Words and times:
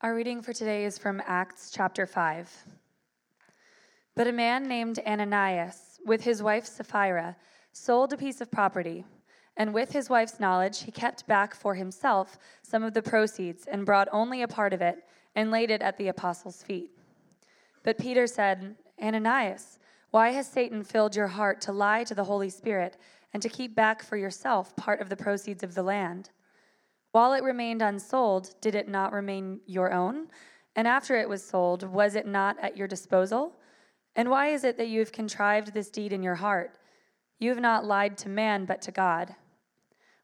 Our 0.00 0.14
reading 0.14 0.42
for 0.42 0.52
today 0.52 0.84
is 0.84 0.96
from 0.96 1.20
Acts 1.26 1.72
chapter 1.74 2.06
5. 2.06 2.64
But 4.14 4.28
a 4.28 4.32
man 4.32 4.68
named 4.68 5.00
Ananias, 5.04 5.98
with 6.06 6.22
his 6.22 6.40
wife 6.40 6.66
Sapphira, 6.66 7.36
sold 7.72 8.12
a 8.12 8.16
piece 8.16 8.40
of 8.40 8.48
property, 8.48 9.04
and 9.56 9.74
with 9.74 9.90
his 9.90 10.08
wife's 10.08 10.38
knowledge, 10.38 10.84
he 10.84 10.92
kept 10.92 11.26
back 11.26 11.52
for 11.52 11.74
himself 11.74 12.38
some 12.62 12.84
of 12.84 12.94
the 12.94 13.02
proceeds 13.02 13.66
and 13.66 13.84
brought 13.84 14.06
only 14.12 14.42
a 14.42 14.46
part 14.46 14.72
of 14.72 14.80
it 14.80 15.02
and 15.34 15.50
laid 15.50 15.68
it 15.68 15.82
at 15.82 15.98
the 15.98 16.06
apostles' 16.06 16.62
feet. 16.62 16.92
But 17.82 17.98
Peter 17.98 18.28
said, 18.28 18.76
Ananias, 19.02 19.80
why 20.12 20.30
has 20.30 20.46
Satan 20.46 20.84
filled 20.84 21.16
your 21.16 21.26
heart 21.26 21.60
to 21.62 21.72
lie 21.72 22.04
to 22.04 22.14
the 22.14 22.22
Holy 22.22 22.50
Spirit 22.50 22.98
and 23.34 23.42
to 23.42 23.48
keep 23.48 23.74
back 23.74 24.04
for 24.04 24.16
yourself 24.16 24.76
part 24.76 25.00
of 25.00 25.08
the 25.08 25.16
proceeds 25.16 25.64
of 25.64 25.74
the 25.74 25.82
land? 25.82 26.30
While 27.12 27.32
it 27.32 27.42
remained 27.42 27.82
unsold, 27.82 28.54
did 28.60 28.74
it 28.74 28.88
not 28.88 29.12
remain 29.12 29.60
your 29.66 29.92
own? 29.92 30.28
And 30.76 30.86
after 30.86 31.16
it 31.16 31.28
was 31.28 31.44
sold, 31.44 31.82
was 31.82 32.14
it 32.14 32.26
not 32.26 32.56
at 32.60 32.76
your 32.76 32.86
disposal? 32.86 33.56
And 34.14 34.30
why 34.30 34.48
is 34.48 34.64
it 34.64 34.76
that 34.76 34.88
you 34.88 35.00
have 35.00 35.12
contrived 35.12 35.72
this 35.72 35.90
deed 35.90 36.12
in 36.12 36.22
your 36.22 36.36
heart? 36.36 36.78
You 37.38 37.50
have 37.50 37.60
not 37.60 37.84
lied 37.84 38.18
to 38.18 38.28
man, 38.28 38.64
but 38.64 38.82
to 38.82 38.92
God. 38.92 39.34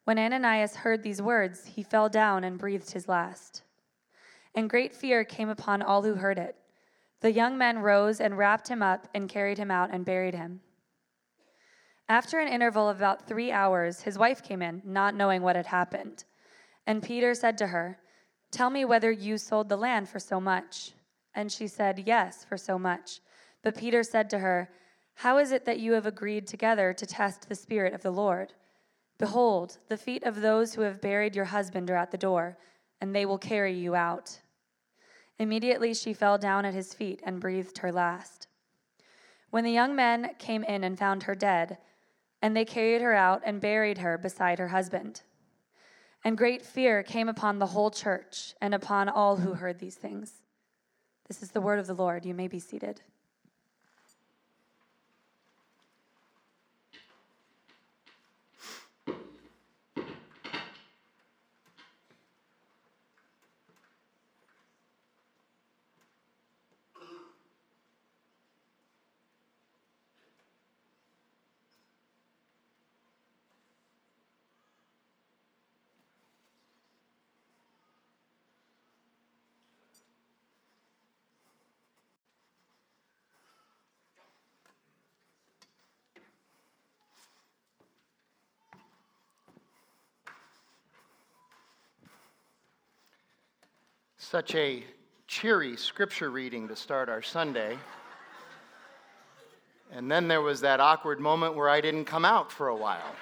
When 0.05 0.19
Ananias 0.19 0.77
heard 0.77 1.03
these 1.03 1.23
words, 1.23 1.65
he 1.65 1.83
fell 1.83 2.09
down 2.09 2.45
and 2.45 2.59
breathed 2.59 2.91
his 2.91 3.09
last. 3.09 3.63
And 4.55 4.69
great 4.69 4.95
fear 4.95 5.25
came 5.25 5.49
upon 5.49 5.81
all 5.81 6.03
who 6.03 6.15
heard 6.15 6.39
it. 6.39 6.57
The 7.21 7.33
young 7.33 7.57
men 7.57 7.79
rose 7.79 8.21
and 8.21 8.37
wrapped 8.37 8.69
him 8.69 8.83
up 8.83 9.09
and 9.15 9.29
carried 9.29 9.57
him 9.57 9.71
out 9.71 9.91
and 9.93 10.05
buried 10.05 10.35
him. 10.35 10.61
After 12.09 12.39
an 12.39 12.49
interval 12.49 12.89
of 12.89 12.99
about 12.99 13.27
three 13.27 13.51
hours, 13.51 14.03
his 14.03 14.19
wife 14.19 14.43
came 14.43 14.61
in, 14.61 14.83
not 14.85 15.15
knowing 15.15 15.41
what 15.41 15.57
had 15.57 15.67
happened. 15.67 16.25
And 16.87 17.03
Peter 17.03 17.35
said 17.35 17.57
to 17.59 17.69
her, 17.69 17.99
Tell 18.51 18.71
me 18.71 18.85
whether 18.85 19.11
you 19.11 19.39
sold 19.39 19.69
the 19.69 19.77
land 19.77 20.09
for 20.09 20.19
so 20.19 20.41
much. 20.41 20.93
And 21.35 21.51
she 21.51 21.67
said, 21.67 22.05
Yes, 22.07 22.45
for 22.45 22.57
so 22.57 22.79
much. 22.79 23.21
But 23.63 23.77
Peter 23.77 24.03
said 24.03 24.31
to 24.31 24.39
her, 24.39 24.71
How 25.15 25.39
is 25.39 25.51
it 25.51 25.65
that 25.65 25.81
you 25.81 25.93
have 25.93 26.07
agreed 26.07 26.47
together 26.47 26.93
to 26.93 27.07
test 27.07 27.49
the 27.49 27.55
Spirit 27.55 27.95
of 27.95 28.03
the 28.03 28.13
Lord? 28.13 28.53
Behold, 29.19 29.79
the 29.89 29.97
feet 29.97 30.25
of 30.25 30.41
those 30.41 30.75
who 30.75 30.83
have 30.83 31.01
buried 31.01 31.35
your 31.35 31.47
husband 31.47 31.91
are 31.91 31.97
at 31.97 32.11
the 32.11 32.19
door, 32.19 32.59
and 33.01 33.15
they 33.15 33.27
will 33.27 33.39
carry 33.39 33.73
you 33.73 33.95
out. 33.95 34.41
Immediately 35.39 35.95
she 35.95 36.13
fell 36.15 36.39
down 36.39 36.65
at 36.65 36.75
his 36.75 36.95
feet 36.95 37.21
and 37.25 37.41
breathed 37.41 37.79
her 37.79 37.91
last. 37.91 38.47
When 39.51 39.65
the 39.65 39.73
young 39.73 39.97
men 39.97 40.31
came 40.39 40.65
in 40.65 40.85
and 40.85 40.99
found 40.99 41.25
her 41.25 41.35
dead, 41.35 41.79
and 42.43 42.57
they 42.57 42.65
carried 42.65 43.03
her 43.03 43.15
out 43.15 43.43
and 43.45 43.61
buried 43.61 43.99
her 43.99 44.19
beside 44.19 44.59
her 44.59 44.69
husband. 44.69 45.23
And 46.25 46.39
great 46.39 46.63
fear 46.63 47.03
came 47.03 47.29
upon 47.29 47.59
the 47.59 47.67
whole 47.67 47.91
church 47.91 48.55
and 48.61 48.75
upon 48.75 49.11
all 49.11 49.37
who 49.37 49.53
heard 49.53 49.79
these 49.79 49.97
things. 49.97 50.33
This 51.29 51.43
is 51.43 51.51
the 51.51 51.61
word 51.61 51.79
of 51.79 51.87
the 51.87 51.95
Lord. 51.95 52.25
You 52.25 52.35
may 52.35 52.49
be 52.49 52.59
seated. 52.59 53.03
Such 94.31 94.55
a 94.55 94.83
cheery 95.27 95.77
scripture 95.77 96.31
reading 96.31 96.67
to 96.69 96.77
start 96.77 97.11
our 97.11 97.21
Sunday. 97.21 97.77
And 99.93 100.11
then 100.11 100.29
there 100.29 100.41
was 100.41 100.63
that 100.63 100.81
awkward 100.81 101.21
moment 101.21 101.55
where 101.57 101.69
I 101.69 101.83
didn't 101.83 102.07
come 102.07 102.25
out 102.25 102.51
for 102.51 102.69
a 102.69 102.75
while. 102.75 103.15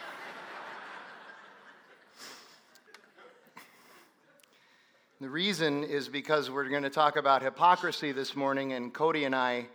The 5.20 5.28
reason 5.28 5.82
is 5.82 6.08
because 6.08 6.52
we're 6.52 6.68
going 6.68 6.84
to 6.84 6.90
talk 6.90 7.16
about 7.16 7.42
hypocrisy 7.42 8.12
this 8.12 8.36
morning, 8.36 8.72
and 8.72 8.94
Cody 8.94 9.24
and 9.24 9.34
I 9.34 9.66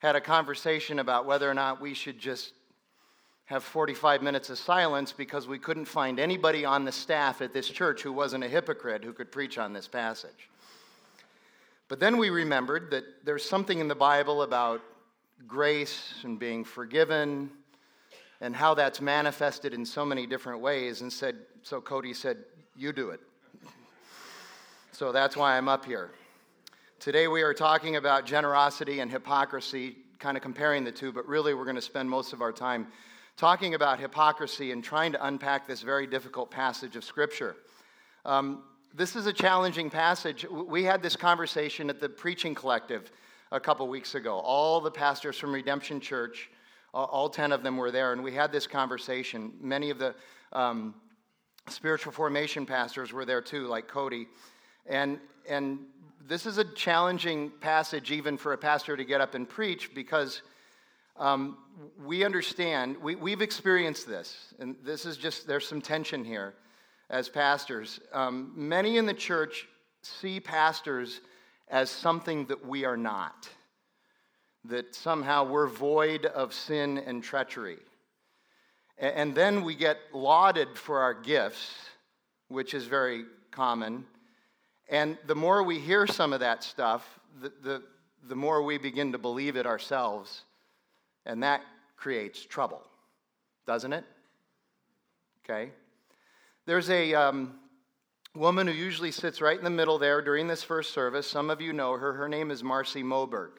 had 0.00 0.16
a 0.16 0.20
conversation 0.20 0.98
about 0.98 1.24
whether 1.24 1.48
or 1.48 1.54
not 1.54 1.80
we 1.80 1.94
should 1.94 2.18
just 2.18 2.52
have 3.44 3.62
45 3.62 4.22
minutes 4.22 4.50
of 4.50 4.58
silence 4.58 5.12
because 5.12 5.46
we 5.46 5.60
couldn't 5.60 5.84
find 5.84 6.18
anybody 6.18 6.64
on 6.64 6.84
the 6.84 6.92
staff 6.92 7.42
at 7.42 7.52
this 7.52 7.68
church 7.68 8.02
who 8.02 8.12
wasn't 8.12 8.42
a 8.42 8.48
hypocrite 8.48 9.04
who 9.04 9.12
could 9.12 9.30
preach 9.30 9.56
on 9.56 9.72
this 9.72 9.86
passage. 9.86 10.48
But 11.88 12.00
then 12.00 12.16
we 12.16 12.30
remembered 12.30 12.90
that 12.92 13.04
there's 13.24 13.44
something 13.44 13.78
in 13.78 13.88
the 13.88 13.94
Bible 13.94 14.42
about 14.42 14.80
grace 15.46 16.14
and 16.22 16.38
being 16.38 16.64
forgiven 16.64 17.50
and 18.40 18.56
how 18.56 18.74
that's 18.74 19.00
manifested 19.00 19.74
in 19.74 19.84
so 19.84 20.04
many 20.04 20.26
different 20.26 20.60
ways 20.60 21.02
and 21.02 21.12
said 21.12 21.36
so 21.62 21.80
Cody 21.80 22.14
said 22.14 22.38
you 22.76 22.92
do 22.92 23.10
it. 23.10 23.20
so 24.92 25.12
that's 25.12 25.36
why 25.36 25.56
I'm 25.56 25.68
up 25.68 25.84
here. 25.84 26.10
Today 27.00 27.28
we 27.28 27.42
are 27.42 27.52
talking 27.52 27.96
about 27.96 28.24
generosity 28.24 29.00
and 29.00 29.10
hypocrisy, 29.10 29.96
kind 30.18 30.38
of 30.38 30.42
comparing 30.42 30.84
the 30.84 30.92
two, 30.92 31.12
but 31.12 31.26
really 31.28 31.52
we're 31.52 31.64
going 31.64 31.76
to 31.76 31.82
spend 31.82 32.08
most 32.08 32.32
of 32.32 32.40
our 32.40 32.52
time 32.52 32.86
talking 33.36 33.74
about 33.74 34.00
hypocrisy 34.00 34.72
and 34.72 34.82
trying 34.82 35.12
to 35.12 35.26
unpack 35.26 35.66
this 35.66 35.82
very 35.82 36.06
difficult 36.06 36.50
passage 36.50 36.96
of 36.96 37.04
Scripture. 37.04 37.56
Um, 38.24 38.62
this 38.96 39.16
is 39.16 39.26
a 39.26 39.32
challenging 39.32 39.90
passage. 39.90 40.46
We 40.48 40.84
had 40.84 41.02
this 41.02 41.16
conversation 41.16 41.90
at 41.90 42.00
the 42.00 42.08
Preaching 42.08 42.54
Collective 42.54 43.10
a 43.50 43.58
couple 43.58 43.88
weeks 43.88 44.14
ago. 44.14 44.38
All 44.38 44.80
the 44.80 44.90
pastors 44.90 45.36
from 45.36 45.52
Redemption 45.52 46.00
Church, 46.00 46.48
all 46.92 47.28
10 47.28 47.50
of 47.50 47.64
them 47.64 47.76
were 47.76 47.90
there, 47.90 48.12
and 48.12 48.22
we 48.22 48.32
had 48.32 48.52
this 48.52 48.68
conversation. 48.68 49.52
Many 49.60 49.90
of 49.90 49.98
the 49.98 50.14
um, 50.52 50.94
spiritual 51.68 52.12
formation 52.12 52.66
pastors 52.66 53.12
were 53.12 53.24
there 53.24 53.40
too, 53.40 53.66
like 53.66 53.88
Cody. 53.88 54.28
And, 54.86 55.18
and 55.48 55.80
this 56.28 56.46
is 56.46 56.58
a 56.58 56.64
challenging 56.64 57.50
passage, 57.60 58.12
even 58.12 58.36
for 58.36 58.52
a 58.52 58.58
pastor 58.58 58.96
to 58.96 59.04
get 59.04 59.20
up 59.20 59.34
and 59.34 59.48
preach, 59.48 59.92
because 59.92 60.42
um, 61.16 61.58
we 62.04 62.24
understand, 62.24 62.96
we, 62.98 63.16
we've 63.16 63.42
experienced 63.42 64.06
this, 64.06 64.54
and 64.60 64.76
this 64.84 65.04
is 65.04 65.16
just, 65.16 65.48
there's 65.48 65.66
some 65.66 65.80
tension 65.80 66.24
here 66.24 66.54
as 67.10 67.28
pastors. 67.28 68.00
Um, 68.12 68.52
many 68.56 68.96
in 68.96 69.06
the 69.06 69.14
church 69.14 69.66
see 70.02 70.40
pastors 70.40 71.20
as 71.68 71.90
something 71.90 72.46
that 72.46 72.66
we 72.66 72.84
are 72.84 72.96
not, 72.96 73.48
that 74.64 74.94
somehow 74.94 75.44
we're 75.44 75.68
void 75.68 76.26
of 76.26 76.52
sin 76.52 76.98
and 76.98 77.22
treachery. 77.22 77.78
And 78.98 79.34
then 79.34 79.64
we 79.64 79.74
get 79.74 79.98
lauded 80.12 80.78
for 80.78 81.00
our 81.00 81.14
gifts, 81.14 81.74
which 82.48 82.74
is 82.74 82.84
very 82.84 83.24
common. 83.50 84.04
And 84.88 85.18
the 85.26 85.34
more 85.34 85.62
we 85.62 85.78
hear 85.80 86.06
some 86.06 86.32
of 86.32 86.40
that 86.40 86.62
stuff, 86.62 87.18
the, 87.40 87.52
the, 87.62 87.82
the 88.28 88.36
more 88.36 88.62
we 88.62 88.78
begin 88.78 89.12
to 89.12 89.18
believe 89.18 89.56
it 89.56 89.66
ourselves. 89.66 90.42
And 91.26 91.42
that 91.42 91.62
creates 91.96 92.44
trouble, 92.44 92.82
doesn't 93.66 93.92
it? 93.92 94.04
Okay? 95.44 95.70
There's 96.66 96.88
a 96.88 97.12
um, 97.12 97.56
woman 98.34 98.66
who 98.66 98.72
usually 98.72 99.10
sits 99.10 99.42
right 99.42 99.58
in 99.58 99.64
the 99.64 99.68
middle 99.68 99.98
there 99.98 100.22
during 100.22 100.48
this 100.48 100.62
first 100.62 100.94
service. 100.94 101.26
Some 101.26 101.50
of 101.50 101.60
you 101.60 101.74
know 101.74 101.92
her. 101.92 102.14
Her 102.14 102.26
name 102.26 102.50
is 102.50 102.64
Marcy 102.64 103.02
Moberg. 103.02 103.50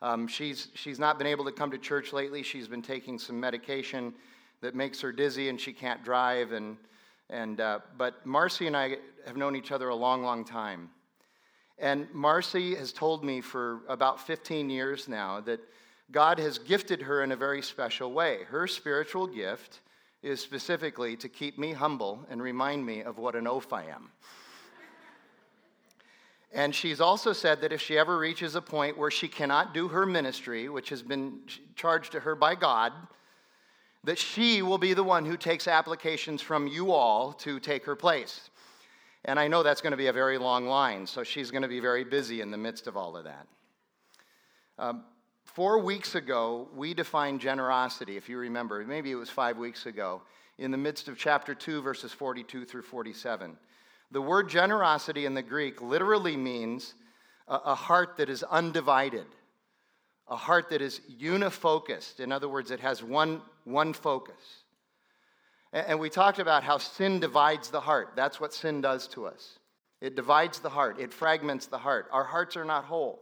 Um, 0.00 0.26
she's, 0.26 0.68
she's 0.72 0.98
not 0.98 1.18
been 1.18 1.26
able 1.26 1.44
to 1.44 1.52
come 1.52 1.70
to 1.70 1.76
church 1.76 2.14
lately. 2.14 2.42
She's 2.42 2.66
been 2.66 2.80
taking 2.80 3.18
some 3.18 3.38
medication 3.38 4.14
that 4.62 4.74
makes 4.74 5.02
her 5.02 5.12
dizzy 5.12 5.50
and 5.50 5.60
she 5.60 5.74
can't 5.74 6.02
drive. 6.02 6.52
And, 6.52 6.78
and, 7.28 7.60
uh, 7.60 7.80
but 7.98 8.24
Marcy 8.24 8.66
and 8.66 8.74
I 8.74 8.96
have 9.26 9.36
known 9.36 9.54
each 9.54 9.70
other 9.70 9.90
a 9.90 9.94
long, 9.94 10.22
long 10.22 10.42
time. 10.42 10.88
And 11.78 12.08
Marcy 12.10 12.74
has 12.74 12.90
told 12.90 13.22
me 13.22 13.42
for 13.42 13.80
about 13.86 14.18
15 14.18 14.70
years 14.70 15.08
now 15.08 15.40
that 15.42 15.60
God 16.10 16.38
has 16.38 16.58
gifted 16.58 17.02
her 17.02 17.22
in 17.22 17.32
a 17.32 17.36
very 17.36 17.60
special 17.60 18.12
way. 18.12 18.44
Her 18.48 18.66
spiritual 18.66 19.26
gift 19.26 19.80
is 20.22 20.40
specifically 20.40 21.16
to 21.16 21.28
keep 21.28 21.58
me 21.58 21.72
humble 21.72 22.26
and 22.28 22.42
remind 22.42 22.84
me 22.84 23.02
of 23.02 23.18
what 23.18 23.34
an 23.34 23.46
oaf 23.46 23.72
I 23.72 23.84
am. 23.84 24.10
and 26.52 26.74
she's 26.74 27.00
also 27.00 27.32
said 27.32 27.60
that 27.62 27.72
if 27.72 27.80
she 27.80 27.96
ever 27.96 28.18
reaches 28.18 28.54
a 28.54 28.60
point 28.60 28.98
where 28.98 29.10
she 29.10 29.28
cannot 29.28 29.72
do 29.72 29.88
her 29.88 30.04
ministry, 30.04 30.68
which 30.68 30.90
has 30.90 31.02
been 31.02 31.40
charged 31.74 32.12
to 32.12 32.20
her 32.20 32.34
by 32.34 32.54
God, 32.54 32.92
that 34.04 34.18
she 34.18 34.62
will 34.62 34.78
be 34.78 34.94
the 34.94 35.04
one 35.04 35.24
who 35.24 35.36
takes 35.36 35.68
applications 35.68 36.40
from 36.40 36.66
you 36.66 36.92
all 36.92 37.32
to 37.34 37.60
take 37.60 37.84
her 37.84 37.96
place. 37.96 38.50
And 39.24 39.38
I 39.38 39.48
know 39.48 39.62
that's 39.62 39.82
going 39.82 39.90
to 39.90 39.98
be 39.98 40.06
a 40.06 40.12
very 40.12 40.38
long 40.38 40.66
line, 40.66 41.06
so 41.06 41.22
she's 41.22 41.50
going 41.50 41.62
to 41.62 41.68
be 41.68 41.80
very 41.80 42.04
busy 42.04 42.40
in 42.40 42.50
the 42.50 42.56
midst 42.56 42.86
of 42.86 42.96
all 42.96 43.16
of 43.16 43.24
that. 43.24 43.46
Um, 44.78 45.04
four 45.54 45.78
weeks 45.78 46.14
ago, 46.14 46.68
we 46.74 46.94
defined 46.94 47.40
generosity, 47.40 48.16
if 48.16 48.28
you 48.28 48.38
remember. 48.38 48.84
Maybe 48.84 49.10
it 49.10 49.16
was 49.16 49.30
five 49.30 49.56
weeks 49.58 49.86
ago, 49.86 50.22
in 50.58 50.70
the 50.70 50.78
midst 50.78 51.08
of 51.08 51.18
chapter 51.18 51.54
2, 51.54 51.82
verses 51.82 52.12
42 52.12 52.64
through 52.64 52.82
47. 52.82 53.56
The 54.12 54.20
word 54.20 54.48
generosity 54.48 55.26
in 55.26 55.34
the 55.34 55.42
Greek 55.42 55.80
literally 55.80 56.36
means 56.36 56.94
a, 57.48 57.74
heart 57.74 58.16
that 58.18 58.28
is 58.28 58.42
undivided, 58.44 59.26
a 60.28 60.36
heart 60.36 60.70
that 60.70 60.82
is 60.82 61.00
unifocused. 61.20 62.20
In 62.20 62.30
other 62.30 62.48
words, 62.48 62.70
it 62.70 62.80
has 62.80 63.02
one, 63.02 63.42
one 63.64 63.92
focus. 63.92 64.64
And 65.72 65.98
we 65.98 66.10
talked 66.10 66.38
about 66.38 66.64
how 66.64 66.78
sin 66.78 67.20
divides 67.20 67.70
the 67.70 67.80
heart. 67.80 68.12
That's 68.16 68.40
what 68.40 68.52
sin 68.52 68.80
does 68.80 69.08
to 69.08 69.26
us. 69.26 69.58
It 70.00 70.16
divides 70.16 70.60
the 70.60 70.70
heart, 70.70 70.98
it 70.98 71.12
fragments 71.12 71.66
the 71.66 71.78
heart. 71.78 72.06
Our 72.12 72.24
hearts 72.24 72.56
are 72.56 72.64
not 72.64 72.84
whole. 72.84 73.20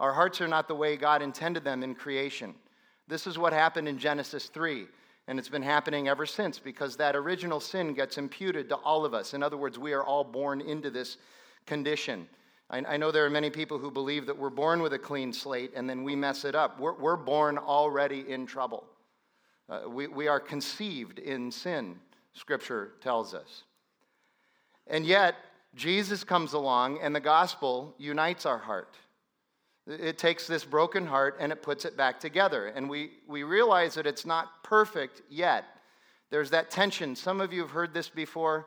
Our 0.00 0.14
hearts 0.14 0.40
are 0.40 0.48
not 0.48 0.66
the 0.66 0.74
way 0.74 0.96
God 0.96 1.20
intended 1.20 1.62
them 1.62 1.82
in 1.82 1.94
creation. 1.94 2.54
This 3.06 3.26
is 3.26 3.36
what 3.36 3.52
happened 3.52 3.86
in 3.86 3.98
Genesis 3.98 4.46
3, 4.46 4.86
and 5.28 5.38
it's 5.38 5.50
been 5.50 5.62
happening 5.62 6.08
ever 6.08 6.24
since 6.24 6.58
because 6.58 6.96
that 6.96 7.14
original 7.14 7.60
sin 7.60 7.92
gets 7.92 8.16
imputed 8.16 8.70
to 8.70 8.76
all 8.76 9.04
of 9.04 9.12
us. 9.12 9.34
In 9.34 9.42
other 9.42 9.58
words, 9.58 9.78
we 9.78 9.92
are 9.92 10.02
all 10.02 10.24
born 10.24 10.62
into 10.62 10.90
this 10.90 11.18
condition. 11.66 12.26
I, 12.70 12.96
know 12.96 13.10
there 13.10 13.26
are 13.26 13.30
many 13.30 13.50
people 13.50 13.78
who 13.78 13.90
believe 13.90 14.26
that 14.26 14.38
we're 14.38 14.48
born 14.48 14.80
with 14.80 14.92
a 14.92 14.98
clean 14.98 15.32
slate 15.32 15.72
and 15.74 15.90
then 15.90 16.04
we 16.04 16.14
mess 16.14 16.44
it 16.44 16.54
up. 16.54 16.78
We're, 16.78 16.94
we're 16.94 17.16
born 17.16 17.58
already 17.58 18.24
in 18.28 18.46
trouble. 18.46 18.84
Uh, 19.68 19.80
we, 19.88 20.06
we 20.06 20.28
are 20.28 20.38
conceived 20.38 21.18
in 21.18 21.50
sin, 21.50 21.96
Scripture 22.32 22.92
tells 23.00 23.34
us. 23.34 23.64
And 24.86 25.04
yet, 25.04 25.34
Jesus 25.74 26.22
comes 26.22 26.52
along 26.52 27.00
and 27.02 27.14
the 27.14 27.20
gospel 27.20 27.92
unites 27.98 28.46
our 28.46 28.58
heart. 28.58 28.96
It 29.86 30.18
takes 30.18 30.46
this 30.46 30.64
broken 30.64 31.06
heart 31.06 31.36
and 31.40 31.50
it 31.50 31.62
puts 31.62 31.84
it 31.84 31.96
back 31.96 32.20
together. 32.20 32.68
And 32.68 32.88
we, 32.88 33.12
we 33.26 33.42
realize 33.42 33.94
that 33.94 34.06
it's 34.06 34.26
not 34.26 34.62
perfect 34.62 35.22
yet. 35.28 35.64
There's 36.30 36.50
that 36.50 36.70
tension. 36.70 37.16
Some 37.16 37.40
of 37.40 37.52
you 37.52 37.62
have 37.62 37.70
heard 37.70 37.92
this 37.92 38.08
before. 38.08 38.66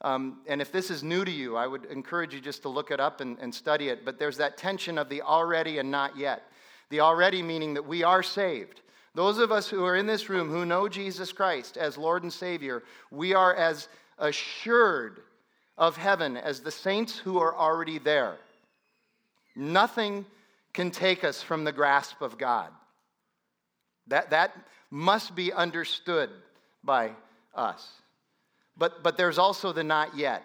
Um, 0.00 0.40
and 0.46 0.60
if 0.60 0.72
this 0.72 0.90
is 0.90 1.02
new 1.02 1.24
to 1.24 1.30
you, 1.30 1.56
I 1.56 1.66
would 1.66 1.84
encourage 1.86 2.34
you 2.34 2.40
just 2.40 2.62
to 2.62 2.68
look 2.68 2.90
it 2.90 3.00
up 3.00 3.20
and, 3.20 3.38
and 3.38 3.54
study 3.54 3.88
it. 3.88 4.04
But 4.04 4.18
there's 4.18 4.36
that 4.38 4.56
tension 4.56 4.98
of 4.98 5.08
the 5.08 5.22
already 5.22 5.78
and 5.78 5.90
not 5.90 6.16
yet. 6.16 6.42
The 6.90 7.00
already 7.00 7.42
meaning 7.42 7.74
that 7.74 7.86
we 7.86 8.02
are 8.02 8.22
saved. 8.22 8.80
Those 9.14 9.38
of 9.38 9.52
us 9.52 9.68
who 9.68 9.84
are 9.84 9.96
in 9.96 10.06
this 10.06 10.28
room 10.28 10.50
who 10.50 10.66
know 10.66 10.88
Jesus 10.88 11.30
Christ 11.32 11.76
as 11.76 11.96
Lord 11.96 12.24
and 12.24 12.32
Savior, 12.32 12.82
we 13.12 13.32
are 13.32 13.54
as 13.54 13.88
assured 14.18 15.20
of 15.78 15.96
heaven 15.96 16.36
as 16.36 16.60
the 16.60 16.70
saints 16.70 17.16
who 17.16 17.38
are 17.38 17.54
already 17.54 17.98
there. 17.98 18.36
Nothing 19.54 20.26
can 20.74 20.90
take 20.90 21.24
us 21.24 21.40
from 21.40 21.64
the 21.64 21.72
grasp 21.72 22.20
of 22.20 22.36
God. 22.36 22.70
That, 24.08 24.30
that 24.30 24.54
must 24.90 25.34
be 25.34 25.52
understood 25.52 26.28
by 26.82 27.12
us. 27.54 27.88
But, 28.76 29.02
but 29.02 29.16
there's 29.16 29.38
also 29.38 29.72
the 29.72 29.84
not 29.84 30.16
yet. 30.16 30.44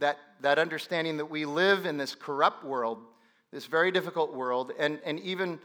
That, 0.00 0.18
that 0.40 0.58
understanding 0.58 1.16
that 1.18 1.26
we 1.26 1.44
live 1.44 1.86
in 1.86 1.96
this 1.96 2.14
corrupt 2.14 2.64
world, 2.64 2.98
this 3.52 3.66
very 3.66 3.90
difficult 3.90 4.34
world, 4.34 4.72
and, 4.78 4.98
and 5.04 5.20
even 5.20 5.58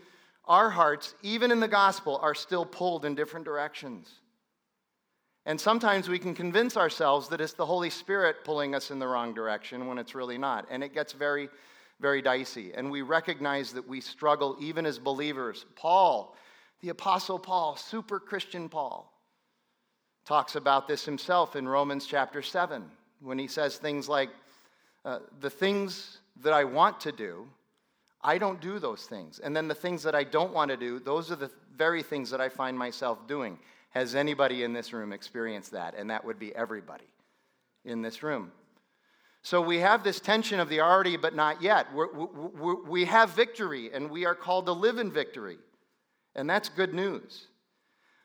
our 0.46 0.70
hearts, 0.70 1.16
even 1.24 1.52
in 1.52 1.60
the 1.60 1.68
gospel, 1.68 2.20
are 2.22 2.36
still 2.36 2.66
pulled 2.66 3.06
in 3.06 3.16
different 3.16 3.46
directions. 3.46 4.10
And 5.46 5.60
sometimes 5.60 6.10
we 6.10 6.20
can 6.20 6.34
convince 6.34 6.76
ourselves 6.76 7.30
that 7.30 7.40
it's 7.40 7.54
the 7.54 7.66
Holy 7.66 7.90
Spirit 7.90 8.38
pulling 8.44 8.76
us 8.76 8.92
in 8.92 9.00
the 9.00 9.08
wrong 9.08 9.34
direction 9.34 9.88
when 9.88 9.98
it's 9.98 10.16
really 10.16 10.38
not. 10.38 10.68
And 10.70 10.84
it 10.84 10.94
gets 10.94 11.14
very, 11.14 11.50
very 12.00 12.22
dicey. 12.22 12.74
And 12.74 12.92
we 12.92 13.02
recognize 13.02 13.74
that 13.74 13.88
we 13.88 14.02
struggle 14.02 14.58
even 14.60 14.86
as 14.86 15.00
believers. 15.00 15.66
Paul, 15.76 16.36
the 16.82 16.90
Apostle 16.90 17.40
Paul, 17.40 17.76
super 17.76 18.20
Christian 18.20 18.70
Paul, 18.70 19.12
talks 20.26 20.56
about 20.56 20.88
this 20.88 21.06
himself 21.06 21.56
in 21.56 21.68
Romans 21.68 22.06
chapter 22.06 22.42
7 22.42 22.84
when 23.22 23.40
he 23.40 23.48
says 23.48 23.78
things 23.78 24.10
like, 24.10 24.30
uh, 25.04 25.20
The 25.40 25.50
things 25.50 26.20
that 26.42 26.54
I 26.54 26.64
want 26.64 27.00
to 27.02 27.12
do, 27.12 27.48
I 28.22 28.38
don't 28.38 28.60
do 28.60 28.80
those 28.80 29.04
things. 29.04 29.40
And 29.40 29.56
then 29.56 29.68
the 29.68 29.76
things 29.76 30.04
that 30.04 30.16
I 30.16 30.24
don't 30.24 30.52
want 30.52 30.72
to 30.72 30.78
do, 30.78 31.00
those 31.00 31.32
are 31.32 31.36
the 31.36 31.52
very 31.78 32.02
things 32.02 32.30
that 32.32 32.42
I 32.42 32.50
find 32.50 32.78
myself 32.78 33.28
doing. 33.28 33.60
Has 33.92 34.16
anybody 34.16 34.64
in 34.64 34.74
this 34.74 34.92
room 34.92 35.14
experienced 35.14 35.72
that? 35.72 35.96
And 35.96 36.10
that 36.10 36.26
would 36.26 36.40
be 36.40 36.54
everybody 36.56 37.08
in 37.86 38.02
this 38.02 38.24
room. 38.24 38.52
So 39.46 39.62
we 39.62 39.78
have 39.78 40.04
this 40.04 40.20
tension 40.20 40.60
of 40.60 40.70
the 40.70 40.82
already 40.82 41.18
but 41.18 41.36
not 41.36 41.62
yet. 41.62 41.94
We're, 41.94 42.12
we're, 42.12 42.84
we 42.84 43.06
have 43.06 43.30
victory 43.36 43.92
and 43.94 44.10
we 44.10 44.26
are 44.26 44.34
called 44.34 44.66
to 44.66 44.72
live 44.72 44.98
in 44.98 45.12
victory. 45.12 45.60
And 46.34 46.50
that's 46.50 46.68
good 46.68 46.96
news. 46.96 47.46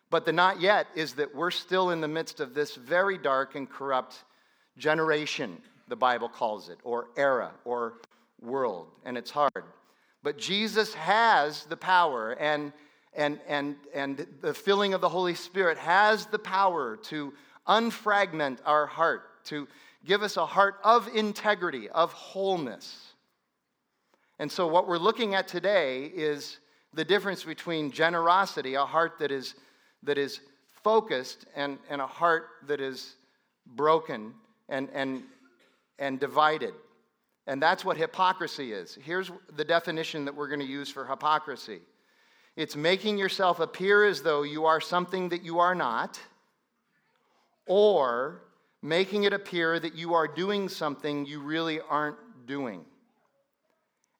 But 0.08 0.24
the 0.24 0.32
not 0.32 0.62
yet 0.62 0.86
is 0.94 1.12
that 1.16 1.34
we're 1.34 1.50
still 1.50 1.90
in 1.90 2.00
the 2.00 2.08
midst 2.08 2.40
of 2.40 2.54
this 2.54 2.74
very 2.74 3.18
dark 3.18 3.54
and 3.54 3.68
corrupt 3.68 4.24
generation, 4.78 5.60
the 5.88 5.94
Bible 5.94 6.30
calls 6.30 6.70
it, 6.70 6.78
or 6.84 7.08
era, 7.18 7.52
or 7.66 7.98
world. 8.40 8.86
And 9.04 9.18
it's 9.18 9.30
hard. 9.30 9.64
But 10.22 10.38
Jesus 10.38 10.94
has 10.94 11.66
the 11.66 11.76
power, 11.76 12.32
and, 12.40 12.72
and, 13.12 13.40
and, 13.46 13.76
and 13.92 14.26
the 14.40 14.54
filling 14.54 14.94
of 14.94 15.02
the 15.02 15.08
Holy 15.10 15.34
Spirit 15.34 15.76
has 15.76 16.24
the 16.24 16.38
power 16.38 16.96
to 16.96 17.34
unfragment 17.66 18.62
our 18.64 18.86
heart, 18.86 19.44
to 19.44 19.68
give 20.04 20.22
us 20.22 20.36
a 20.36 20.46
heart 20.46 20.76
of 20.82 21.08
integrity, 21.14 21.88
of 21.90 22.12
wholeness. 22.12 23.12
And 24.38 24.50
so, 24.50 24.66
what 24.66 24.88
we're 24.88 24.98
looking 24.98 25.34
at 25.34 25.48
today 25.48 26.04
is 26.14 26.58
the 26.94 27.04
difference 27.04 27.44
between 27.44 27.90
generosity, 27.90 28.74
a 28.74 28.84
heart 28.84 29.18
that 29.18 29.30
is, 29.30 29.54
that 30.02 30.18
is 30.18 30.40
focused, 30.82 31.46
and, 31.54 31.78
and 31.88 32.00
a 32.00 32.06
heart 32.06 32.46
that 32.66 32.80
is 32.80 33.16
broken 33.66 34.34
and, 34.68 34.88
and, 34.94 35.22
and 35.98 36.18
divided. 36.18 36.74
And 37.46 37.62
that's 37.62 37.84
what 37.84 37.96
hypocrisy 37.96 38.72
is. 38.72 38.98
Here's 39.02 39.30
the 39.56 39.64
definition 39.64 40.24
that 40.24 40.34
we're 40.34 40.48
going 40.48 40.60
to 40.60 40.66
use 40.66 40.88
for 40.88 41.06
hypocrisy 41.06 41.80
it's 42.56 42.76
making 42.76 43.16
yourself 43.16 43.60
appear 43.60 44.04
as 44.04 44.22
though 44.22 44.42
you 44.42 44.66
are 44.66 44.80
something 44.80 45.28
that 45.30 45.42
you 45.42 45.60
are 45.60 45.74
not, 45.74 46.20
or 47.66 48.42
making 48.82 49.24
it 49.24 49.32
appear 49.32 49.78
that 49.78 49.94
you 49.94 50.14
are 50.14 50.26
doing 50.26 50.68
something 50.68 51.26
you 51.26 51.40
really 51.40 51.80
aren't 51.80 52.16
doing. 52.46 52.84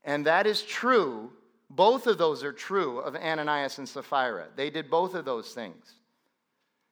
And 0.05 0.27
that 0.27 0.47
is 0.47 0.63
true. 0.63 1.31
Both 1.71 2.07
of 2.07 2.19
those 2.19 2.43
are 2.43 2.53
true 2.53 2.99
of 2.99 3.15
Ananias 3.15 3.79
and 3.79 3.89
Sapphira. 3.89 4.49
They 4.57 4.71
did 4.71 4.91
both 4.91 5.15
of 5.15 5.25
those 5.25 5.53
things. 5.53 5.95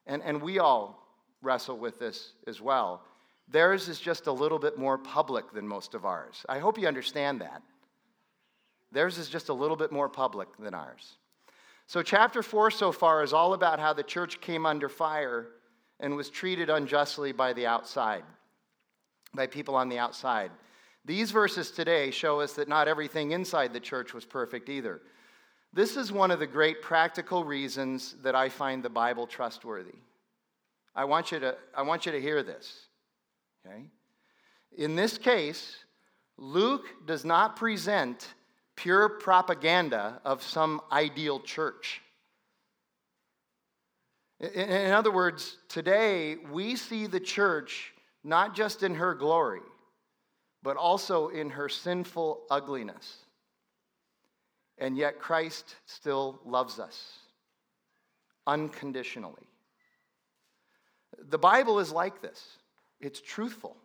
And, 0.06 0.22
and 0.22 0.40
we 0.40 0.58
all 0.58 1.06
wrestle 1.42 1.78
with 1.78 1.98
this 1.98 2.32
as 2.46 2.60
well. 2.60 3.02
Theirs 3.50 3.88
is 3.88 4.00
just 4.00 4.26
a 4.26 4.32
little 4.32 4.58
bit 4.58 4.78
more 4.78 4.98
public 4.98 5.52
than 5.52 5.66
most 5.66 5.94
of 5.94 6.04
ours. 6.04 6.44
I 6.48 6.58
hope 6.58 6.78
you 6.78 6.86
understand 6.86 7.40
that. 7.40 7.62
Theirs 8.92 9.18
is 9.18 9.28
just 9.28 9.48
a 9.48 9.54
little 9.54 9.76
bit 9.76 9.92
more 9.92 10.08
public 10.08 10.48
than 10.58 10.74
ours. 10.74 11.18
So, 11.86 12.02
chapter 12.02 12.42
four 12.42 12.70
so 12.70 12.92
far 12.92 13.22
is 13.22 13.32
all 13.32 13.54
about 13.54 13.80
how 13.80 13.94
the 13.94 14.02
church 14.02 14.40
came 14.40 14.66
under 14.66 14.88
fire 14.88 15.48
and 16.00 16.16
was 16.16 16.30
treated 16.30 16.70
unjustly 16.70 17.32
by 17.32 17.52
the 17.52 17.66
outside, 17.66 18.24
by 19.34 19.46
people 19.46 19.74
on 19.74 19.88
the 19.88 19.98
outside. 19.98 20.50
These 21.04 21.30
verses 21.30 21.70
today 21.70 22.10
show 22.10 22.40
us 22.40 22.52
that 22.54 22.68
not 22.68 22.88
everything 22.88 23.32
inside 23.32 23.72
the 23.72 23.80
church 23.80 24.12
was 24.14 24.24
perfect 24.24 24.68
either. 24.68 25.00
This 25.72 25.96
is 25.96 26.12
one 26.12 26.30
of 26.30 26.38
the 26.38 26.46
great 26.46 26.82
practical 26.82 27.44
reasons 27.44 28.16
that 28.22 28.34
I 28.34 28.48
find 28.48 28.82
the 28.82 28.90
Bible 28.90 29.26
trustworthy. 29.26 29.96
I 30.94 31.04
want 31.04 31.30
you 31.30 31.40
to, 31.40 31.56
I 31.74 31.82
want 31.82 32.06
you 32.06 32.12
to 32.12 32.20
hear 32.20 32.42
this. 32.42 32.86
Okay? 33.66 33.84
In 34.76 34.96
this 34.96 35.18
case, 35.18 35.76
Luke 36.36 36.86
does 37.06 37.24
not 37.24 37.56
present 37.56 38.34
pure 38.76 39.08
propaganda 39.08 40.20
of 40.24 40.42
some 40.42 40.80
ideal 40.92 41.40
church. 41.40 42.00
In 44.40 44.92
other 44.92 45.10
words, 45.10 45.56
today 45.68 46.36
we 46.50 46.76
see 46.76 47.06
the 47.06 47.20
church 47.20 47.92
not 48.22 48.54
just 48.54 48.82
in 48.82 48.94
her 48.94 49.14
glory, 49.14 49.62
but 50.62 50.76
also 50.76 51.28
in 51.28 51.50
her 51.50 51.68
sinful 51.68 52.42
ugliness. 52.50 53.16
And 54.78 54.96
yet 54.96 55.18
Christ 55.18 55.74
still 55.86 56.38
loves 56.44 56.78
us 56.78 57.18
unconditionally. 58.46 59.42
The 61.30 61.38
Bible 61.38 61.80
is 61.80 61.90
like 61.90 62.22
this 62.22 62.44
it's 63.00 63.20
truthful. 63.20 63.76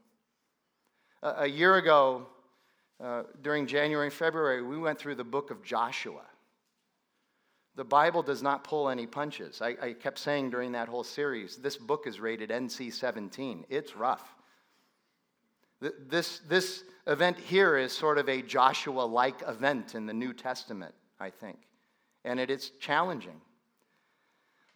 A, 1.21 1.47
year 1.47 1.77
ago, 1.77 2.27
uh, 3.01 3.23
during 3.41 3.65
January 3.65 4.07
and 4.07 4.13
February, 4.13 4.61
we 4.61 4.77
went 4.77 4.99
through 4.99 5.15
the 5.15 5.23
book 5.23 5.51
of 5.51 5.63
Joshua. 5.63 6.23
The 7.75 7.83
Bible 7.83 8.21
does 8.21 8.43
not 8.43 8.63
pull 8.63 8.89
any 8.89 9.07
punches. 9.07 9.61
I, 9.61 9.75
I 9.81 9.93
kept 9.93 10.19
saying 10.19 10.51
during 10.51 10.73
that 10.73 10.87
whole 10.87 11.03
series, 11.03 11.57
this 11.57 11.75
book 11.75 12.05
is 12.05 12.19
rated 12.19 12.49
NC 12.49 12.93
17. 12.93 13.65
It's 13.69 13.95
rough. 13.95 14.35
This, 16.07 16.39
this 16.47 16.83
event 17.07 17.37
here 17.37 17.77
is 17.77 17.91
sort 17.91 18.17
of 18.17 18.29
a 18.29 18.41
Joshua 18.41 19.01
like 19.01 19.41
event 19.47 19.95
in 19.95 20.05
the 20.05 20.13
New 20.13 20.33
Testament, 20.33 20.93
I 21.19 21.29
think. 21.29 21.57
And 22.23 22.39
it 22.39 22.49
is 22.49 22.71
challenging. 22.79 23.41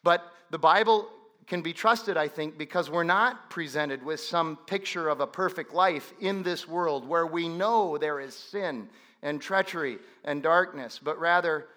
But 0.03 0.23
the 0.49 0.57
Bible 0.57 1.07
can 1.45 1.61
be 1.61 1.71
trusted, 1.71 2.17
I 2.17 2.27
think, 2.27 2.57
because 2.57 2.89
we're 2.89 3.03
not 3.03 3.49
presented 3.49 4.03
with 4.03 4.19
some 4.19 4.57
picture 4.67 5.07
of 5.07 5.21
a 5.21 5.27
perfect 5.27 5.73
life 5.73 6.13
in 6.19 6.43
this 6.43 6.67
world 6.67 7.07
where 7.07 7.25
we 7.25 7.47
know 7.47 7.97
there 7.97 8.19
is 8.19 8.35
sin 8.35 8.89
and 9.21 9.41
treachery 9.41 9.99
and 10.25 10.43
darkness, 10.43 10.99
but 11.01 11.17
rather 11.19 11.67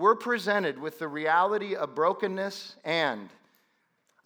we're 0.00 0.16
presented 0.16 0.78
with 0.78 0.98
the 0.98 1.06
reality 1.06 1.76
of 1.76 1.94
brokenness 1.94 2.76
and 2.84 3.28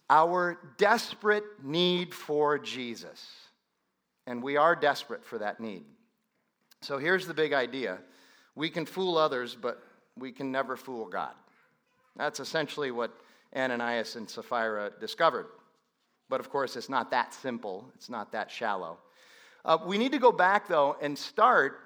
our 0.09 0.57
desperate 0.77 1.43
need 1.63 2.13
for 2.13 2.57
Jesus. 2.57 3.29
And 4.25 4.41
we 4.41 4.57
are 4.57 4.75
desperate 4.75 5.23
for 5.23 5.37
that 5.39 5.59
need. 5.59 5.83
So 6.81 6.97
here's 6.97 7.27
the 7.27 7.33
big 7.33 7.53
idea 7.53 7.99
we 8.55 8.69
can 8.69 8.85
fool 8.85 9.17
others, 9.17 9.55
but 9.59 9.83
we 10.17 10.31
can 10.31 10.51
never 10.51 10.77
fool 10.77 11.07
God. 11.07 11.33
That's 12.15 12.39
essentially 12.39 12.91
what 12.91 13.11
Ananias 13.53 14.15
and 14.15 14.29
Sapphira 14.29 14.91
discovered. 15.01 15.47
But 16.29 16.39
of 16.39 16.49
course, 16.49 16.75
it's 16.77 16.89
not 16.89 17.11
that 17.11 17.33
simple, 17.33 17.91
it's 17.95 18.09
not 18.09 18.31
that 18.31 18.49
shallow. 18.49 18.97
Uh, 19.65 19.77
we 19.85 19.97
need 19.97 20.13
to 20.13 20.19
go 20.19 20.31
back, 20.31 20.67
though, 20.67 20.95
and 21.01 21.17
start 21.17 21.79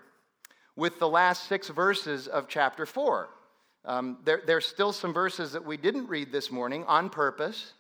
with 0.75 0.99
the 0.99 1.07
last 1.07 1.47
six 1.47 1.69
verses 1.69 2.27
of 2.27 2.47
chapter 2.47 2.85
4. 2.85 3.29
Um, 3.85 4.17
there, 4.23 4.41
there's 4.45 4.67
still 4.67 4.91
some 4.91 5.13
verses 5.13 5.51
that 5.53 5.65
we 5.65 5.77
didn't 5.77 6.07
read 6.07 6.31
this 6.31 6.51
morning 6.51 6.83
on 6.85 7.09
purpose 7.09 7.73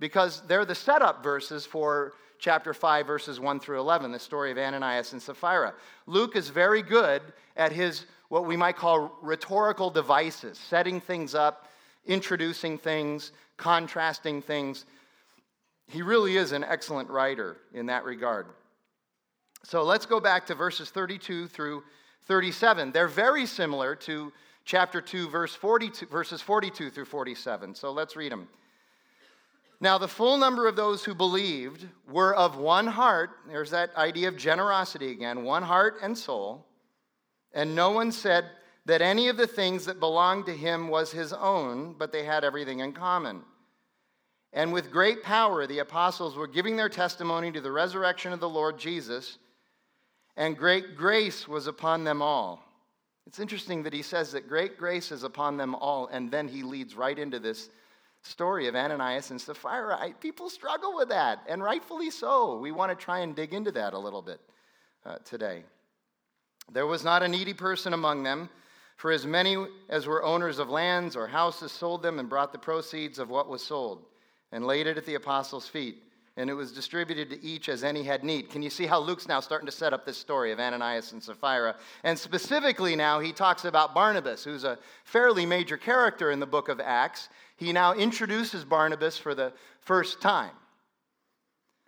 because 0.00 0.42
they're 0.46 0.64
the 0.64 0.74
setup 0.74 1.22
verses 1.22 1.66
for 1.66 2.14
chapter 2.38 2.74
5, 2.74 3.06
verses 3.06 3.40
1 3.40 3.60
through 3.60 3.80
11, 3.80 4.12
the 4.12 4.18
story 4.18 4.50
of 4.50 4.58
Ananias 4.58 5.12
and 5.12 5.22
Sapphira. 5.22 5.74
Luke 6.06 6.36
is 6.36 6.48
very 6.48 6.82
good 6.82 7.22
at 7.56 7.72
his, 7.72 8.06
what 8.28 8.46
we 8.46 8.56
might 8.56 8.76
call 8.76 9.16
rhetorical 9.22 9.90
devices, 9.90 10.58
setting 10.58 11.00
things 11.00 11.34
up, 11.34 11.68
introducing 12.06 12.76
things, 12.76 13.32
contrasting 13.56 14.42
things. 14.42 14.84
He 15.88 16.02
really 16.02 16.36
is 16.36 16.52
an 16.52 16.64
excellent 16.64 17.08
writer 17.08 17.58
in 17.72 17.86
that 17.86 18.04
regard. 18.04 18.46
So 19.62 19.82
let's 19.82 20.04
go 20.04 20.20
back 20.20 20.46
to 20.46 20.54
verses 20.54 20.90
32 20.90 21.48
through 21.48 21.82
37. 22.26 22.92
They're 22.92 23.08
very 23.08 23.46
similar 23.46 23.94
to 23.96 24.32
chapter 24.64 25.00
2, 25.00 25.28
verse 25.28 25.54
42, 25.54 26.06
verses 26.06 26.40
42 26.40 26.90
through 26.90 27.04
47. 27.04 27.74
So 27.74 27.92
let's 27.92 28.16
read 28.16 28.32
them. 28.32 28.48
Now, 29.80 29.98
the 29.98 30.08
full 30.08 30.38
number 30.38 30.66
of 30.66 30.76
those 30.76 31.04
who 31.04 31.14
believed 31.14 31.86
were 32.08 32.34
of 32.34 32.56
one 32.56 32.86
heart. 32.86 33.30
There's 33.46 33.70
that 33.70 33.94
idea 33.96 34.28
of 34.28 34.36
generosity 34.36 35.10
again 35.10 35.44
one 35.44 35.62
heart 35.62 35.96
and 36.02 36.16
soul. 36.16 36.64
And 37.52 37.74
no 37.74 37.90
one 37.90 38.10
said 38.10 38.46
that 38.86 39.02
any 39.02 39.28
of 39.28 39.36
the 39.36 39.46
things 39.46 39.84
that 39.86 40.00
belonged 40.00 40.46
to 40.46 40.56
him 40.56 40.88
was 40.88 41.12
his 41.12 41.32
own, 41.32 41.94
but 41.98 42.12
they 42.12 42.24
had 42.24 42.44
everything 42.44 42.80
in 42.80 42.92
common. 42.92 43.42
And 44.52 44.72
with 44.72 44.90
great 44.90 45.22
power, 45.22 45.66
the 45.66 45.80
apostles 45.80 46.36
were 46.36 46.46
giving 46.46 46.76
their 46.76 46.88
testimony 46.88 47.50
to 47.52 47.60
the 47.60 47.72
resurrection 47.72 48.32
of 48.32 48.40
the 48.40 48.48
Lord 48.48 48.78
Jesus, 48.78 49.38
and 50.36 50.56
great 50.56 50.96
grace 50.96 51.46
was 51.48 51.66
upon 51.66 52.04
them 52.04 52.22
all. 52.22 52.63
It's 53.26 53.40
interesting 53.40 53.82
that 53.84 53.92
he 53.92 54.02
says 54.02 54.32
that 54.32 54.48
great 54.48 54.78
grace 54.78 55.10
is 55.10 55.22
upon 55.22 55.56
them 55.56 55.74
all, 55.74 56.08
and 56.08 56.30
then 56.30 56.46
he 56.46 56.62
leads 56.62 56.94
right 56.94 57.18
into 57.18 57.38
this 57.38 57.70
story 58.22 58.68
of 58.68 58.74
Ananias 58.74 59.30
and 59.30 59.40
Sapphira. 59.40 59.98
I, 59.98 60.12
people 60.12 60.50
struggle 60.50 60.94
with 60.94 61.08
that, 61.08 61.40
and 61.48 61.62
rightfully 61.62 62.10
so. 62.10 62.58
We 62.58 62.72
want 62.72 62.96
to 62.96 63.04
try 63.04 63.20
and 63.20 63.34
dig 63.34 63.54
into 63.54 63.72
that 63.72 63.94
a 63.94 63.98
little 63.98 64.22
bit 64.22 64.40
uh, 65.04 65.16
today. 65.24 65.64
There 66.72 66.86
was 66.86 67.04
not 67.04 67.22
a 67.22 67.28
needy 67.28 67.54
person 67.54 67.92
among 67.92 68.22
them, 68.22 68.48
for 68.96 69.10
as 69.10 69.26
many 69.26 69.56
as 69.88 70.06
were 70.06 70.22
owners 70.22 70.58
of 70.58 70.70
lands 70.70 71.16
or 71.16 71.26
houses 71.26 71.72
sold 71.72 72.02
them 72.02 72.18
and 72.18 72.28
brought 72.28 72.52
the 72.52 72.58
proceeds 72.58 73.18
of 73.18 73.28
what 73.28 73.48
was 73.48 73.64
sold 73.64 74.04
and 74.52 74.66
laid 74.66 74.86
it 74.86 74.96
at 74.96 75.04
the 75.04 75.16
apostles' 75.16 75.68
feet 75.68 76.02
and 76.36 76.50
it 76.50 76.54
was 76.54 76.72
distributed 76.72 77.30
to 77.30 77.44
each 77.44 77.68
as 77.68 77.84
any 77.84 78.02
had 78.02 78.24
need. 78.24 78.50
Can 78.50 78.62
you 78.62 78.70
see 78.70 78.86
how 78.86 78.98
Luke's 78.98 79.28
now 79.28 79.40
starting 79.40 79.66
to 79.66 79.72
set 79.72 79.92
up 79.92 80.04
this 80.04 80.18
story 80.18 80.50
of 80.50 80.58
Ananias 80.58 81.12
and 81.12 81.22
Sapphira? 81.22 81.76
And 82.02 82.18
specifically 82.18 82.96
now, 82.96 83.20
he 83.20 83.32
talks 83.32 83.64
about 83.64 83.94
Barnabas, 83.94 84.42
who's 84.42 84.64
a 84.64 84.78
fairly 85.04 85.46
major 85.46 85.76
character 85.76 86.32
in 86.32 86.40
the 86.40 86.46
book 86.46 86.68
of 86.68 86.80
Acts. 86.80 87.28
He 87.56 87.72
now 87.72 87.94
introduces 87.94 88.64
Barnabas 88.64 89.16
for 89.16 89.34
the 89.34 89.52
first 89.80 90.20
time. 90.20 90.50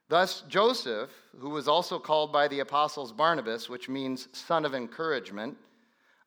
Thus, 0.08 0.44
Joseph, 0.48 1.10
who 1.40 1.50
was 1.50 1.66
also 1.66 1.98
called 1.98 2.32
by 2.32 2.46
the 2.46 2.60
apostles 2.60 3.12
Barnabas, 3.12 3.68
which 3.68 3.88
means 3.88 4.28
son 4.32 4.64
of 4.64 4.74
encouragement, 4.74 5.56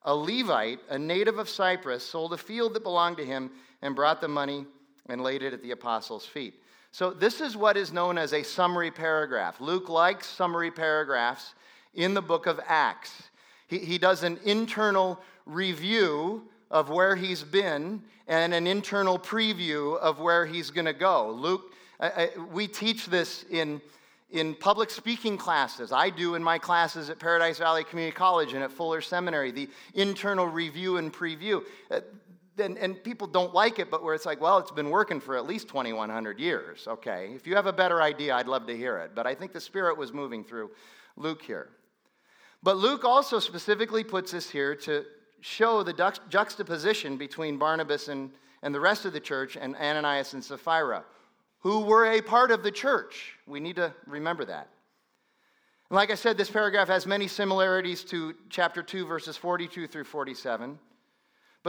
a 0.03 0.13
Levite, 0.13 0.79
a 0.89 0.99
native 0.99 1.37
of 1.37 1.47
Cyprus, 1.47 2.05
sold 2.05 2.33
a 2.33 2.37
field 2.37 2.73
that 2.73 2.83
belonged 2.83 3.17
to 3.17 3.25
him 3.25 3.51
and 3.81 3.95
brought 3.95 4.19
the 4.19 4.27
money 4.27 4.65
and 5.07 5.21
laid 5.21 5.43
it 5.43 5.53
at 5.53 5.61
the 5.61 5.71
apostles' 5.71 6.25
feet. 6.25 6.61
So, 6.91 7.11
this 7.11 7.39
is 7.39 7.55
what 7.55 7.77
is 7.77 7.93
known 7.93 8.17
as 8.17 8.33
a 8.33 8.43
summary 8.43 8.89
paragraph. 8.89 9.61
Luke 9.61 9.89
likes 9.89 10.27
summary 10.27 10.71
paragraphs 10.71 11.53
in 11.93 12.13
the 12.13 12.21
book 12.21 12.47
of 12.47 12.59
Acts. 12.67 13.29
He, 13.67 13.79
he 13.79 13.97
does 13.97 14.23
an 14.23 14.39
internal 14.43 15.19
review 15.45 16.43
of 16.71 16.89
where 16.89 17.15
he's 17.15 17.43
been 17.43 18.01
and 18.27 18.53
an 18.53 18.67
internal 18.67 19.17
preview 19.17 19.97
of 19.97 20.19
where 20.19 20.45
he's 20.45 20.69
going 20.69 20.85
to 20.85 20.93
go. 20.93 21.31
Luke, 21.31 21.73
I, 21.99 22.07
I, 22.07 22.29
we 22.51 22.67
teach 22.67 23.07
this 23.07 23.43
in, 23.49 23.81
in 24.31 24.53
public 24.55 24.89
speaking 24.89 25.37
classes. 25.37 25.91
I 25.91 26.09
do 26.09 26.35
in 26.35 26.43
my 26.43 26.57
classes 26.57 27.09
at 27.09 27.19
Paradise 27.19 27.57
Valley 27.57 27.83
Community 27.83 28.15
College 28.15 28.53
and 28.53 28.63
at 28.63 28.71
Fuller 28.71 29.01
Seminary, 29.01 29.51
the 29.51 29.69
internal 29.95 30.47
review 30.47 30.97
and 30.97 31.11
preview. 31.11 31.63
Uh, 31.89 32.01
And, 32.59 32.77
and 32.77 33.03
people 33.03 33.27
don't 33.27 33.53
like 33.53 33.79
it, 33.79 33.89
but 33.89 34.03
where 34.03 34.13
it's 34.13 34.25
like, 34.25 34.41
well, 34.41 34.57
it's 34.57 34.71
been 34.71 34.89
working 34.89 35.19
for 35.19 35.37
at 35.37 35.45
least 35.45 35.67
2,100 35.67 36.39
years. 36.39 36.87
Okay, 36.87 37.31
if 37.35 37.47
you 37.47 37.55
have 37.55 37.65
a 37.65 37.73
better 37.73 38.01
idea, 38.01 38.35
I'd 38.35 38.47
love 38.47 38.67
to 38.67 38.75
hear 38.75 38.97
it. 38.97 39.11
But 39.15 39.27
I 39.27 39.35
think 39.35 39.53
the 39.53 39.61
Spirit 39.61 39.97
was 39.97 40.13
moving 40.13 40.43
through 40.43 40.71
Luke 41.15 41.41
here. 41.41 41.69
But 42.61 42.77
Luke 42.77 43.05
also 43.05 43.39
specifically 43.39 44.03
puts 44.03 44.31
this 44.31 44.49
here 44.49 44.75
to 44.75 45.05
show 45.41 45.83
the 45.83 45.93
juxtaposition 46.29 47.17
between 47.17 47.57
Barnabas 47.57 48.09
and, 48.09 48.31
and 48.61 48.75
the 48.75 48.79
rest 48.79 49.05
of 49.05 49.13
the 49.13 49.19
church 49.19 49.55
and 49.55 49.75
Ananias 49.75 50.33
and 50.33 50.43
Sapphira, 50.43 51.05
who 51.59 51.81
were 51.81 52.05
a 52.11 52.21
part 52.21 52.51
of 52.51 52.63
the 52.63 52.71
church. 52.71 53.37
We 53.47 53.59
need 53.59 53.77
to 53.77 53.93
remember 54.05 54.45
that. 54.45 54.69
Like 55.91 56.11
I 56.11 56.15
said, 56.15 56.37
this 56.37 56.51
paragraph 56.51 56.87
has 56.87 57.07
many 57.07 57.27
similarities 57.27 58.03
to 58.05 58.35
chapter 58.49 58.83
2, 58.83 59.07
verses 59.07 59.37
42 59.37 59.87
through 59.87 60.03
47. 60.03 60.77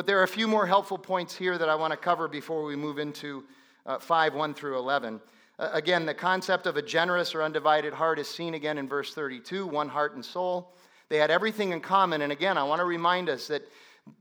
But 0.01 0.07
there 0.07 0.19
are 0.19 0.23
a 0.23 0.29
few 0.29 0.49
more 0.49 0.67
helpful 0.67 0.97
points 0.97 1.37
here 1.37 1.59
that 1.59 1.69
I 1.69 1.75
want 1.75 1.91
to 1.91 1.97
cover 1.99 2.27
before 2.27 2.65
we 2.65 2.75
move 2.75 2.99
into 2.99 3.45
uh, 3.85 3.99
5 3.99 4.33
1 4.33 4.55
through 4.55 4.79
11. 4.79 5.21
Uh, 5.59 5.69
again, 5.75 6.07
the 6.07 6.15
concept 6.15 6.67
of 6.67 6.79
a 6.79 6.81
generous 6.81 7.35
or 7.35 7.43
undivided 7.43 7.93
heart 7.93 8.19
is 8.19 8.27
seen 8.27 8.55
again 8.55 8.79
in 8.79 8.89
verse 8.89 9.13
32 9.13 9.67
one 9.67 9.91
heart 9.91 10.15
and 10.15 10.25
soul. 10.25 10.73
They 11.11 11.19
had 11.19 11.31
everything 11.31 11.73
in 11.73 11.83
common. 11.83 12.23
And 12.23 12.33
again, 12.33 12.57
I 12.57 12.65
want 12.65 12.81
to 12.81 12.87
remind 12.87 13.29
us 13.29 13.47
that 13.49 13.69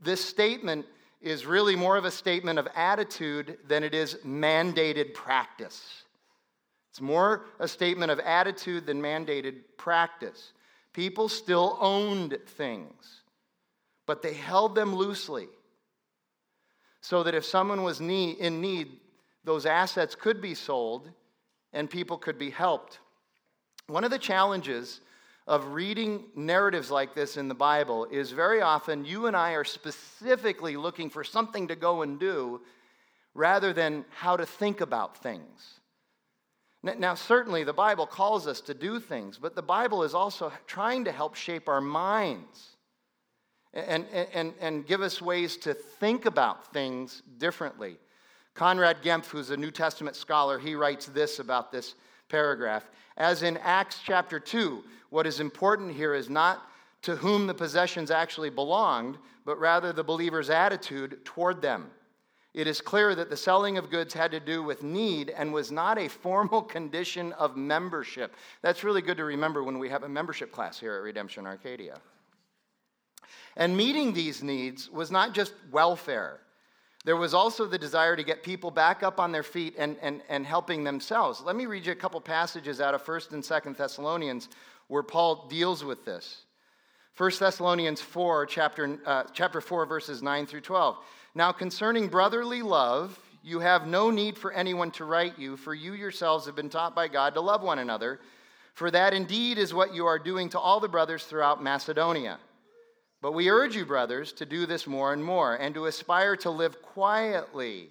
this 0.02 0.20
statement 0.22 0.86
is 1.22 1.46
really 1.46 1.78
more 1.78 1.96
of 1.96 2.04
a 2.04 2.12
statement 2.12 2.60
of 2.60 2.68
attitude 2.76 3.58
than 3.66 3.86
it 3.86 3.96
is 3.96 4.16
mandated 4.26 5.14
practice. 5.14 6.04
It's 6.92 7.00
more 7.00 7.46
a 7.58 7.70
statement 7.70 8.12
of 8.12 8.20
attitude 8.20 8.86
than 8.86 9.02
mandated 9.02 9.62
practice. 9.78 10.52
People 10.92 11.30
still 11.30 11.78
owned 11.80 12.38
things, 12.48 13.22
but 14.06 14.22
they 14.22 14.34
held 14.34 14.76
them 14.76 14.94
loosely 14.94 15.48
so 17.02 17.24
that 17.24 17.36
if 17.36 17.46
someone 17.46 17.84
was 17.84 18.00
in 18.00 18.62
need, 18.62 18.92
those 19.44 19.66
assets 19.66 20.16
could 20.16 20.42
be 20.42 20.54
sold 20.54 21.10
and 21.74 21.90
people 21.90 22.18
could 22.18 22.38
be 22.38 22.50
helped. 22.50 23.00
One 23.88 24.04
of 24.04 24.12
the 24.12 24.20
challenges 24.20 25.02
of 25.48 25.74
reading 25.74 26.26
narratives 26.36 26.92
like 26.92 27.16
this 27.16 27.38
in 27.38 27.48
the 27.48 27.56
Bible 27.56 28.06
is 28.06 28.32
very 28.32 28.62
often 28.62 29.06
you 29.06 29.26
and 29.26 29.36
I 29.36 29.54
are 29.54 29.64
specifically 29.64 30.78
looking 30.78 31.10
for 31.10 31.24
something 31.24 31.68
to 31.70 31.76
go 31.76 32.04
and 32.04 32.20
do 32.20 32.62
rather 33.34 33.74
than 33.74 34.06
how 34.12 34.38
to 34.38 34.46
think 34.46 34.82
about 34.82 35.24
things. 35.24 35.80
Now, 36.82 37.16
certainly 37.16 37.64
the 37.64 37.74
Bible 37.74 38.06
calls 38.06 38.48
us 38.48 38.62
to 38.62 38.74
do 38.74 39.00
things, 39.00 39.38
but 39.38 39.56
the 39.56 39.62
Bible 39.62 40.04
is 40.04 40.14
also 40.14 40.52
trying 40.66 41.06
to 41.06 41.12
help 41.12 41.36
shape 41.36 41.68
our 41.68 41.82
minds 41.82 42.78
and, 43.74 44.06
and, 44.34 44.54
and 44.60 44.88
give 44.88 45.02
us 45.02 45.22
ways 45.22 45.58
to 45.58 45.74
think 45.74 46.26
about 46.26 46.74
things 46.74 47.22
differently. 47.38 47.98
Conrad 48.56 49.02
Gempf, 49.04 49.26
who's 49.26 49.52
a 49.52 49.58
New 49.58 49.72
Testament 49.72 50.16
scholar, 50.16 50.60
he 50.60 50.76
writes 50.76 51.06
this 51.06 51.40
about 51.40 51.72
this 51.72 51.96
paragraph. 52.30 52.90
As 53.18 53.44
in 53.44 53.58
Acts 53.58 54.00
chapter 54.04 54.40
2, 54.40 54.84
what 55.10 55.28
is 55.28 55.40
important 55.40 55.96
here 55.96 56.14
is 56.14 56.30
not 56.30 56.70
to 57.04 57.16
whom 57.16 57.48
the 57.48 57.54
possessions 57.54 58.12
actually 58.12 58.50
belonged, 58.50 59.18
but 59.46 59.60
rather 59.60 59.94
the 59.94 60.04
believer's 60.04 60.50
attitude 60.50 61.24
toward 61.24 61.62
them. 61.62 61.90
it 62.54 62.68
is 62.68 62.82
clear 62.82 63.14
that 63.14 63.30
the 63.30 63.38
selling 63.38 63.78
of 63.78 63.92
goods 63.92 64.14
had 64.14 64.32
to 64.32 64.40
do 64.40 64.64
with 64.64 64.84
need 64.84 65.30
and 65.30 65.54
was 65.54 65.72
not 65.72 65.98
a 65.98 66.08
formal 66.08 66.62
condition 66.78 67.32
of 67.34 67.56
membership. 67.56 68.36
That's 68.62 68.84
really 68.84 69.02
good 69.02 69.18
to 69.18 69.24
remember 69.24 69.64
when 69.64 69.80
we 69.80 69.90
have 69.90 70.04
a 70.04 70.10
membership 70.10 70.52
class 70.52 70.80
here 70.80 70.96
at 70.96 71.04
Redemption 71.04 71.46
Arcadia. 71.46 72.02
And 73.60 73.76
meeting 73.76 74.14
these 74.14 74.42
needs 74.42 74.90
was 74.90 75.12
not 75.12 75.34
just 75.34 75.54
welfare. 75.70 76.40
There 77.04 77.18
was 77.18 77.34
also 77.34 77.66
the 77.66 77.78
desire 77.78 78.16
to 78.16 78.24
get 78.24 78.42
people 78.42 78.72
back 78.72 79.04
up 79.04 79.20
on 79.20 79.34
their 79.34 79.44
feet 79.44 79.76
and, 79.78 79.98
and, 80.02 80.22
and 80.30 80.46
helping 80.46 80.86
themselves. 80.86 81.42
Let 81.42 81.58
me 81.58 81.66
read 81.66 81.86
you 81.86 81.92
a 81.92 81.96
couple 81.96 82.22
passages 82.22 82.80
out 82.80 82.94
of 82.94 83.04
1st 83.04 83.34
and 83.34 83.44
2nd 83.44 83.76
Thessalonians 83.76 84.48
where 84.88 85.04
Paul 85.04 85.48
deals 85.50 85.84
with 85.84 86.06
this. 86.06 86.44
1 87.18 87.32
Thessalonians 87.38 88.00
4, 88.00 88.46
chapter, 88.46 88.98
uh, 89.06 89.24
chapter 89.34 89.60
4, 89.60 89.86
verses 89.86 90.24
9 90.24 90.46
through 90.46 90.62
12. 90.62 90.98
Now, 91.36 91.52
concerning 91.52 92.08
brotherly 92.08 92.62
love, 92.62 93.20
you 93.44 93.60
have 93.60 93.88
no 93.88 94.10
need 94.10 94.38
for 94.38 94.54
anyone 94.54 94.92
to 94.92 95.04
write 95.04 95.38
you, 95.38 95.58
for 95.58 95.74
you 95.74 95.94
yourselves 95.94 96.46
have 96.46 96.56
been 96.56 96.70
taught 96.70 96.96
by 96.96 97.10
God 97.10 97.34
to 97.34 97.42
love 97.42 97.62
one 97.62 97.80
another. 97.80 98.22
For 98.74 98.90
that 98.92 99.14
indeed 99.14 99.58
is 99.58 99.74
what 99.74 99.94
you 99.94 100.06
are 100.06 100.18
doing 100.18 100.48
to 100.50 100.60
all 100.60 100.80
the 100.80 100.88
brothers 100.88 101.26
throughout 101.26 101.62
Macedonia. 101.62 102.40
But 103.22 103.34
we 103.34 103.50
urge 103.50 103.76
you, 103.76 103.86
brothers, 103.86 104.32
to 104.34 104.46
do 104.46 104.66
this 104.66 104.88
more 104.88 105.12
and 105.12 105.24
more, 105.24 105.56
and 105.56 105.76
to 105.76 105.88
aspire 105.88 106.36
to 106.38 106.50
live 106.50 106.82
quietly, 106.82 107.90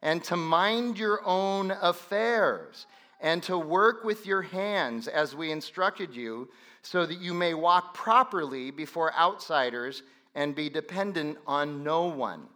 and 0.00 0.22
to 0.24 0.36
mind 0.36 0.98
your 0.98 1.20
own 1.24 1.72
affairs, 1.82 2.86
and 3.20 3.42
to 3.42 3.58
work 3.58 4.04
with 4.04 4.26
your 4.26 4.42
hands 4.42 5.08
as 5.08 5.34
we 5.34 5.50
instructed 5.50 6.14
you, 6.14 6.48
so 6.82 7.04
that 7.04 7.18
you 7.18 7.34
may 7.34 7.52
walk 7.52 7.94
properly 7.94 8.70
before 8.70 9.12
outsiders 9.14 10.02
and 10.34 10.54
be 10.54 10.70
dependent 10.70 11.36
on 11.46 11.82
no 11.82 12.04
one. 12.04 12.46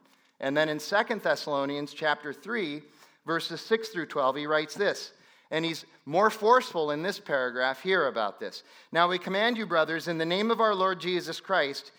And 0.41 0.57
then 0.57 0.69
in 0.69 0.79
Second 0.79 1.23
Thessalonians 1.23 1.93
chapter 1.93 2.33
3, 2.33 2.81
verses 3.27 3.61
6 3.61 3.89
through 3.89 4.07
12, 4.07 4.37
he 4.37 4.47
writes 4.47 4.75
this. 4.75 5.13
And 5.51 5.65
he's 5.65 5.85
more 6.07 6.31
forceful 6.31 6.91
in 6.91 7.03
this 7.03 7.19
paragraph 7.19 7.83
here 7.83 8.07
about 8.07 8.41
this. 8.41 8.63
Now 8.93 9.09
we 9.09 9.19
command 9.19 9.57
you, 9.57 9.67
brothers, 9.67 10.09
in 10.09 10.19
the 10.19 10.25
name 10.25 10.51
of 10.51 10.61
our 10.61 10.75
Lord 10.75 11.01
Jesus 11.01 11.41
Christ, 11.41 11.93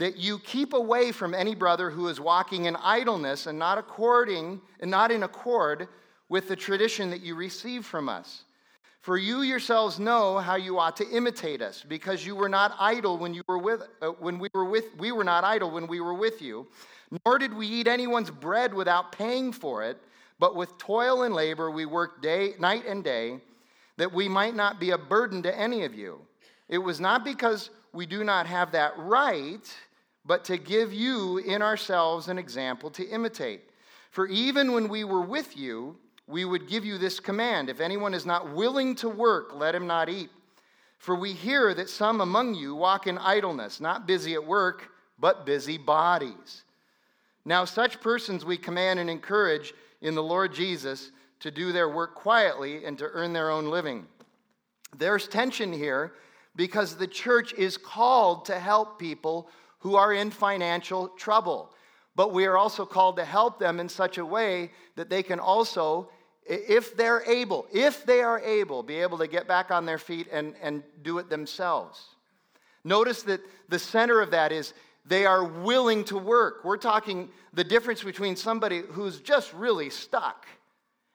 that 0.00 0.16
you 0.16 0.38
keep 0.38 0.72
away 0.72 1.12
from 1.12 1.34
any 1.34 1.54
brother 1.54 1.90
who 1.90 2.08
is 2.08 2.18
walking 2.18 2.64
in 2.64 2.74
idleness 2.76 3.46
and 3.46 3.58
not 3.58 3.76
according 3.76 4.60
and 4.80 4.90
not 4.90 5.10
in 5.10 5.22
accord 5.24 5.88
with 6.30 6.48
the 6.48 6.56
tradition 6.56 7.10
that 7.10 7.20
you 7.20 7.34
received 7.34 7.84
from 7.84 8.08
us. 8.08 8.44
For 9.02 9.18
you 9.18 9.42
yourselves 9.42 9.98
know 9.98 10.38
how 10.38 10.56
you 10.56 10.78
ought 10.78 10.96
to 10.96 11.08
imitate 11.08 11.60
us, 11.60 11.84
because 11.86 12.24
you 12.24 12.34
were 12.34 12.48
not 12.48 12.74
idle 12.78 13.18
when 13.18 13.34
you 13.34 13.42
were 13.46 13.58
with 13.58 13.82
uh, 14.00 14.08
when 14.08 14.38
we 14.38 14.48
were 14.54 14.64
with 14.64 14.86
we 14.98 15.12
were 15.12 15.24
not 15.24 15.44
idle 15.44 15.70
when 15.70 15.86
we 15.86 16.00
were 16.00 16.14
with 16.14 16.40
you, 16.40 16.66
nor 17.24 17.38
did 17.38 17.52
we 17.52 17.66
eat 17.66 17.86
anyone's 17.86 18.30
bread 18.30 18.72
without 18.72 19.12
paying 19.12 19.52
for 19.52 19.82
it, 19.84 19.98
but 20.38 20.56
with 20.56 20.76
toil 20.78 21.22
and 21.22 21.34
labor 21.34 21.70
we 21.70 21.86
worked 21.86 22.22
day 22.22 22.54
night 22.58 22.84
and 22.86 23.04
day, 23.04 23.40
that 23.96 24.12
we 24.12 24.28
might 24.28 24.54
not 24.54 24.80
be 24.80 24.90
a 24.90 24.98
burden 24.98 25.42
to 25.42 25.58
any 25.58 25.84
of 25.84 25.94
you. 25.94 26.20
It 26.68 26.78
was 26.78 27.00
not 27.00 27.24
because 27.24 27.70
we 27.92 28.06
do 28.06 28.22
not 28.22 28.46
have 28.46 28.72
that 28.72 28.92
right, 28.98 29.66
but 30.24 30.44
to 30.44 30.58
give 30.58 30.92
you 30.92 31.38
in 31.38 31.62
ourselves 31.62 32.28
an 32.28 32.38
example 32.38 32.90
to 32.90 33.08
imitate. 33.08 33.62
For 34.10 34.26
even 34.26 34.72
when 34.72 34.88
we 34.88 35.04
were 35.04 35.22
with 35.22 35.56
you, 35.56 35.96
we 36.26 36.44
would 36.44 36.68
give 36.68 36.84
you 36.84 36.98
this 36.98 37.20
command 37.20 37.68
If 37.68 37.80
anyone 37.80 38.14
is 38.14 38.26
not 38.26 38.54
willing 38.54 38.94
to 38.96 39.08
work, 39.08 39.54
let 39.54 39.74
him 39.74 39.86
not 39.86 40.08
eat. 40.08 40.30
For 40.98 41.14
we 41.14 41.32
hear 41.32 41.72
that 41.74 41.88
some 41.88 42.20
among 42.20 42.54
you 42.54 42.74
walk 42.74 43.06
in 43.06 43.16
idleness, 43.18 43.80
not 43.80 44.06
busy 44.06 44.34
at 44.34 44.46
work, 44.46 44.90
but 45.18 45.46
busy 45.46 45.78
bodies. 45.78 46.64
Now, 47.44 47.64
such 47.64 48.00
persons 48.00 48.44
we 48.44 48.58
command 48.58 48.98
and 48.98 49.08
encourage 49.08 49.72
in 50.02 50.14
the 50.14 50.22
Lord 50.22 50.52
Jesus 50.52 51.10
to 51.40 51.50
do 51.50 51.72
their 51.72 51.88
work 51.88 52.14
quietly 52.14 52.84
and 52.84 52.98
to 52.98 53.08
earn 53.12 53.32
their 53.32 53.50
own 53.50 53.70
living. 53.70 54.06
There's 54.96 55.26
tension 55.26 55.72
here 55.72 56.12
because 56.54 56.96
the 56.96 57.06
church 57.06 57.54
is 57.54 57.76
called 57.76 58.44
to 58.46 58.58
help 58.58 58.98
people 58.98 59.48
who 59.80 59.96
are 59.96 60.12
in 60.12 60.30
financial 60.30 61.08
trouble. 61.08 61.72
But 62.16 62.32
we 62.32 62.46
are 62.46 62.56
also 62.56 62.86
called 62.86 63.16
to 63.16 63.24
help 63.24 63.58
them 63.58 63.80
in 63.80 63.88
such 63.88 64.18
a 64.18 64.24
way 64.24 64.70
that 64.96 65.10
they 65.10 65.22
can 65.22 65.38
also, 65.38 66.10
if 66.46 66.96
they're 66.96 67.22
able, 67.28 67.66
if 67.72 68.04
they 68.04 68.22
are 68.22 68.40
able, 68.40 68.82
be 68.82 68.96
able 68.96 69.18
to 69.18 69.26
get 69.26 69.46
back 69.46 69.70
on 69.70 69.86
their 69.86 69.98
feet 69.98 70.28
and, 70.32 70.54
and 70.62 70.82
do 71.02 71.18
it 71.18 71.28
themselves. 71.28 72.04
Notice 72.84 73.22
that 73.24 73.40
the 73.68 73.78
center 73.78 74.20
of 74.20 74.30
that 74.30 74.52
is 74.52 74.72
they 75.06 75.26
are 75.26 75.44
willing 75.44 76.04
to 76.04 76.18
work. 76.18 76.64
We're 76.64 76.76
talking 76.76 77.30
the 77.52 77.64
difference 77.64 78.02
between 78.02 78.36
somebody 78.36 78.82
who's 78.90 79.20
just 79.20 79.52
really 79.54 79.90
stuck 79.90 80.46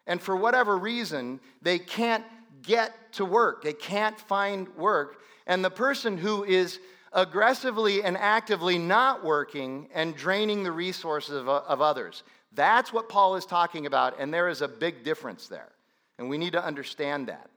and 0.07 0.21
for 0.21 0.35
whatever 0.35 0.77
reason 0.77 1.39
they 1.61 1.79
can't 1.79 2.23
get 2.61 3.13
to 3.13 3.25
work, 3.25 3.63
they 3.63 3.73
can't 3.73 4.19
find 4.19 4.67
work, 4.75 5.21
and 5.47 5.63
the 5.63 5.69
person 5.69 6.17
who 6.17 6.43
is 6.43 6.79
aggressively 7.15 8.03
and 8.03 8.17
actively 8.17 8.77
not 8.77 9.23
working 9.23 9.87
and 9.93 10.15
draining 10.15 10.63
the 10.63 10.71
resources 10.71 11.35
of, 11.35 11.47
of 11.47 11.81
others. 11.81 12.23
That's 12.53 12.93
what 12.93 13.09
Paul 13.09 13.35
is 13.35 13.45
talking 13.45 13.85
about, 13.85 14.19
and 14.19 14.33
there 14.33 14.49
is 14.49 14.61
a 14.61 14.67
big 14.67 15.03
difference 15.03 15.47
there. 15.47 15.71
And 16.19 16.29
we 16.29 16.37
need 16.37 16.53
to 16.53 16.63
understand 16.63 17.27
that. 17.27 17.49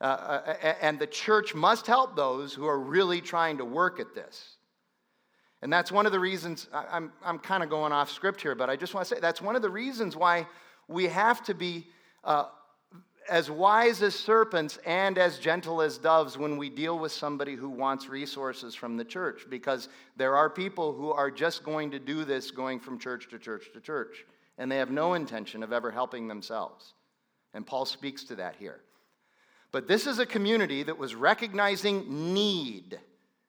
Uh, 0.00 0.04
uh 0.04 0.74
and 0.82 0.98
the 0.98 1.06
church 1.06 1.54
must 1.54 1.86
help 1.86 2.16
those 2.16 2.52
who 2.52 2.66
are 2.66 2.78
really 2.78 3.20
trying 3.20 3.58
to 3.58 3.64
work 3.64 4.00
at 4.00 4.14
this. 4.14 4.56
And 5.62 5.72
that's 5.72 5.90
one 5.90 6.06
of 6.06 6.12
the 6.12 6.20
reasons, 6.20 6.68
I'm, 6.72 7.12
I'm 7.24 7.38
kind 7.38 7.62
of 7.62 7.70
going 7.70 7.92
off 7.92 8.10
script 8.10 8.42
here, 8.42 8.54
but 8.54 8.68
I 8.68 8.76
just 8.76 8.94
want 8.94 9.06
to 9.08 9.14
say 9.14 9.20
that's 9.20 9.40
one 9.40 9.56
of 9.56 9.62
the 9.62 9.70
reasons 9.70 10.14
why 10.14 10.46
we 10.86 11.06
have 11.06 11.42
to 11.44 11.54
be 11.54 11.86
uh, 12.24 12.46
as 13.28 13.50
wise 13.50 14.02
as 14.02 14.14
serpents 14.14 14.78
and 14.86 15.18
as 15.18 15.38
gentle 15.38 15.82
as 15.82 15.98
doves 15.98 16.38
when 16.38 16.56
we 16.56 16.68
deal 16.70 16.98
with 16.98 17.12
somebody 17.12 17.54
who 17.54 17.68
wants 17.68 18.08
resources 18.08 18.74
from 18.74 18.96
the 18.96 19.04
church, 19.04 19.42
because 19.48 19.88
there 20.16 20.36
are 20.36 20.50
people 20.50 20.92
who 20.92 21.10
are 21.10 21.30
just 21.30 21.64
going 21.64 21.90
to 21.90 21.98
do 21.98 22.24
this 22.24 22.50
going 22.50 22.80
from 22.80 22.98
church 22.98 23.28
to 23.30 23.38
church 23.38 23.70
to 23.72 23.80
church, 23.80 24.24
and 24.58 24.70
they 24.70 24.76
have 24.76 24.90
no 24.90 25.14
intention 25.14 25.62
of 25.62 25.72
ever 25.72 25.90
helping 25.90 26.28
themselves. 26.28 26.94
And 27.54 27.66
Paul 27.66 27.84
speaks 27.84 28.24
to 28.24 28.36
that 28.36 28.56
here. 28.56 28.80
But 29.72 29.88
this 29.88 30.06
is 30.06 30.18
a 30.18 30.26
community 30.26 30.82
that 30.82 30.98
was 30.98 31.14
recognizing 31.14 32.32
need. 32.32 32.98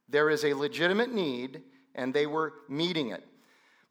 There 0.10 0.30
is 0.30 0.44
a 0.44 0.54
legitimate 0.54 1.14
need, 1.14 1.62
and 1.96 2.14
they 2.14 2.26
were 2.26 2.54
meeting 2.70 3.12
it. 3.12 3.24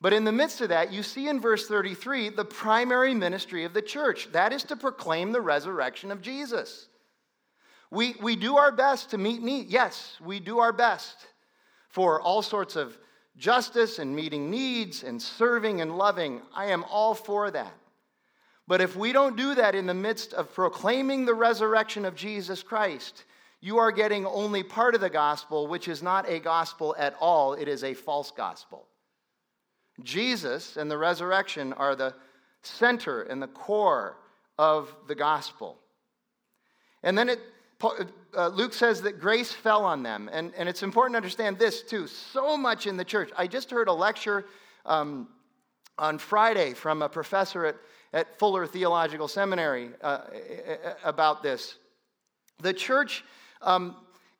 But 0.01 0.13
in 0.13 0.25
the 0.25 0.33
midst 0.33 0.61
of 0.61 0.69
that, 0.69 0.93
you 0.93 1.03
see 1.03 1.29
in 1.29 1.41
verse 1.41 1.67
33 1.67 2.31
the 2.31 2.45
primary 2.45 3.15
ministry 3.15 3.65
of 3.65 3.73
the 3.73 3.83
church 3.83 4.31
that 4.33 4.53
is 4.53 4.63
to 4.65 4.77
proclaim 4.77 5.33
the 5.33 5.41
resurrection 5.41 6.11
of 6.11 6.21
Jesus. 6.21 6.89
We, 7.91 8.15
we 8.21 8.37
do 8.37 8.57
our 8.57 8.73
best 8.73 9.11
to 9.11 9.19
meet 9.19 9.43
need. 9.43 9.69
Yes, 9.69 10.17
we 10.23 10.41
do 10.41 10.59
our 10.59 10.73
best 10.73 11.17
for 11.89 12.21
all 12.21 12.43
sorts 12.43 12.77
of 12.77 12.99
justice 13.37 13.99
and 13.99 14.15
meeting 14.15 14.51
needs 14.51 15.03
and 15.03 15.21
serving 15.21 15.81
and 15.81 15.97
loving. 15.97 16.43
I 16.55 16.67
am 16.67 16.85
all 16.85 17.15
for 17.15 17.51
that. 17.51 17.73
But 18.69 18.81
if 18.81 18.97
we 18.97 19.13
don't 19.13 19.37
do 19.37 19.55
that 19.55 19.75
in 19.75 19.87
the 19.87 19.95
midst 19.95 20.35
of 20.35 20.53
proclaiming 20.53 21.25
the 21.25 21.35
resurrection 21.35 22.05
of 22.05 22.17
Jesus 22.17 22.63
Christ, 22.63 23.25
you 23.61 23.79
are 23.79 23.93
getting 23.93 24.27
only 24.27 24.63
part 24.63 24.95
of 24.95 25.01
the 25.01 25.09
gospel, 25.09 25.69
which 25.69 25.89
is 25.89 26.03
not 26.03 26.29
a 26.29 26.41
gospel 26.41 26.95
at 26.99 27.15
all. 27.21 27.55
It 27.55 27.69
is 27.69 27.85
a 27.85 27.95
false 27.95 28.31
gospel. 28.31 28.89
Jesus 30.03 30.77
and 30.77 30.91
the 30.91 30.99
resurrection 30.99 31.73
are 31.73 31.97
the 31.97 32.15
center 32.63 33.23
and 33.23 33.41
the 33.43 33.49
core 33.49 34.17
of 34.59 34.95
the 35.09 35.15
gospel. 35.15 35.79
And 37.03 37.17
then 37.17 37.29
it, 37.29 37.41
uh, 38.37 38.49
Luke 38.49 38.73
says 38.73 39.03
that 39.03 39.21
grace 39.21 39.53
fell 39.53 39.85
on 39.85 40.03
them. 40.03 40.29
And, 40.33 40.53
and 40.57 40.69
it's 40.69 40.83
important 40.83 41.15
to 41.15 41.19
understand 41.19 41.59
this 41.59 41.83
too. 41.83 42.07
So 42.07 42.57
much 42.57 42.87
in 42.87 42.97
the 42.97 43.05
church. 43.05 43.31
I 43.37 43.47
just 43.47 43.71
heard 43.71 43.89
a 43.89 43.93
lecture 43.93 44.47
um, 44.85 45.29
on 45.99 46.19
Friday 46.19 46.75
from 46.75 47.03
a 47.03 47.09
professor 47.09 47.65
at, 47.67 47.77
at 48.13 48.39
Fuller 48.39 48.67
Theological 48.67 49.29
Seminary 49.29 49.91
uh, 50.03 50.21
about 51.05 51.43
this. 51.43 51.77
The 52.61 52.73
church 52.73 53.25
um, 53.63 53.97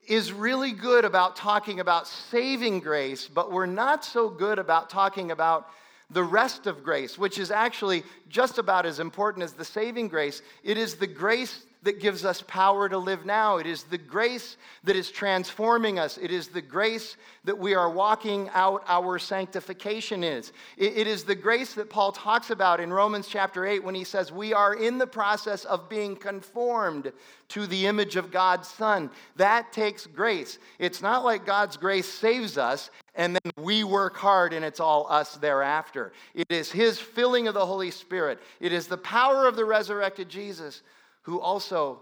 is 0.07 0.33
really 0.33 0.73
good 0.73 1.05
about 1.05 1.37
talking 1.37 1.81
about 1.81 2.07
saving 2.07 2.81
grace, 2.81 3.29
but 3.29 3.51
we're 3.51 3.67
not 3.67 4.05
so 4.05 4.29
good 4.29 4.59
about 4.59 4.91
talking 4.91 5.31
about 5.31 5.69
the 6.11 6.23
rest 6.23 6.67
of 6.67 6.85
grace, 6.85 7.19
which 7.19 7.39
is 7.39 7.51
actually 7.51 8.05
just 8.29 8.59
about 8.59 8.87
as 8.87 9.01
important 9.01 9.43
as 9.43 9.53
the 9.53 9.65
saving 9.65 10.09
grace. 10.09 10.43
It 10.63 10.79
is 10.79 10.95
the 10.95 11.07
grace 11.07 11.65
that 11.87 12.01
gives 12.01 12.25
us 12.25 12.43
power 12.47 12.89
to 12.89 12.99
live 12.99 13.25
now. 13.25 13.57
It 13.57 13.67
is 13.67 13.85
the 13.85 13.99
grace 13.99 14.57
that 14.85 14.95
is 14.95 15.11
transforming 15.11 15.99
us. 15.99 16.19
It 16.19 16.31
is 16.31 16.49
the 16.49 16.61
grace 16.61 17.17
that 17.45 17.57
we 17.57 17.75
are 17.75 17.89
walking 17.89 18.51
out 18.53 18.85
our 18.87 19.19
sanctification 19.19 20.23
is. 20.23 20.53
It 20.77 21.07
is 21.07 21.25
the 21.25 21.35
grace 21.35 21.75
that 21.75 21.89
Paul 21.89 22.13
talks 22.13 22.51
about 22.51 22.81
in 22.81 22.93
Romans 22.93 23.29
chapter 23.29 23.65
8 23.65 23.83
when 23.83 23.95
he 23.95 24.05
says, 24.05 24.31
We 24.31 24.53
are 24.53 24.75
in 24.75 24.99
the 24.99 25.07
process 25.07 25.65
of 25.65 25.89
being 25.89 26.17
conformed 26.17 27.13
to 27.49 27.67
the 27.67 27.87
image 27.87 28.17
of 28.17 28.33
God's 28.33 28.69
Son. 28.69 29.09
That 29.37 29.73
takes 29.73 30.07
grace. 30.07 30.59
It's 30.79 31.01
not 31.01 31.25
like 31.25 31.47
God's 31.47 31.77
grace 31.77 32.09
saves 32.09 32.59
us 32.59 32.91
and 33.15 33.35
then 33.35 33.53
we 33.65 33.83
work 33.83 34.17
hard 34.17 34.53
and 34.53 34.65
it's 34.65 34.81
all 34.81 35.07
us 35.09 35.37
thereafter. 35.37 36.13
It 36.35 36.47
is 36.51 36.71
His 36.71 36.99
filling 36.99 37.49
of 37.49 37.55
the 37.55 37.65
Holy 37.65 37.91
Spirit, 37.91 38.41
it 38.61 38.73
is 38.73 38.87
the 38.87 38.99
power 38.99 39.47
of 39.47 39.57
the 39.57 39.65
resurrected 39.65 40.29
Jesus 40.29 40.83
who 41.27 41.41
also 41.41 42.01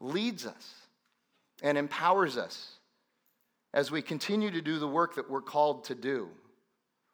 leads 0.00 0.44
us 0.44 0.74
and 1.62 1.78
empowers 1.78 2.36
us 2.36 2.72
as 3.72 3.92
we 3.92 4.02
continue 4.02 4.50
to 4.50 4.60
do 4.60 4.80
the 4.80 4.88
work 4.88 5.14
that 5.14 5.30
we're 5.30 5.40
called 5.40 5.84
to 5.84 5.94
do. 5.94 6.28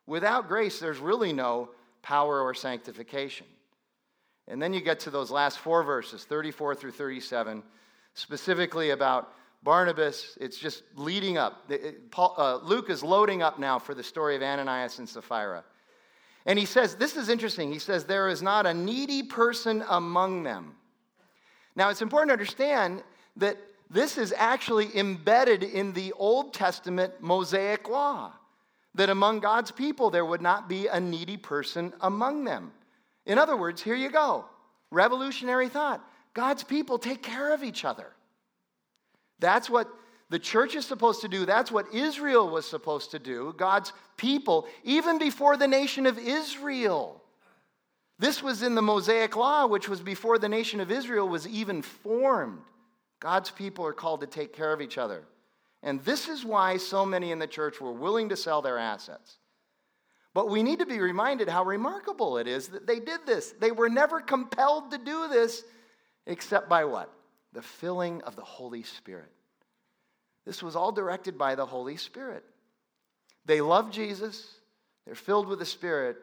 Without 0.07 0.48
grace, 0.48 0.80
there's 0.80 0.98
really 0.98 1.35
no 1.35 1.68
power 2.00 2.40
or 2.40 2.54
sanctification. 2.54 3.46
And 4.48 4.61
then 4.61 4.72
you 4.72 4.80
get 4.80 5.00
to 5.00 5.11
those 5.11 5.30
last 5.30 5.59
four 5.59 5.83
verses, 5.83 6.24
34 6.24 6.76
through 6.76 6.92
37, 6.92 7.62
specifically 8.14 8.90
about 8.90 9.30
Barnabas. 9.62 10.38
It's 10.40 10.57
just 10.57 10.83
leading 10.96 11.37
up. 11.37 11.70
Paul, 12.11 12.35
uh, 12.38 12.57
Luke 12.66 12.88
is 12.88 13.02
loading 13.02 13.42
up 13.42 13.59
now 13.59 13.78
for 13.78 13.94
the 13.94 14.02
story 14.02 14.35
of 14.35 14.42
Ananias 14.42 14.98
and 14.98 15.07
Sapphira. 15.07 15.62
And 16.46 16.59
he 16.59 16.64
says, 16.64 16.94
this 16.94 17.16
is 17.16 17.28
interesting. 17.28 17.70
He 17.70 17.78
says, 17.78 18.04
there 18.04 18.30
is 18.30 18.40
not 18.40 18.64
a 18.64 18.72
needy 18.72 19.22
person 19.22 19.85
among 19.90 20.42
them. 20.42 20.76
Now, 21.76 21.90
it's 21.90 22.02
important 22.02 22.30
to 22.30 22.34
understand 22.34 23.02
that 23.37 23.58
this 23.90 24.18
is 24.18 24.32
actually 24.37 24.96
embedded 24.96 25.62
in 25.62 25.92
the 25.92 26.12
Old 26.12 26.54
Testament 26.54 27.14
Mosaic 27.20 27.88
law 27.88 28.32
that 28.94 29.10
among 29.10 29.40
God's 29.40 29.70
people 29.70 30.10
there 30.10 30.24
would 30.24 30.42
not 30.42 30.68
be 30.68 30.87
a 30.87 31.00
needy 31.00 31.37
person 31.37 31.92
among 32.00 32.44
them. 32.44 32.72
In 33.26 33.38
other 33.38 33.56
words, 33.56 33.82
here 33.82 33.94
you 33.94 34.10
go 34.10 34.44
revolutionary 34.90 35.68
thought 35.68 36.04
God's 36.34 36.62
people 36.62 36.98
take 36.98 37.22
care 37.22 37.52
of 37.52 37.62
each 37.64 37.84
other. 37.84 38.06
That's 39.40 39.68
what 39.68 39.88
the 40.30 40.38
church 40.38 40.74
is 40.74 40.87
supposed 40.87 41.20
to 41.20 41.28
do. 41.28 41.44
That's 41.44 41.70
what 41.70 41.92
Israel 41.92 42.48
was 42.48 42.66
supposed 42.66 43.10
to 43.12 43.18
do. 43.18 43.54
God's 43.56 43.92
people, 44.16 44.66
even 44.82 45.18
before 45.18 45.56
the 45.56 45.68
nation 45.68 46.06
of 46.06 46.18
Israel. 46.18 47.20
This 48.18 48.42
was 48.42 48.62
in 48.62 48.74
the 48.74 48.83
Mosaic 48.83 49.37
Law, 49.37 49.66
which 49.66 49.88
was 49.88 50.00
before 50.00 50.38
the 50.38 50.48
nation 50.48 50.81
of 50.81 50.90
Israel 50.90 51.29
was 51.29 51.48
even 51.48 51.83
formed. 51.83 52.61
God's 53.20 53.50
people 53.50 53.87
are 53.87 53.92
called 53.92 54.20
to 54.20 54.27
take 54.27 54.53
care 54.53 54.72
of 54.72 54.81
each 54.81 54.98
other. 54.98 55.24
And 55.83 56.03
this 56.05 56.29
is 56.29 56.44
why 56.44 56.77
so 56.77 57.05
many 57.05 57.33
in 57.33 57.38
the 57.38 57.46
church 57.46 57.81
were 57.81 57.92
willing 57.92 58.29
to 58.31 58.37
sell 58.37 58.62
their 58.62 58.79
assets. 58.79 59.38
But 60.33 60.48
we 60.48 60.62
need 60.62 60.81
to 60.81 60.87
be 60.87 60.98
reminded 60.98 61.48
how 61.48 61.64
remarkable 61.64 62.38
it 62.38 62.48
is 62.48 62.68
that 62.68 62.87
they 62.87 62.98
did 62.98 63.20
this. 63.27 63.53
They 63.53 63.70
were 63.70 63.88
never 63.88 64.20
compelled 64.20 64.90
to 64.90 64.98
do 64.98 65.29
this 65.29 65.62
except 66.27 66.68
by 66.68 66.85
what? 66.85 67.12
The 67.53 67.62
filling 67.62 68.22
of 68.22 68.35
the 68.35 68.42
Holy 68.42 68.83
Spirit. 68.83 69.31
This 70.44 70.62
was 70.62 70.77
all 70.77 70.92
directed 70.92 71.38
by 71.38 71.55
the 71.55 71.66
Holy 71.66 71.96
Spirit. 71.96 72.44
They 73.46 73.61
love 73.61 73.90
Jesus, 73.90 74.46
they're 75.05 75.14
filled 75.14 75.48
with 75.48 75.59
the 75.59 75.66
Spirit, 75.66 76.16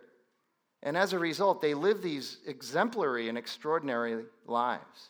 and 0.84 0.98
as 0.98 1.14
a 1.14 1.20
result, 1.20 1.62
they 1.62 1.74
live 1.74 2.02
these 2.02 2.38
exemplary 2.48 3.30
and 3.30 3.38
extraordinary 3.38 4.26
lives. 4.48 5.10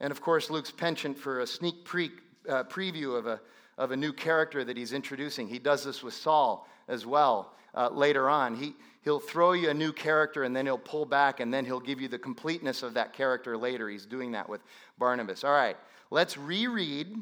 And 0.00 0.10
of 0.10 0.20
course, 0.20 0.50
Luke's 0.50 0.70
penchant 0.70 1.18
for 1.18 1.40
a 1.40 1.46
sneak 1.46 1.84
pre- 1.84 2.10
uh, 2.48 2.64
preview 2.64 3.18
of 3.18 3.26
a, 3.26 3.40
of 3.78 3.90
a 3.90 3.96
new 3.96 4.12
character 4.12 4.64
that 4.64 4.76
he's 4.76 4.92
introducing. 4.92 5.48
He 5.48 5.58
does 5.58 5.84
this 5.84 6.02
with 6.02 6.14
Saul 6.14 6.68
as 6.88 7.06
well 7.06 7.54
uh, 7.74 7.88
later 7.90 8.28
on. 8.28 8.54
He, 8.54 8.74
he'll 9.02 9.20
throw 9.20 9.52
you 9.52 9.70
a 9.70 9.74
new 9.74 9.92
character 9.92 10.44
and 10.44 10.54
then 10.54 10.66
he'll 10.66 10.78
pull 10.78 11.06
back 11.06 11.40
and 11.40 11.52
then 11.52 11.64
he'll 11.64 11.80
give 11.80 12.00
you 12.00 12.08
the 12.08 12.18
completeness 12.18 12.82
of 12.82 12.94
that 12.94 13.12
character 13.12 13.56
later. 13.56 13.88
He's 13.88 14.06
doing 14.06 14.32
that 14.32 14.48
with 14.48 14.62
Barnabas. 14.98 15.44
All 15.44 15.52
right, 15.52 15.76
let's 16.10 16.36
reread 16.36 17.14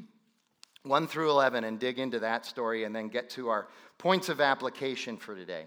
1 0.83 1.07
through 1.07 1.31
11 1.31 1.65
and 1.65 1.79
dig 1.79 1.99
into 1.99 2.19
that 2.21 2.47
story 2.47 2.85
and 2.85 2.95
then 2.95 3.09
get 3.09 3.31
to 3.31 3.49
our 3.49 3.69
points 3.99 4.29
of 4.29 4.41
application 4.41 5.17
for 5.17 5.35
today. 5.35 5.67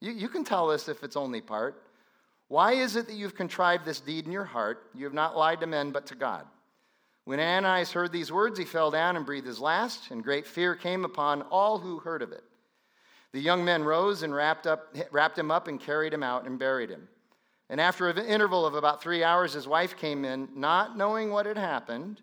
You, 0.00 0.12
you 0.12 0.28
can 0.28 0.44
tell 0.44 0.70
us 0.70 0.88
if 0.88 1.02
it's 1.02 1.16
only 1.16 1.40
part. 1.40 1.82
Why 2.48 2.72
is 2.72 2.96
it 2.96 3.06
that 3.06 3.14
you've 3.14 3.34
contrived 3.34 3.84
this 3.84 4.00
deed 4.00 4.26
in 4.26 4.32
your 4.32 4.44
heart? 4.44 4.90
You 4.94 5.04
have 5.04 5.14
not 5.14 5.36
lied 5.36 5.60
to 5.60 5.66
men, 5.66 5.90
but 5.90 6.06
to 6.06 6.14
God. 6.14 6.46
When 7.24 7.40
Ananias 7.40 7.92
heard 7.92 8.10
these 8.10 8.32
words, 8.32 8.58
he 8.58 8.64
fell 8.64 8.90
down 8.90 9.16
and 9.16 9.26
breathed 9.26 9.46
his 9.46 9.60
last, 9.60 10.10
and 10.10 10.24
great 10.24 10.46
fear 10.46 10.74
came 10.74 11.04
upon 11.04 11.42
all 11.42 11.78
who 11.78 11.98
heard 11.98 12.22
of 12.22 12.32
it. 12.32 12.42
The 13.32 13.40
young 13.40 13.64
men 13.64 13.84
rose 13.84 14.22
and 14.22 14.34
wrapped, 14.34 14.66
up, 14.66 14.96
wrapped 15.10 15.38
him 15.38 15.50
up 15.50 15.68
and 15.68 15.78
carried 15.78 16.14
him 16.14 16.22
out 16.22 16.46
and 16.46 16.58
buried 16.58 16.88
him. 16.88 17.06
And 17.68 17.82
after 17.82 18.08
an 18.08 18.16
interval 18.16 18.64
of 18.64 18.74
about 18.74 19.02
three 19.02 19.22
hours, 19.22 19.52
his 19.52 19.68
wife 19.68 19.96
came 19.98 20.24
in, 20.24 20.48
not 20.54 20.96
knowing 20.96 21.30
what 21.30 21.44
had 21.44 21.58
happened. 21.58 22.22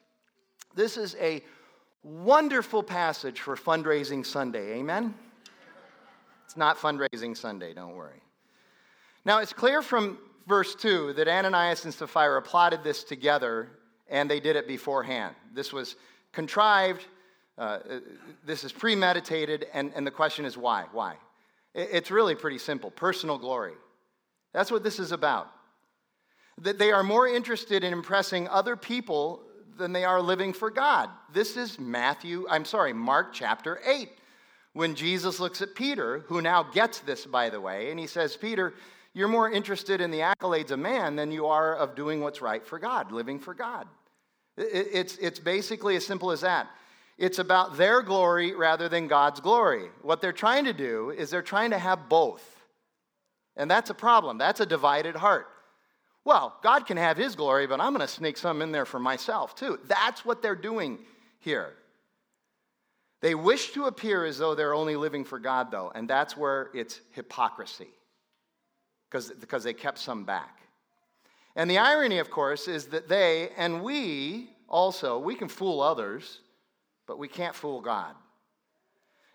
This 0.73 0.95
is 0.95 1.15
a 1.19 1.43
wonderful 2.03 2.81
passage 2.81 3.41
for 3.41 3.55
fundraising 3.55 4.25
Sunday. 4.25 4.79
Amen? 4.79 5.13
It's 6.45 6.55
not 6.57 6.77
fundraising 6.77 7.35
Sunday, 7.35 7.73
don't 7.73 7.95
worry. 7.95 8.21
Now, 9.25 9.39
it's 9.39 9.53
clear 9.53 9.81
from 9.81 10.17
verse 10.47 10.73
2 10.75 11.13
that 11.13 11.27
Ananias 11.27 11.85
and 11.85 11.93
Sapphira 11.93 12.41
plotted 12.41 12.83
this 12.83 13.03
together 13.03 13.69
and 14.09 14.29
they 14.29 14.39
did 14.39 14.55
it 14.55 14.67
beforehand. 14.67 15.35
This 15.53 15.71
was 15.71 15.95
contrived, 16.31 17.05
uh, 17.57 17.79
this 18.45 18.63
is 18.63 18.71
premeditated, 18.71 19.67
and, 19.73 19.91
and 19.95 20.05
the 20.05 20.11
question 20.11 20.45
is 20.45 20.57
why? 20.57 20.85
Why? 20.91 21.15
It's 21.73 22.11
really 22.11 22.35
pretty 22.35 22.57
simple 22.57 22.91
personal 22.91 23.37
glory. 23.37 23.73
That's 24.53 24.71
what 24.71 24.83
this 24.83 24.99
is 24.99 25.13
about. 25.13 25.47
That 26.57 26.77
they 26.77 26.91
are 26.91 27.03
more 27.03 27.27
interested 27.27 27.83
in 27.83 27.93
impressing 27.93 28.49
other 28.49 28.75
people 28.75 29.41
than 29.81 29.91
they 29.91 30.05
are 30.05 30.21
living 30.21 30.53
for 30.53 30.69
God. 30.69 31.09
This 31.33 31.57
is 31.57 31.79
Matthew, 31.79 32.45
I'm 32.49 32.65
sorry, 32.65 32.93
Mark 32.93 33.33
chapter 33.33 33.81
8, 33.85 34.09
when 34.73 34.95
Jesus 34.95 35.39
looks 35.39 35.61
at 35.61 35.75
Peter, 35.75 36.19
who 36.27 36.41
now 36.41 36.63
gets 36.63 36.99
this, 36.99 37.25
by 37.25 37.49
the 37.49 37.59
way, 37.59 37.91
and 37.91 37.99
he 37.99 38.07
says, 38.07 38.37
Peter, 38.37 38.73
you're 39.13 39.27
more 39.27 39.51
interested 39.51 39.99
in 39.99 40.11
the 40.11 40.19
accolades 40.19 40.71
of 40.71 40.79
man 40.79 41.15
than 41.15 41.31
you 41.31 41.47
are 41.47 41.75
of 41.75 41.95
doing 41.95 42.21
what's 42.21 42.41
right 42.41 42.65
for 42.65 42.79
God, 42.79 43.11
living 43.11 43.39
for 43.39 43.53
God. 43.53 43.87
It's, 44.55 45.17
it's 45.17 45.39
basically 45.39 45.95
as 45.95 46.05
simple 46.05 46.31
as 46.31 46.41
that. 46.41 46.67
It's 47.17 47.39
about 47.39 47.75
their 47.75 48.01
glory 48.01 48.53
rather 48.53 48.87
than 48.87 49.07
God's 49.07 49.39
glory. 49.39 49.89
What 50.01 50.21
they're 50.21 50.31
trying 50.31 50.65
to 50.65 50.73
do 50.73 51.09
is 51.09 51.29
they're 51.29 51.41
trying 51.41 51.71
to 51.71 51.79
have 51.79 52.07
both. 52.07 52.43
And 53.57 53.69
that's 53.69 53.89
a 53.89 53.93
problem. 53.93 54.37
That's 54.37 54.59
a 54.59 54.65
divided 54.65 55.15
heart. 55.15 55.47
Well, 56.23 56.55
God 56.61 56.85
can 56.85 56.97
have 56.97 57.17
his 57.17 57.35
glory, 57.35 57.65
but 57.65 57.81
I'm 57.81 57.93
going 57.93 58.05
to 58.05 58.07
sneak 58.07 58.37
some 58.37 58.61
in 58.61 58.71
there 58.71 58.85
for 58.85 58.99
myself 58.99 59.55
too. 59.55 59.79
That's 59.85 60.23
what 60.23 60.41
they're 60.41 60.55
doing 60.55 60.99
here. 61.39 61.73
They 63.21 63.35
wish 63.35 63.71
to 63.73 63.85
appear 63.85 64.25
as 64.25 64.39
though 64.39 64.55
they're 64.55 64.73
only 64.73 64.95
living 64.95 65.23
for 65.23 65.39
God, 65.39 65.71
though, 65.71 65.91
and 65.93 66.09
that's 66.09 66.35
where 66.35 66.69
it's 66.73 67.01
hypocrisy 67.11 67.89
because 69.09 69.63
they 69.63 69.73
kept 69.73 69.99
some 69.99 70.23
back. 70.23 70.59
And 71.55 71.69
the 71.69 71.77
irony, 71.77 72.19
of 72.19 72.31
course, 72.31 72.67
is 72.67 72.87
that 72.87 73.07
they 73.07 73.49
and 73.57 73.83
we 73.83 74.49
also, 74.67 75.19
we 75.19 75.35
can 75.35 75.49
fool 75.49 75.81
others, 75.81 76.39
but 77.05 77.19
we 77.19 77.27
can't 77.27 77.53
fool 77.53 77.81
God. 77.81 78.15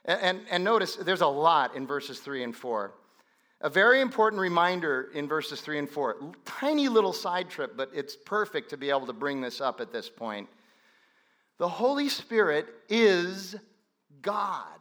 And, 0.05 0.21
and, 0.21 0.41
and, 0.51 0.65
notice 0.65 0.97
there's 0.97 1.21
a 1.21 1.27
lot 1.27 1.77
in 1.77 1.87
verses 1.87 2.21
3 2.21 2.45
and 2.45 2.57
4. 2.57 2.93
A 3.63 3.71
very 3.71 4.01
important 4.01 4.41
reminder 4.41 5.11
in 5.15 5.27
verses 5.27 5.61
3 5.63 5.79
and 5.79 5.91
4. 5.91 6.17
Tiny 6.45 6.89
little 6.89 7.13
side 7.13 7.49
trip, 7.49 7.77
but 7.77 7.91
it's 7.95 8.15
perfect 8.15 8.71
to 8.71 8.77
be 8.77 8.91
able 8.91 9.07
to 9.07 9.15
bring 9.15 9.41
this 9.41 9.61
up 9.61 9.81
at 9.81 9.93
this 9.93 10.11
point. 10.11 10.49
The 11.59 11.69
Holy 11.69 12.11
Spirit 12.11 12.67
is 12.89 13.57
God. 14.21 14.79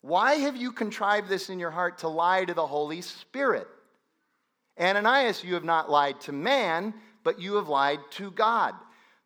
Why 0.00 0.34
have 0.34 0.56
you 0.56 0.70
contrived 0.70 1.28
this 1.28 1.50
in 1.50 1.58
your 1.58 1.72
heart 1.72 1.98
to 1.98 2.08
lie 2.08 2.44
to 2.44 2.54
the 2.54 2.66
Holy 2.66 3.00
Spirit? 3.00 3.66
Ananias, 4.78 5.42
you 5.42 5.54
have 5.54 5.64
not 5.64 5.90
lied 5.90 6.20
to 6.20 6.32
man, 6.32 6.94
but 7.24 7.40
you 7.40 7.54
have 7.54 7.68
lied 7.68 7.98
to 8.12 8.30
God. 8.30 8.74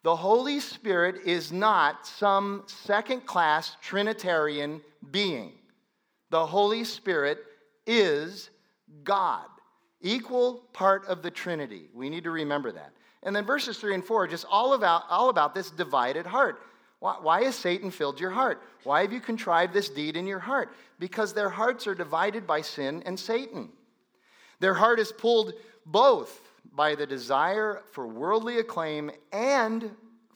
The 0.02 0.16
Holy 0.16 0.60
Spirit 0.60 1.26
is 1.26 1.52
not 1.52 2.06
some 2.06 2.62
second 2.66 3.26
class 3.26 3.76
Trinitarian 3.82 4.80
being. 5.10 5.52
The 6.30 6.46
Holy 6.46 6.84
Spirit 6.84 7.44
is 7.90 8.50
God, 9.02 9.46
equal 10.00 10.62
part 10.72 11.04
of 11.06 11.22
the 11.22 11.30
Trinity. 11.30 11.88
We 11.92 12.08
need 12.08 12.24
to 12.24 12.30
remember 12.30 12.70
that. 12.72 12.92
And 13.24 13.34
then 13.34 13.44
verses 13.44 13.78
3 13.78 13.94
and 13.94 14.04
4 14.04 14.24
are 14.24 14.28
just 14.28 14.46
all 14.48 14.74
about, 14.74 15.02
all 15.10 15.28
about 15.28 15.54
this 15.54 15.70
divided 15.70 16.24
heart. 16.24 16.62
Why, 17.00 17.16
why 17.20 17.44
has 17.44 17.56
Satan 17.56 17.90
filled 17.90 18.20
your 18.20 18.30
heart? 18.30 18.62
Why 18.84 19.02
have 19.02 19.12
you 19.12 19.20
contrived 19.20 19.72
this 19.72 19.88
deed 19.88 20.16
in 20.16 20.26
your 20.26 20.38
heart? 20.38 20.72
Because 20.98 21.34
their 21.34 21.50
hearts 21.50 21.86
are 21.86 21.94
divided 21.94 22.46
by 22.46 22.60
sin 22.60 23.02
and 23.04 23.18
Satan. 23.18 23.70
Their 24.60 24.74
heart 24.74 25.00
is 25.00 25.10
pulled 25.12 25.54
both 25.84 26.40
by 26.72 26.94
the 26.94 27.06
desire 27.06 27.82
for 27.92 28.06
worldly 28.06 28.58
acclaim 28.58 29.10
and 29.32 29.90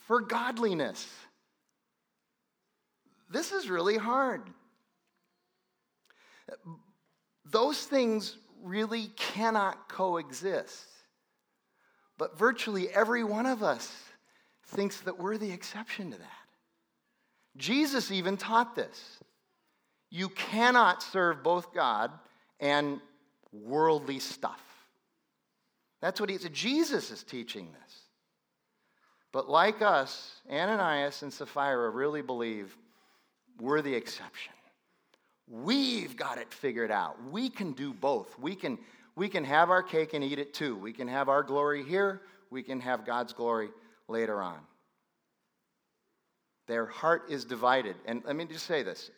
for 0.06 0.20
godliness. 0.20 1.08
This 3.30 3.52
is 3.52 3.70
really 3.70 3.96
hard. 3.96 4.42
Those 7.54 7.84
things 7.84 8.36
really 8.64 9.12
cannot 9.14 9.88
coexist. 9.88 10.88
But 12.18 12.36
virtually 12.36 12.88
every 12.88 13.22
one 13.22 13.46
of 13.46 13.62
us 13.62 13.96
thinks 14.66 15.00
that 15.02 15.20
we're 15.20 15.38
the 15.38 15.52
exception 15.52 16.10
to 16.10 16.18
that. 16.18 16.26
Jesus 17.56 18.10
even 18.10 18.36
taught 18.36 18.74
this. 18.74 19.20
You 20.10 20.30
cannot 20.30 21.00
serve 21.00 21.44
both 21.44 21.72
God 21.72 22.10
and 22.58 23.00
worldly 23.52 24.18
stuff. 24.18 24.60
That's 26.00 26.20
what 26.20 26.30
he 26.30 26.38
said. 26.38 26.52
Jesus 26.52 27.12
is 27.12 27.22
teaching 27.22 27.68
this. 27.84 28.00
But 29.30 29.48
like 29.48 29.80
us, 29.80 30.40
Ananias 30.50 31.22
and 31.22 31.32
Sapphira 31.32 31.90
really 31.90 32.20
believe 32.20 32.76
we're 33.60 33.80
the 33.80 33.94
exception. 33.94 34.54
We've 35.48 36.16
got 36.16 36.38
it 36.38 36.52
figured 36.52 36.90
out. 36.90 37.16
We 37.30 37.50
can 37.50 37.72
do 37.72 37.92
both. 37.92 38.38
We 38.38 38.54
can, 38.54 38.78
we 39.14 39.28
can 39.28 39.44
have 39.44 39.70
our 39.70 39.83
cake 39.83 40.14
and 40.14 40.24
eat 40.24 40.38
it 40.38 40.54
too. 40.54 40.76
We 40.76 40.92
can 40.92 41.09
have 41.09 41.28
our 41.28 41.42
glory 41.42 41.85
here, 41.85 42.22
we 42.50 42.62
can 42.62 42.80
have 42.80 43.04
God's 43.04 43.33
glory 43.33 43.70
later 44.09 44.40
on. 44.40 44.59
Their 46.66 46.87
heart 46.87 47.24
is 47.28 47.44
divided. 47.44 47.96
And 48.07 48.22
let 48.24 48.37
me 48.37 48.46
just 48.46 48.66
say 48.66 48.83
this 48.83 49.11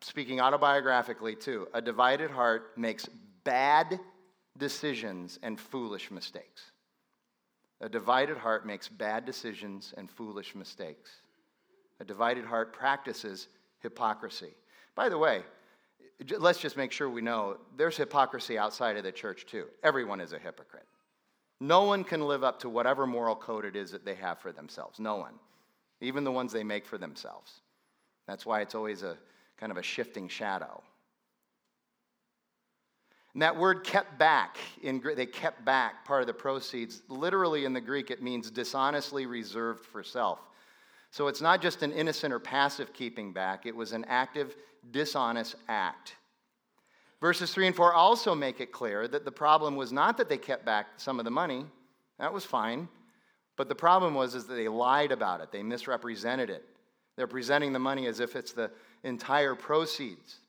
speaking 0.00 0.38
autobiographically 0.38 1.38
too 1.38 1.68
a 1.72 1.80
divided 1.80 2.30
heart 2.30 2.76
makes 2.76 3.08
bad 3.44 4.00
decisions 4.58 5.38
and 5.42 5.58
foolish 5.58 6.10
mistakes. 6.10 6.72
A 7.80 7.88
divided 7.88 8.36
heart 8.36 8.66
makes 8.66 8.88
bad 8.88 9.24
decisions 9.26 9.94
and 9.96 10.10
foolish 10.10 10.54
mistakes. 10.54 11.10
A 12.00 12.04
divided 12.04 12.44
heart 12.44 12.72
practices 12.72 13.48
hypocrisy. 13.80 14.54
By 14.94 15.08
the 15.08 15.18
way, 15.18 15.42
let's 16.38 16.60
just 16.60 16.76
make 16.76 16.92
sure 16.92 17.08
we 17.08 17.20
know 17.20 17.58
there's 17.76 17.96
hypocrisy 17.96 18.58
outside 18.58 18.96
of 18.96 19.04
the 19.04 19.12
church 19.12 19.46
too. 19.46 19.66
Everyone 19.82 20.20
is 20.20 20.32
a 20.32 20.38
hypocrite. 20.38 20.86
No 21.60 21.84
one 21.84 22.04
can 22.04 22.20
live 22.26 22.44
up 22.44 22.60
to 22.60 22.68
whatever 22.68 23.06
moral 23.06 23.36
code 23.36 23.64
it 23.64 23.76
is 23.76 23.90
that 23.92 24.04
they 24.04 24.14
have 24.14 24.38
for 24.38 24.52
themselves. 24.52 24.98
No 24.98 25.16
one. 25.16 25.34
Even 26.00 26.24
the 26.24 26.32
ones 26.32 26.52
they 26.52 26.64
make 26.64 26.86
for 26.86 26.98
themselves. 26.98 27.60
That's 28.26 28.44
why 28.44 28.60
it's 28.60 28.74
always 28.74 29.02
a 29.02 29.16
kind 29.58 29.70
of 29.70 29.78
a 29.78 29.82
shifting 29.82 30.28
shadow. 30.28 30.82
And 33.32 33.42
that 33.42 33.56
word 33.56 33.82
kept 33.82 34.16
back, 34.16 34.58
in, 34.82 35.02
they 35.16 35.26
kept 35.26 35.64
back 35.64 36.04
part 36.04 36.20
of 36.20 36.28
the 36.28 36.34
proceeds. 36.34 37.02
Literally 37.08 37.64
in 37.64 37.72
the 37.72 37.80
Greek, 37.80 38.10
it 38.10 38.22
means 38.22 38.50
dishonestly 38.50 39.26
reserved 39.26 39.84
for 39.84 40.04
self. 40.04 40.38
So 41.10 41.28
it's 41.28 41.40
not 41.40 41.60
just 41.60 41.82
an 41.82 41.92
innocent 41.92 42.32
or 42.32 42.38
passive 42.38 42.92
keeping 42.92 43.32
back, 43.32 43.66
it 43.66 43.74
was 43.74 43.92
an 43.92 44.04
active, 44.08 44.56
dishonest 44.90 45.56
act. 45.68 46.16
Verses 47.20 47.52
3 47.54 47.68
and 47.68 47.76
4 47.76 47.94
also 47.94 48.34
make 48.34 48.60
it 48.60 48.72
clear 48.72 49.08
that 49.08 49.24
the 49.24 49.32
problem 49.32 49.76
was 49.76 49.92
not 49.92 50.16
that 50.18 50.28
they 50.28 50.36
kept 50.36 50.64
back 50.64 50.86
some 50.96 51.18
of 51.18 51.24
the 51.24 51.30
money, 51.30 51.64
that 52.18 52.32
was 52.32 52.44
fine. 52.44 52.88
But 53.56 53.68
the 53.68 53.74
problem 53.74 54.14
was 54.14 54.34
is 54.34 54.46
that 54.46 54.54
they 54.54 54.68
lied 54.68 55.12
about 55.12 55.40
it, 55.40 55.52
they 55.52 55.62
misrepresented 55.62 56.50
it. 56.50 56.64
They're 57.16 57.26
presenting 57.26 57.72
the 57.72 57.78
money 57.78 58.06
as 58.06 58.20
if 58.20 58.34
it's 58.34 58.52
the 58.52 58.70
entire 59.04 59.54
proceeds. 59.54 60.40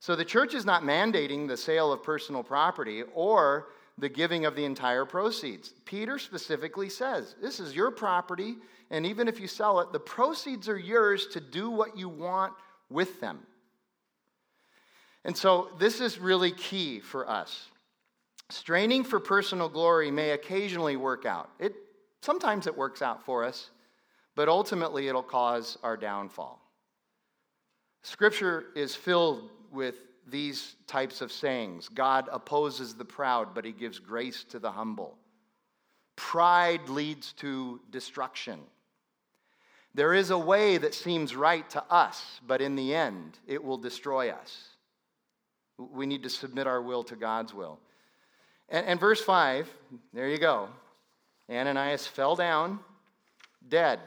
So 0.00 0.16
the 0.16 0.24
church 0.24 0.52
is 0.54 0.66
not 0.66 0.82
mandating 0.82 1.46
the 1.46 1.56
sale 1.56 1.92
of 1.92 2.02
personal 2.02 2.42
property 2.42 3.04
or 3.14 3.68
the 3.96 4.08
giving 4.08 4.44
of 4.44 4.56
the 4.56 4.64
entire 4.64 5.04
proceeds. 5.04 5.72
Peter 5.84 6.18
specifically 6.18 6.88
says, 6.88 7.36
This 7.40 7.60
is 7.60 7.76
your 7.76 7.90
property, 7.92 8.56
and 8.90 9.06
even 9.06 9.28
if 9.28 9.38
you 9.38 9.46
sell 9.46 9.80
it, 9.80 9.92
the 9.92 10.00
proceeds 10.00 10.68
are 10.68 10.78
yours 10.78 11.28
to 11.28 11.40
do 11.40 11.70
what 11.70 11.96
you 11.96 12.08
want 12.08 12.52
with 12.90 13.20
them. 13.20 13.38
And 15.24 15.36
so 15.36 15.70
this 15.78 16.00
is 16.00 16.18
really 16.18 16.52
key 16.52 17.00
for 17.00 17.28
us. 17.28 17.68
Straining 18.50 19.04
for 19.04 19.18
personal 19.20 19.68
glory 19.68 20.10
may 20.10 20.30
occasionally 20.30 20.96
work 20.96 21.24
out. 21.24 21.50
It, 21.58 21.74
sometimes 22.20 22.66
it 22.66 22.76
works 22.76 23.00
out 23.00 23.24
for 23.24 23.44
us, 23.44 23.70
but 24.34 24.48
ultimately 24.48 25.08
it'll 25.08 25.22
cause 25.22 25.78
our 25.82 25.96
downfall. 25.96 26.60
Scripture 28.02 28.66
is 28.76 28.94
filled 28.94 29.48
with 29.72 29.94
these 30.26 30.76
types 30.86 31.20
of 31.20 31.32
sayings 31.32 31.88
God 31.88 32.28
opposes 32.30 32.94
the 32.94 33.04
proud, 33.04 33.54
but 33.54 33.64
he 33.64 33.72
gives 33.72 33.98
grace 33.98 34.44
to 34.50 34.58
the 34.58 34.70
humble. 34.70 35.16
Pride 36.16 36.88
leads 36.88 37.32
to 37.34 37.80
destruction. 37.90 38.60
There 39.94 40.12
is 40.12 40.30
a 40.30 40.38
way 40.38 40.76
that 40.76 40.92
seems 40.92 41.34
right 41.34 41.68
to 41.70 41.82
us, 41.90 42.40
but 42.46 42.60
in 42.60 42.76
the 42.76 42.94
end, 42.94 43.38
it 43.46 43.62
will 43.62 43.78
destroy 43.78 44.30
us. 44.30 44.73
We 45.78 46.06
need 46.06 46.22
to 46.22 46.30
submit 46.30 46.66
our 46.66 46.80
will 46.80 47.02
to 47.04 47.16
God's 47.16 47.52
will. 47.52 47.78
And, 48.68 48.86
and 48.86 49.00
verse 49.00 49.20
5, 49.20 49.68
there 50.12 50.28
you 50.28 50.38
go. 50.38 50.68
Ananias 51.50 52.06
fell 52.06 52.36
down, 52.36 52.80
dead. 53.68 54.00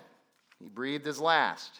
He 0.60 0.69
breathed 0.69 1.06
his 1.06 1.19
last. 1.19 1.80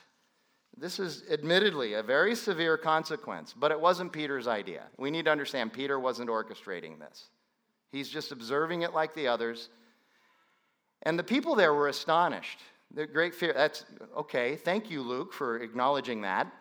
This 0.78 1.00
is 1.00 1.23
admittedly 1.32 1.93
a 1.93 2.04
very 2.04 2.36
severe 2.36 2.78
consequence, 2.78 3.54
but 3.58 3.71
it 3.71 3.80
wasn't 3.80 4.13
Peter's 4.13 4.47
idea. 4.47 4.84
We 4.97 5.10
need 5.10 5.26
to 5.26 5.32
understand 5.32 5.73
Peter 5.73 6.00
wasn't 6.00 6.30
orchestrating 6.30 7.00
this. 7.00 7.30
He's 7.91 8.10
just 8.10 8.32
observing 8.32 8.84
it 8.84 8.93
like 8.93 9.15
the 9.15 9.28
others. 9.28 9.69
And 11.04 11.17
the 11.17 11.23
people 11.23 11.56
there 11.56 11.73
were 11.73 11.88
astonished. 11.88 12.60
The 12.93 13.08
great 13.08 13.34
fear. 13.34 13.54
That's 13.54 13.86
okay. 14.15 14.56
Thank 14.56 14.91
you, 14.91 15.02
Luke, 15.02 15.34
for 15.34 15.58
acknowledging 15.58 16.21
that. 16.21 16.52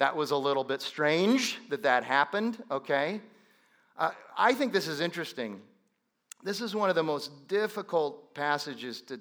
That 0.00 0.16
was 0.16 0.30
a 0.30 0.36
little 0.36 0.64
bit 0.64 0.80
strange 0.80 1.58
that 1.68 1.82
that 1.82 2.04
happened, 2.04 2.62
okay? 2.70 3.20
Uh, 3.98 4.12
I 4.34 4.54
think 4.54 4.72
this 4.72 4.88
is 4.88 5.02
interesting. 5.02 5.60
This 6.42 6.62
is 6.62 6.74
one 6.74 6.88
of 6.88 6.96
the 6.96 7.02
most 7.02 7.46
difficult 7.48 8.34
passages 8.34 9.02
to. 9.02 9.20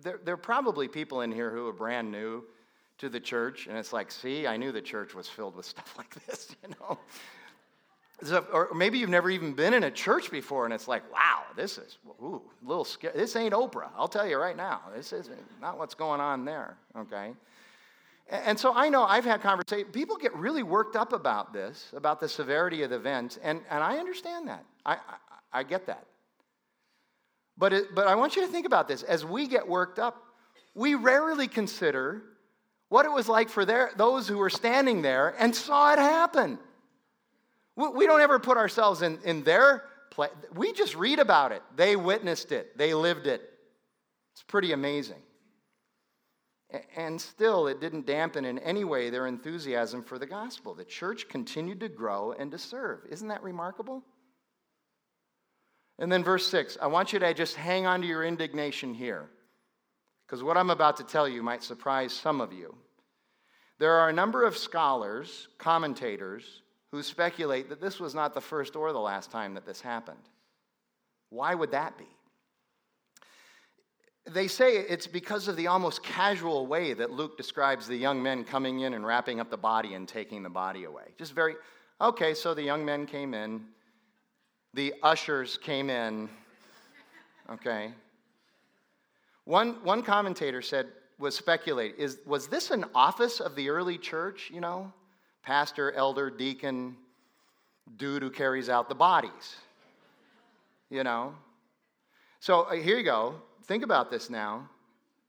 There, 0.00 0.20
there 0.24 0.34
are 0.34 0.38
probably 0.38 0.86
people 0.86 1.22
in 1.22 1.32
here 1.32 1.50
who 1.50 1.66
are 1.66 1.72
brand 1.72 2.12
new 2.12 2.44
to 2.98 3.08
the 3.08 3.18
church, 3.18 3.66
and 3.66 3.76
it's 3.76 3.92
like, 3.92 4.12
see, 4.12 4.46
I 4.46 4.56
knew 4.56 4.70
the 4.70 4.80
church 4.80 5.12
was 5.12 5.28
filled 5.28 5.56
with 5.56 5.66
stuff 5.74 5.92
like 5.98 6.14
this, 6.26 6.54
you 6.62 6.72
know? 6.80 7.00
So, 8.22 8.46
or 8.52 8.68
maybe 8.72 8.98
you've 8.98 9.10
never 9.10 9.28
even 9.28 9.54
been 9.54 9.74
in 9.74 9.82
a 9.82 9.90
church 9.90 10.30
before, 10.30 10.66
and 10.66 10.72
it's 10.72 10.86
like, 10.86 11.02
wow, 11.12 11.42
this 11.56 11.78
is 11.78 11.98
ooh, 12.22 12.40
a 12.64 12.68
little 12.68 12.84
scary. 12.84 13.18
This 13.18 13.34
ain't 13.34 13.54
Oprah. 13.54 13.90
I'll 13.96 14.06
tell 14.06 14.28
you 14.28 14.38
right 14.38 14.56
now. 14.56 14.82
This 14.94 15.12
is 15.12 15.30
not 15.60 15.78
what's 15.78 15.96
going 15.96 16.20
on 16.20 16.44
there. 16.44 16.76
Okay. 16.96 17.32
And 18.28 18.58
so 18.58 18.72
I 18.74 18.88
know 18.88 19.04
I've 19.04 19.24
had 19.24 19.42
conversations. 19.42 19.90
People 19.92 20.16
get 20.16 20.34
really 20.34 20.62
worked 20.62 20.96
up 20.96 21.12
about 21.12 21.52
this, 21.52 21.92
about 21.94 22.20
the 22.20 22.28
severity 22.28 22.82
of 22.82 22.90
the 22.90 22.96
event, 22.96 23.38
and, 23.42 23.60
and 23.68 23.84
I 23.84 23.98
understand 23.98 24.48
that. 24.48 24.64
I, 24.86 24.94
I, 24.94 24.98
I 25.52 25.62
get 25.64 25.86
that. 25.86 26.06
But, 27.58 27.72
it, 27.72 27.94
but 27.94 28.06
I 28.06 28.14
want 28.14 28.36
you 28.36 28.42
to 28.42 28.48
think 28.48 28.64
about 28.64 28.88
this. 28.88 29.02
As 29.02 29.24
we 29.24 29.46
get 29.46 29.68
worked 29.68 29.98
up, 29.98 30.22
we 30.74 30.94
rarely 30.94 31.46
consider 31.48 32.22
what 32.88 33.04
it 33.04 33.10
was 33.10 33.28
like 33.28 33.48
for 33.48 33.64
their, 33.64 33.90
those 33.96 34.28
who 34.28 34.38
were 34.38 34.50
standing 34.50 35.02
there 35.02 35.34
and 35.38 35.54
saw 35.54 35.92
it 35.92 35.98
happen. 35.98 36.58
We, 37.76 37.88
we 37.88 38.06
don't 38.06 38.20
ever 38.20 38.38
put 38.38 38.56
ourselves 38.56 39.02
in, 39.02 39.18
in 39.24 39.44
their 39.44 39.84
place. 40.10 40.30
We 40.54 40.72
just 40.72 40.94
read 40.94 41.18
about 41.18 41.52
it. 41.52 41.62
They 41.76 41.96
witnessed 41.96 42.52
it, 42.52 42.76
they 42.78 42.94
lived 42.94 43.26
it. 43.26 43.42
It's 44.32 44.42
pretty 44.42 44.72
amazing. 44.72 45.22
And 46.96 47.20
still, 47.20 47.66
it 47.66 47.80
didn't 47.80 48.06
dampen 48.06 48.44
in 48.44 48.58
any 48.60 48.84
way 48.84 49.10
their 49.10 49.26
enthusiasm 49.26 50.02
for 50.02 50.18
the 50.18 50.26
gospel. 50.26 50.74
The 50.74 50.84
church 50.84 51.28
continued 51.28 51.80
to 51.80 51.88
grow 51.88 52.32
and 52.32 52.50
to 52.50 52.58
serve. 52.58 53.00
Isn't 53.10 53.28
that 53.28 53.42
remarkable? 53.42 54.02
And 55.98 56.10
then, 56.10 56.24
verse 56.24 56.46
6, 56.46 56.78
I 56.80 56.86
want 56.86 57.12
you 57.12 57.18
to 57.18 57.34
just 57.34 57.56
hang 57.56 57.86
on 57.86 58.00
to 58.00 58.06
your 58.06 58.24
indignation 58.24 58.94
here, 58.94 59.28
because 60.26 60.42
what 60.42 60.56
I'm 60.56 60.70
about 60.70 60.96
to 60.96 61.04
tell 61.04 61.28
you 61.28 61.42
might 61.42 61.62
surprise 61.62 62.12
some 62.12 62.40
of 62.40 62.52
you. 62.52 62.74
There 63.78 63.92
are 63.92 64.08
a 64.08 64.12
number 64.12 64.44
of 64.44 64.56
scholars, 64.56 65.48
commentators, 65.58 66.62
who 66.90 67.02
speculate 67.02 67.68
that 67.68 67.80
this 67.80 68.00
was 68.00 68.14
not 68.14 68.32
the 68.32 68.40
first 68.40 68.76
or 68.76 68.92
the 68.92 68.98
last 68.98 69.30
time 69.30 69.54
that 69.54 69.66
this 69.66 69.80
happened. 69.80 70.18
Why 71.28 71.54
would 71.54 71.72
that 71.72 71.98
be? 71.98 72.08
They 74.26 74.46
say 74.46 74.76
it's 74.76 75.06
because 75.06 75.48
of 75.48 75.56
the 75.56 75.66
almost 75.66 76.02
casual 76.02 76.66
way 76.66 76.94
that 76.94 77.10
Luke 77.10 77.36
describes 77.36 77.88
the 77.88 77.96
young 77.96 78.22
men 78.22 78.44
coming 78.44 78.80
in 78.80 78.94
and 78.94 79.04
wrapping 79.04 79.40
up 79.40 79.50
the 79.50 79.56
body 79.56 79.94
and 79.94 80.06
taking 80.06 80.42
the 80.42 80.50
body 80.50 80.84
away. 80.84 81.06
Just 81.18 81.32
very, 81.32 81.56
okay, 82.00 82.32
so 82.32 82.54
the 82.54 82.62
young 82.62 82.84
men 82.84 83.04
came 83.04 83.34
in, 83.34 83.64
the 84.74 84.94
ushers 85.02 85.58
came 85.58 85.90
in, 85.90 86.28
okay. 87.50 87.92
One, 89.44 89.82
one 89.82 90.02
commentator 90.02 90.62
said, 90.62 90.86
was 91.18 91.34
speculating, 91.34 91.96
is, 91.98 92.18
was 92.24 92.46
this 92.46 92.70
an 92.70 92.84
office 92.94 93.40
of 93.40 93.56
the 93.56 93.70
early 93.70 93.98
church, 93.98 94.50
you 94.52 94.60
know? 94.60 94.92
Pastor, 95.42 95.90
elder, 95.92 96.30
deacon, 96.30 96.96
dude 97.96 98.22
who 98.22 98.30
carries 98.30 98.68
out 98.68 98.88
the 98.88 98.94
bodies, 98.94 99.56
you 100.90 101.02
know? 101.02 101.34
So 102.38 102.62
uh, 102.62 102.74
here 102.74 102.96
you 102.96 103.04
go 103.04 103.34
think 103.64 103.82
about 103.82 104.10
this 104.10 104.30
now. 104.30 104.68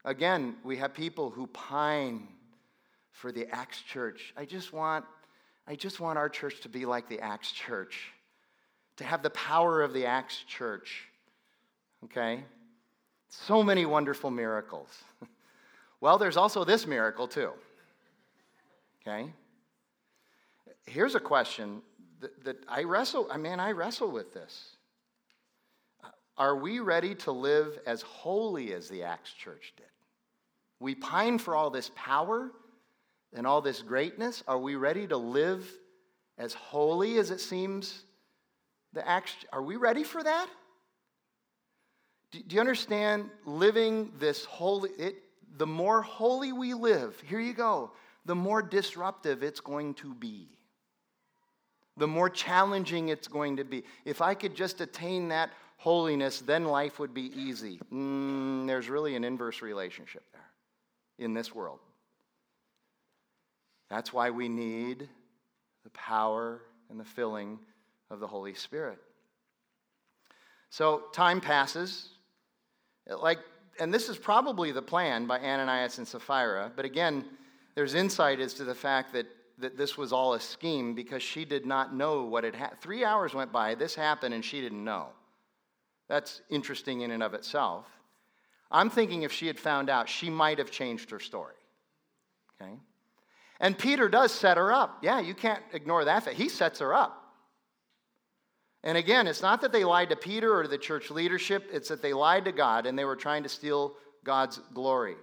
Again, 0.04 0.56
we 0.64 0.76
have 0.76 0.92
people 0.92 1.30
who 1.30 1.46
pine 1.48 2.28
for 3.10 3.32
the 3.32 3.46
Acts 3.50 3.80
church. 3.80 4.34
I 4.36 4.44
just 4.44 4.72
want 4.72 5.04
I 5.66 5.76
just 5.76 5.98
want 5.98 6.18
our 6.18 6.28
church 6.28 6.60
to 6.60 6.68
be 6.68 6.84
like 6.84 7.08
the 7.08 7.20
Acts 7.20 7.50
church. 7.50 8.12
To 8.98 9.04
have 9.04 9.22
the 9.22 9.30
power 9.30 9.82
of 9.82 9.92
the 9.92 10.04
Acts 10.06 10.44
church. 10.46 11.08
Okay? 12.04 12.44
So 13.30 13.62
many 13.62 13.86
wonderful 13.86 14.30
miracles. 14.30 14.90
well, 16.00 16.18
there's 16.18 16.36
also 16.36 16.64
this 16.64 16.86
miracle 16.86 17.26
too. 17.26 17.50
Okay? 19.00 19.32
Here's 20.86 21.14
a 21.14 21.20
question 21.20 21.80
that, 22.20 22.44
that 22.44 22.56
I 22.68 22.84
wrestle, 22.84 23.26
I 23.30 23.38
mean, 23.38 23.58
I 23.58 23.72
wrestle 23.72 24.10
with 24.10 24.34
this. 24.34 24.73
Are 26.36 26.56
we 26.56 26.80
ready 26.80 27.14
to 27.16 27.32
live 27.32 27.78
as 27.86 28.02
holy 28.02 28.72
as 28.72 28.88
the 28.88 29.04
Acts 29.04 29.32
church 29.32 29.72
did? 29.76 29.86
We 30.80 30.94
pine 30.94 31.38
for 31.38 31.54
all 31.54 31.70
this 31.70 31.90
power 31.94 32.50
and 33.32 33.46
all 33.46 33.60
this 33.60 33.82
greatness. 33.82 34.42
Are 34.48 34.58
we 34.58 34.74
ready 34.74 35.06
to 35.06 35.16
live 35.16 35.68
as 36.36 36.52
holy 36.52 37.18
as 37.18 37.30
it 37.30 37.40
seems 37.40 38.02
the 38.92 39.06
Acts? 39.08 39.34
Are 39.52 39.62
we 39.62 39.76
ready 39.76 40.02
for 40.02 40.22
that? 40.22 40.48
Do, 42.32 42.42
do 42.42 42.54
you 42.54 42.60
understand 42.60 43.30
living 43.44 44.12
this 44.18 44.44
holy? 44.44 44.90
It, 44.98 45.16
the 45.56 45.66
more 45.66 46.02
holy 46.02 46.52
we 46.52 46.74
live, 46.74 47.22
here 47.28 47.40
you 47.40 47.54
go, 47.54 47.92
the 48.24 48.34
more 48.34 48.60
disruptive 48.60 49.44
it's 49.44 49.60
going 49.60 49.94
to 49.94 50.14
be. 50.14 50.48
The 51.96 52.08
more 52.08 52.28
challenging 52.28 53.08
it's 53.08 53.28
going 53.28 53.58
to 53.58 53.64
be. 53.64 53.84
If 54.04 54.20
I 54.20 54.34
could 54.34 54.56
just 54.56 54.80
attain 54.80 55.28
that 55.28 55.50
holiness, 55.84 56.40
then 56.40 56.64
life 56.64 56.98
would 56.98 57.12
be 57.12 57.30
easy. 57.36 57.78
Mm, 57.92 58.66
there's 58.66 58.88
really 58.88 59.16
an 59.16 59.22
inverse 59.22 59.60
relationship 59.60 60.22
there 60.32 60.48
in 61.18 61.34
this 61.34 61.54
world. 61.54 61.78
That's 63.90 64.10
why 64.10 64.30
we 64.30 64.48
need 64.48 65.06
the 65.82 65.90
power 65.90 66.62
and 66.88 66.98
the 66.98 67.04
filling 67.04 67.58
of 68.10 68.18
the 68.18 68.26
Holy 68.26 68.54
Spirit. 68.54 68.98
So 70.70 71.02
time 71.12 71.42
passes. 71.42 72.08
Like, 73.06 73.40
and 73.78 73.92
this 73.92 74.08
is 74.08 74.16
probably 74.16 74.72
the 74.72 74.80
plan 74.80 75.26
by 75.26 75.38
Ananias 75.38 75.98
and 75.98 76.08
Sapphira, 76.08 76.72
but 76.74 76.86
again, 76.86 77.26
there's 77.74 77.92
insight 77.92 78.40
as 78.40 78.54
to 78.54 78.64
the 78.64 78.74
fact 78.74 79.12
that, 79.12 79.26
that 79.58 79.76
this 79.76 79.98
was 79.98 80.14
all 80.14 80.32
a 80.32 80.40
scheme 80.40 80.94
because 80.94 81.22
she 81.22 81.44
did 81.44 81.66
not 81.66 81.94
know 81.94 82.24
what 82.24 82.42
had 82.42 82.54
happened. 82.54 82.80
Three 82.80 83.04
hours 83.04 83.34
went 83.34 83.52
by, 83.52 83.74
this 83.74 83.94
happened, 83.94 84.32
and 84.32 84.42
she 84.42 84.62
didn't 84.62 84.82
know. 84.82 85.08
That's 86.08 86.42
interesting 86.50 87.00
in 87.00 87.10
and 87.10 87.22
of 87.22 87.34
itself. 87.34 87.86
I'm 88.70 88.90
thinking 88.90 89.22
if 89.22 89.32
she 89.32 89.46
had 89.46 89.58
found 89.58 89.88
out, 89.88 90.08
she 90.08 90.30
might 90.30 90.58
have 90.58 90.70
changed 90.70 91.10
her 91.10 91.20
story. 91.20 91.54
Okay? 92.60 92.72
And 93.60 93.78
Peter 93.78 94.08
does 94.08 94.32
set 94.32 94.56
her 94.56 94.72
up. 94.72 94.98
Yeah, 95.02 95.20
you 95.20 95.34
can't 95.34 95.62
ignore 95.72 96.04
that. 96.04 96.26
He 96.28 96.48
sets 96.48 96.80
her 96.80 96.92
up. 96.92 97.20
And 98.82 98.98
again, 98.98 99.26
it's 99.26 99.40
not 99.40 99.62
that 99.62 99.72
they 99.72 99.84
lied 99.84 100.10
to 100.10 100.16
Peter 100.16 100.58
or 100.58 100.66
the 100.66 100.76
church 100.76 101.10
leadership, 101.10 101.68
it's 101.72 101.88
that 101.88 102.02
they 102.02 102.12
lied 102.12 102.44
to 102.44 102.52
God 102.52 102.84
and 102.84 102.98
they 102.98 103.06
were 103.06 103.16
trying 103.16 103.42
to 103.44 103.48
steal 103.48 103.94
God's 104.24 104.60
glory. 104.74 105.16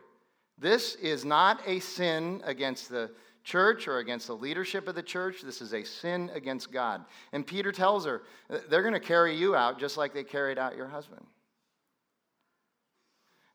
This 0.58 0.96
is 0.96 1.26
not 1.26 1.62
a 1.68 1.80
sin 1.80 2.42
against 2.44 2.90
the 2.90 3.12
church 3.44 3.88
or 3.88 3.98
against 4.00 4.28
the 4.28 4.36
leadership 4.36 4.88
of 4.88 4.96
the 4.96 5.04
church. 5.04 5.42
This 5.42 5.62
is 5.62 5.74
a 5.74 5.84
sin 5.84 6.30
against 6.34 6.72
God. 6.72 7.04
And 7.34 7.46
Peter 7.46 7.72
tells 7.72 8.06
her, 8.06 8.22
they're 8.70 8.82
going 8.82 8.94
to 8.94 9.00
carry 9.00 9.36
you 9.36 9.56
out 9.56 9.80
just 9.80 9.98
like 9.98 10.14
they 10.14 10.24
carried 10.24 10.58
out 10.58 10.76
your 10.76 10.88
husband. 10.88 11.26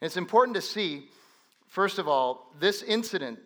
And 0.01 0.07
it's 0.07 0.17
important 0.17 0.55
to 0.57 0.63
see, 0.63 1.05
first 1.69 1.99
of 1.99 2.09
all, 2.09 2.53
this 2.59 2.83
incident, 2.83 3.39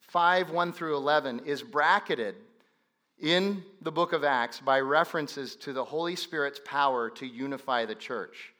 5 0.00 0.50
1 0.50 0.72
through 0.72 0.96
11, 0.96 1.42
is 1.46 1.62
bracketed 1.62 2.34
in 3.20 3.62
the 3.82 3.92
book 3.92 4.12
of 4.12 4.24
Acts 4.24 4.58
by 4.58 4.80
references 4.80 5.54
to 5.56 5.72
the 5.72 5.84
Holy 5.84 6.16
Spirit's 6.16 6.60
power 6.64 7.08
to 7.10 7.26
unify 7.26 7.84
the 7.84 7.94
church. 7.94 8.52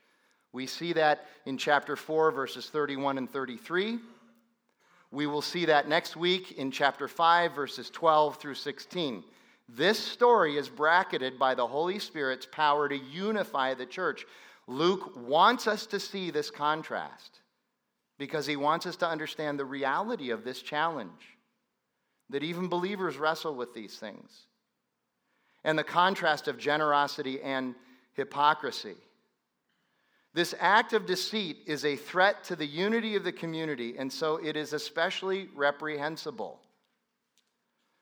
We 0.52 0.66
see 0.66 0.92
that 0.92 1.26
in 1.46 1.58
chapter 1.58 1.96
4, 1.96 2.30
verses 2.30 2.68
31 2.68 3.18
and 3.18 3.30
33. 3.30 3.98
We 5.12 5.26
will 5.26 5.42
see 5.42 5.66
that 5.66 5.88
next 5.88 6.16
week 6.16 6.52
in 6.52 6.70
chapter 6.70 7.06
5, 7.06 7.54
verses 7.54 7.90
12 7.90 8.38
through 8.38 8.54
16. 8.54 9.22
This 9.68 9.98
story 9.98 10.56
is 10.56 10.70
bracketed 10.70 11.38
by 11.38 11.54
the 11.54 11.66
Holy 11.66 11.98
Spirit's 11.98 12.46
power 12.50 12.88
to 12.88 12.96
unify 12.96 13.74
the 13.74 13.86
church. 13.86 14.24
Luke 14.66 15.12
wants 15.16 15.66
us 15.66 15.84
to 15.86 16.00
see 16.00 16.30
this 16.30 16.50
contrast 16.50 17.40
because 18.18 18.46
he 18.46 18.56
wants 18.56 18.86
us 18.86 18.96
to 18.96 19.08
understand 19.08 19.58
the 19.58 19.64
reality 19.66 20.30
of 20.30 20.44
this 20.44 20.62
challenge 20.62 21.36
that 22.30 22.42
even 22.42 22.68
believers 22.68 23.18
wrestle 23.18 23.54
with 23.54 23.74
these 23.74 23.96
things 23.96 24.46
and 25.62 25.78
the 25.78 25.84
contrast 25.84 26.48
of 26.48 26.58
generosity 26.58 27.40
and 27.42 27.74
hypocrisy. 28.14 28.96
This 30.34 30.54
act 30.58 30.94
of 30.94 31.04
deceit 31.04 31.58
is 31.66 31.84
a 31.84 31.96
threat 31.96 32.42
to 32.44 32.56
the 32.56 32.66
unity 32.66 33.16
of 33.16 33.24
the 33.24 33.32
community, 33.32 33.96
and 33.98 34.10
so 34.10 34.36
it 34.36 34.56
is 34.56 34.72
especially 34.72 35.48
reprehensible. 35.54 36.60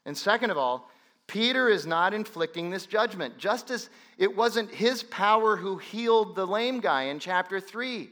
And 0.06 0.16
second 0.16 0.50
of 0.50 0.58
all, 0.58 0.88
Peter 1.26 1.68
is 1.68 1.86
not 1.86 2.14
inflicting 2.14 2.70
this 2.70 2.86
judgment, 2.86 3.38
just 3.38 3.70
as 3.70 3.90
it 4.18 4.34
wasn't 4.36 4.70
his 4.70 5.02
power 5.04 5.56
who 5.56 5.78
healed 5.78 6.34
the 6.34 6.46
lame 6.46 6.80
guy 6.80 7.04
in 7.04 7.18
chapter 7.18 7.60
3. 7.60 8.10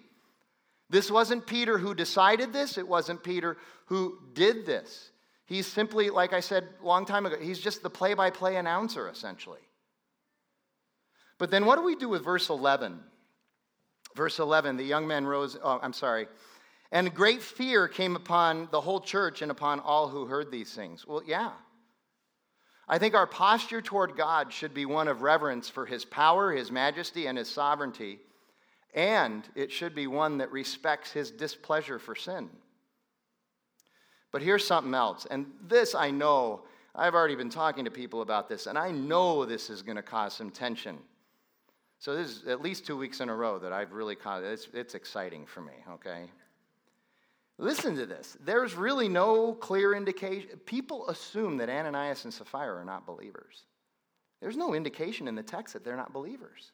This 0.90 1.10
wasn't 1.10 1.46
Peter 1.46 1.78
who 1.78 1.94
decided 1.94 2.52
this, 2.52 2.78
it 2.78 2.86
wasn't 2.86 3.22
Peter 3.22 3.56
who 3.86 4.18
did 4.34 4.66
this. 4.66 5.10
He's 5.46 5.66
simply, 5.66 6.10
like 6.10 6.32
I 6.32 6.40
said 6.40 6.68
a 6.82 6.86
long 6.86 7.06
time 7.06 7.24
ago, 7.24 7.36
he's 7.40 7.58
just 7.58 7.82
the 7.82 7.90
play 7.90 8.14
by 8.14 8.30
play 8.30 8.56
announcer, 8.56 9.08
essentially. 9.08 9.60
But 11.38 11.50
then 11.50 11.66
what 11.66 11.76
do 11.76 11.84
we 11.84 11.96
do 11.96 12.08
with 12.08 12.24
verse 12.24 12.50
11? 12.50 13.00
Verse 14.18 14.40
11 14.40 14.76
the 14.76 14.82
young 14.82 15.06
men 15.06 15.24
rose, 15.24 15.56
oh, 15.62 15.78
I'm 15.80 15.92
sorry. 15.92 16.26
And 16.90 17.14
great 17.14 17.40
fear 17.40 17.86
came 17.86 18.16
upon 18.16 18.68
the 18.72 18.80
whole 18.80 19.00
church 19.00 19.42
and 19.42 19.50
upon 19.52 19.78
all 19.78 20.08
who 20.08 20.26
heard 20.26 20.50
these 20.50 20.74
things. 20.74 21.06
Well, 21.06 21.22
yeah. 21.24 21.52
I 22.88 22.98
think 22.98 23.14
our 23.14 23.28
posture 23.28 23.80
toward 23.80 24.16
God 24.16 24.52
should 24.52 24.74
be 24.74 24.86
one 24.86 25.06
of 25.06 25.22
reverence 25.22 25.68
for 25.68 25.86
his 25.86 26.04
power, 26.04 26.50
his 26.50 26.72
majesty, 26.72 27.28
and 27.28 27.38
his 27.38 27.48
sovereignty, 27.48 28.18
and 28.92 29.44
it 29.54 29.70
should 29.70 29.94
be 29.94 30.08
one 30.08 30.38
that 30.38 30.50
respects 30.50 31.12
his 31.12 31.30
displeasure 31.30 32.00
for 32.00 32.16
sin. 32.16 32.50
But 34.32 34.42
here's 34.42 34.66
something 34.66 34.94
else, 34.94 35.28
and 35.30 35.46
this 35.62 35.94
I 35.94 36.10
know, 36.10 36.62
I've 36.92 37.14
already 37.14 37.36
been 37.36 37.50
talking 37.50 37.84
to 37.84 37.90
people 37.92 38.22
about 38.22 38.48
this, 38.48 38.66
and 38.66 38.76
I 38.76 38.90
know 38.90 39.44
this 39.44 39.70
is 39.70 39.82
going 39.82 39.96
to 39.96 40.02
cause 40.02 40.34
some 40.34 40.50
tension 40.50 40.98
so 41.98 42.14
this 42.14 42.28
is 42.28 42.46
at 42.46 42.62
least 42.62 42.86
two 42.86 42.96
weeks 42.96 43.20
in 43.20 43.28
a 43.28 43.34
row 43.34 43.58
that 43.58 43.72
I've 43.72 43.92
really 43.92 44.14
caught 44.14 44.42
it's, 44.44 44.68
it's 44.72 44.94
exciting 44.94 45.46
for 45.46 45.60
me, 45.60 45.72
okay? 45.94 46.30
Listen 47.58 47.96
to 47.96 48.06
this. 48.06 48.36
There's 48.44 48.76
really 48.76 49.08
no 49.08 49.52
clear 49.52 49.94
indication. 49.94 50.50
People 50.64 51.08
assume 51.08 51.56
that 51.56 51.68
Ananias 51.68 52.24
and 52.24 52.32
Sapphira 52.32 52.80
are 52.80 52.84
not 52.84 53.04
believers. 53.04 53.64
There's 54.40 54.56
no 54.56 54.74
indication 54.74 55.26
in 55.26 55.34
the 55.34 55.42
text 55.42 55.74
that 55.74 55.84
they're 55.84 55.96
not 55.96 56.12
believers. 56.12 56.70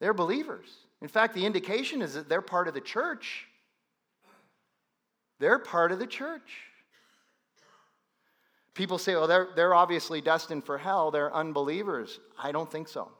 They're 0.00 0.12
believers. 0.12 0.68
In 1.00 1.08
fact, 1.08 1.34
the 1.34 1.46
indication 1.46 2.02
is 2.02 2.12
that 2.14 2.28
they're 2.28 2.42
part 2.42 2.68
of 2.68 2.74
the 2.74 2.80
church. 2.80 3.46
They're 5.38 5.58
part 5.58 5.92
of 5.92 5.98
the 5.98 6.06
church. 6.06 6.58
People 8.74 8.98
say, 8.98 9.14
well, 9.14 9.26
they're, 9.26 9.48
they're 9.56 9.74
obviously 9.74 10.20
destined 10.20 10.64
for 10.64 10.76
hell. 10.76 11.10
They're 11.10 11.34
unbelievers. 11.34 12.20
I 12.38 12.52
don't 12.52 12.70
think 12.70 12.88
so. 12.88 13.10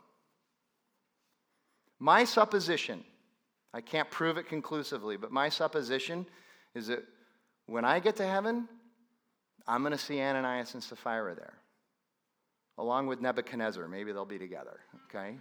My 2.03 2.25
supposition, 2.25 3.05
I 3.73 3.81
can't 3.81 4.11
prove 4.11 4.37
it 4.37 4.49
conclusively, 4.49 5.17
but 5.17 5.31
my 5.31 5.49
supposition 5.49 6.27
is 6.75 6.89
that 6.89 7.05
when 7.67 7.85
I 7.85 8.01
get 8.01 8.17
to 8.17 8.27
heaven, 8.27 8.69
I'm 9.69 9.83
going 9.83 9.93
to 9.93 9.99
see 9.99 10.21
Ananias 10.21 10.75
and 10.75 10.83
Sapphira 10.83 11.37
there, 11.37 11.55
along 12.77 13.07
with 13.07 13.21
Nebuchadnezzar. 13.21 13.87
Maybe 13.87 14.11
they'll 14.11 14.25
be 14.25 14.37
together, 14.37 14.81
okay? 15.09 15.37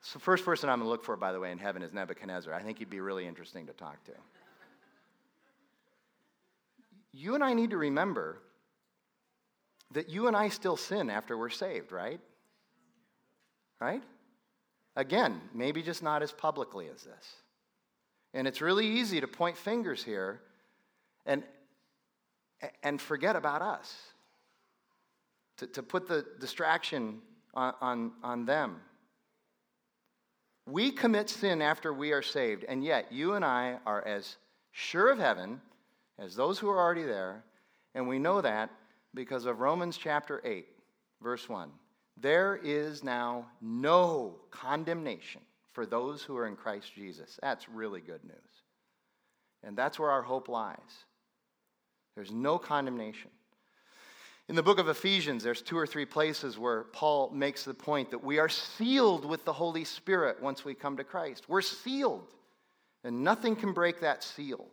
So, 0.00 0.18
first 0.18 0.44
person 0.44 0.68
I'm 0.68 0.80
going 0.80 0.86
to 0.86 0.90
look 0.90 1.04
for, 1.04 1.16
by 1.16 1.30
the 1.30 1.38
way, 1.38 1.52
in 1.52 1.58
heaven 1.58 1.82
is 1.82 1.92
Nebuchadnezzar. 1.92 2.52
I 2.52 2.62
think 2.62 2.78
he'd 2.78 2.90
be 2.90 2.98
really 2.98 3.28
interesting 3.28 3.68
to 3.68 3.72
talk 3.72 4.02
to. 4.06 4.12
You 7.12 7.36
and 7.36 7.44
I 7.44 7.54
need 7.54 7.70
to 7.70 7.76
remember 7.76 8.38
that 9.92 10.08
you 10.08 10.26
and 10.26 10.36
I 10.36 10.48
still 10.48 10.76
sin 10.76 11.10
after 11.10 11.38
we're 11.38 11.48
saved, 11.48 11.92
right? 11.92 12.18
Right? 13.80 14.02
Again, 14.96 15.40
maybe 15.54 15.82
just 15.82 16.02
not 16.02 16.22
as 16.22 16.32
publicly 16.32 16.88
as 16.88 17.02
this. 17.02 17.36
And 18.34 18.46
it's 18.46 18.60
really 18.60 18.86
easy 18.86 19.20
to 19.20 19.28
point 19.28 19.56
fingers 19.56 20.02
here 20.02 20.40
and, 21.26 21.42
and 22.82 23.00
forget 23.00 23.36
about 23.36 23.62
us, 23.62 23.94
to, 25.58 25.66
to 25.68 25.82
put 25.82 26.08
the 26.08 26.24
distraction 26.38 27.20
on, 27.54 27.74
on, 27.80 28.12
on 28.22 28.44
them. 28.44 28.76
We 30.66 30.92
commit 30.92 31.28
sin 31.28 31.62
after 31.62 31.92
we 31.92 32.12
are 32.12 32.22
saved, 32.22 32.64
and 32.64 32.84
yet 32.84 33.10
you 33.10 33.34
and 33.34 33.44
I 33.44 33.78
are 33.86 34.06
as 34.06 34.36
sure 34.72 35.10
of 35.10 35.18
heaven 35.18 35.60
as 36.18 36.36
those 36.36 36.58
who 36.58 36.68
are 36.68 36.78
already 36.78 37.02
there, 37.02 37.42
and 37.94 38.06
we 38.06 38.18
know 38.18 38.40
that 38.40 38.70
because 39.14 39.46
of 39.46 39.60
Romans 39.60 39.96
chapter 39.96 40.40
8, 40.44 40.66
verse 41.20 41.48
1. 41.48 41.70
There 42.20 42.60
is 42.62 43.02
now 43.02 43.46
no 43.60 44.36
condemnation 44.50 45.40
for 45.72 45.86
those 45.86 46.22
who 46.22 46.36
are 46.36 46.46
in 46.46 46.56
Christ 46.56 46.94
Jesus. 46.94 47.38
That's 47.40 47.68
really 47.68 48.00
good 48.00 48.22
news. 48.24 48.34
And 49.62 49.76
that's 49.76 49.98
where 49.98 50.10
our 50.10 50.22
hope 50.22 50.48
lies. 50.48 50.78
There's 52.14 52.30
no 52.30 52.58
condemnation. 52.58 53.30
In 54.48 54.56
the 54.56 54.62
book 54.62 54.80
of 54.80 54.88
Ephesians, 54.88 55.44
there's 55.44 55.62
two 55.62 55.78
or 55.78 55.86
three 55.86 56.04
places 56.04 56.58
where 56.58 56.82
Paul 56.82 57.30
makes 57.30 57.64
the 57.64 57.72
point 57.72 58.10
that 58.10 58.24
we 58.24 58.38
are 58.38 58.48
sealed 58.48 59.24
with 59.24 59.44
the 59.44 59.52
Holy 59.52 59.84
Spirit 59.84 60.42
once 60.42 60.64
we 60.64 60.74
come 60.74 60.96
to 60.96 61.04
Christ. 61.04 61.48
We're 61.48 61.62
sealed, 61.62 62.26
and 63.04 63.22
nothing 63.22 63.54
can 63.54 63.72
break 63.72 64.00
that 64.00 64.24
seal. 64.24 64.66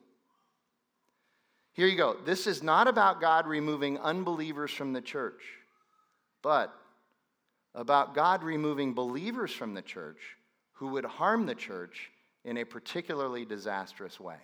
Here 1.73 1.85
you 1.85 1.95
go. 1.95 2.17
This 2.25 2.47
is 2.47 2.63
not 2.63 2.87
about 2.87 3.21
God 3.21 3.45
removing 3.45 3.99
unbelievers 3.99 4.71
from 4.71 4.93
the 4.93 5.01
church, 5.01 5.43
but 6.41 6.73
about 7.77 8.15
God 8.15 8.43
removing 8.43 8.93
believers 8.93 9.53
from 9.53 9.75
the 9.75 9.83
church 9.83 10.17
who 10.73 10.87
would 10.87 11.05
harm 11.05 11.45
the 11.45 11.55
church 11.55 12.09
in 12.43 12.57
a 12.57 12.65
particularly 12.65 13.45
disastrous 13.45 14.19
way. 14.19 14.39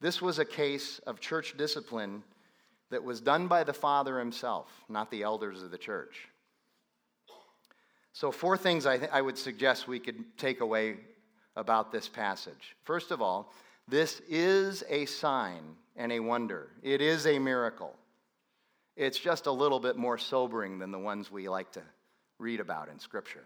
This 0.00 0.20
was 0.20 0.38
a 0.38 0.44
case 0.44 1.00
of 1.06 1.20
church 1.20 1.56
discipline 1.56 2.22
that 2.90 3.02
was 3.02 3.20
done 3.20 3.48
by 3.48 3.64
the 3.64 3.72
Father 3.72 4.18
himself, 4.18 4.68
not 4.90 5.10
the 5.10 5.22
elders 5.22 5.62
of 5.62 5.70
the 5.70 5.78
church. 5.78 6.28
So, 8.12 8.30
four 8.30 8.56
things 8.56 8.84
I, 8.84 8.98
th- 8.98 9.10
I 9.12 9.22
would 9.22 9.38
suggest 9.38 9.88
we 9.88 10.00
could 10.00 10.36
take 10.36 10.60
away 10.60 10.96
about 11.56 11.92
this 11.92 12.08
passage. 12.08 12.76
First 12.84 13.10
of 13.10 13.22
all, 13.22 13.52
this 13.86 14.20
is 14.28 14.84
a 14.88 15.06
sign 15.06 15.62
and 15.96 16.12
a 16.12 16.20
wonder, 16.20 16.68
it 16.82 17.00
is 17.00 17.26
a 17.26 17.38
miracle. 17.38 17.94
It's 18.98 19.18
just 19.18 19.46
a 19.46 19.52
little 19.52 19.78
bit 19.78 19.96
more 19.96 20.18
sobering 20.18 20.80
than 20.80 20.90
the 20.90 20.98
ones 20.98 21.30
we 21.30 21.48
like 21.48 21.70
to 21.72 21.82
read 22.40 22.58
about 22.58 22.88
in 22.88 22.98
Scripture. 22.98 23.44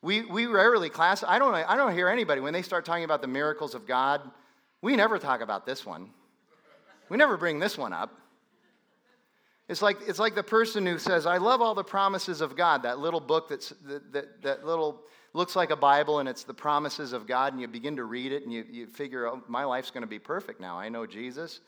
We, 0.00 0.22
we 0.22 0.46
rarely 0.46 0.88
class, 0.90 1.24
I 1.26 1.40
don't, 1.40 1.52
I 1.54 1.76
don't 1.76 1.92
hear 1.92 2.08
anybody 2.08 2.40
when 2.40 2.52
they 2.52 2.62
start 2.62 2.84
talking 2.84 3.02
about 3.02 3.20
the 3.20 3.26
miracles 3.26 3.74
of 3.74 3.84
God, 3.84 4.22
we 4.80 4.94
never 4.94 5.18
talk 5.18 5.40
about 5.40 5.66
this 5.66 5.84
one. 5.84 6.10
We 7.08 7.16
never 7.16 7.36
bring 7.36 7.58
this 7.58 7.76
one 7.76 7.92
up. 7.92 8.16
It's 9.68 9.82
like, 9.82 9.98
it's 10.06 10.20
like 10.20 10.36
the 10.36 10.42
person 10.42 10.86
who 10.86 10.98
says, 10.98 11.26
I 11.26 11.38
love 11.38 11.60
all 11.60 11.74
the 11.74 11.84
promises 11.84 12.40
of 12.40 12.56
God, 12.56 12.84
that 12.84 13.00
little 13.00 13.20
book 13.20 13.48
that's, 13.48 13.70
that, 13.86 14.12
that, 14.12 14.42
that 14.42 14.64
little 14.64 15.02
looks 15.34 15.56
like 15.56 15.70
a 15.70 15.76
Bible 15.76 16.20
and 16.20 16.28
it's 16.28 16.44
the 16.44 16.54
promises 16.54 17.12
of 17.12 17.26
God, 17.26 17.52
and 17.52 17.60
you 17.60 17.66
begin 17.66 17.96
to 17.96 18.04
read 18.04 18.30
it 18.30 18.44
and 18.44 18.52
you, 18.52 18.64
you 18.70 18.86
figure, 18.86 19.26
oh, 19.26 19.42
my 19.48 19.64
life's 19.64 19.90
going 19.90 20.02
to 20.02 20.08
be 20.08 20.20
perfect 20.20 20.60
now. 20.60 20.78
I 20.78 20.88
know 20.88 21.06
Jesus. 21.06 21.60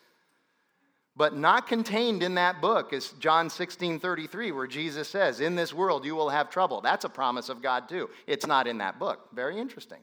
But 1.16 1.36
not 1.36 1.68
contained 1.68 2.24
in 2.24 2.34
that 2.34 2.60
book 2.60 2.92
is 2.92 3.12
John 3.20 3.48
16 3.48 4.00
33, 4.00 4.50
where 4.50 4.66
Jesus 4.66 5.08
says, 5.08 5.40
In 5.40 5.54
this 5.54 5.72
world 5.72 6.04
you 6.04 6.16
will 6.16 6.30
have 6.30 6.50
trouble. 6.50 6.80
That's 6.80 7.04
a 7.04 7.08
promise 7.08 7.48
of 7.48 7.62
God, 7.62 7.88
too. 7.88 8.10
It's 8.26 8.46
not 8.46 8.66
in 8.66 8.78
that 8.78 8.98
book. 8.98 9.28
Very 9.32 9.58
interesting. 9.58 10.00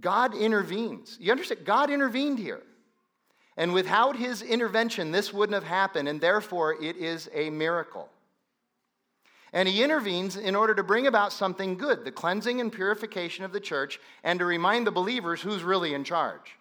God 0.00 0.34
intervenes. 0.34 1.16
You 1.20 1.30
understand? 1.30 1.64
God 1.64 1.90
intervened 1.90 2.40
here. 2.40 2.62
And 3.56 3.72
without 3.72 4.16
his 4.16 4.42
intervention, 4.42 5.12
this 5.12 5.32
wouldn't 5.32 5.54
have 5.54 5.62
happened, 5.62 6.08
and 6.08 6.20
therefore 6.20 6.74
it 6.82 6.96
is 6.96 7.30
a 7.32 7.50
miracle. 7.50 8.08
And 9.52 9.68
he 9.68 9.84
intervenes 9.84 10.36
in 10.36 10.56
order 10.56 10.74
to 10.74 10.82
bring 10.82 11.06
about 11.06 11.32
something 11.32 11.78
good 11.78 12.04
the 12.04 12.10
cleansing 12.10 12.60
and 12.60 12.72
purification 12.72 13.44
of 13.44 13.52
the 13.52 13.60
church, 13.60 14.00
and 14.24 14.40
to 14.40 14.44
remind 14.44 14.88
the 14.88 14.90
believers 14.90 15.40
who's 15.40 15.62
really 15.62 15.94
in 15.94 16.02
charge. 16.02 16.56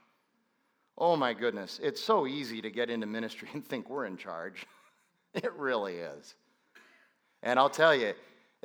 Oh 0.97 1.15
my 1.15 1.33
goodness, 1.33 1.79
it's 1.81 2.01
so 2.01 2.27
easy 2.27 2.61
to 2.61 2.69
get 2.69 2.89
into 2.89 3.07
ministry 3.07 3.49
and 3.53 3.65
think 3.65 3.89
we're 3.89 4.05
in 4.05 4.17
charge. 4.17 4.65
it 5.33 5.51
really 5.53 5.95
is. 5.95 6.35
And 7.41 7.59
I'll 7.59 7.69
tell 7.69 7.95
you, 7.95 8.13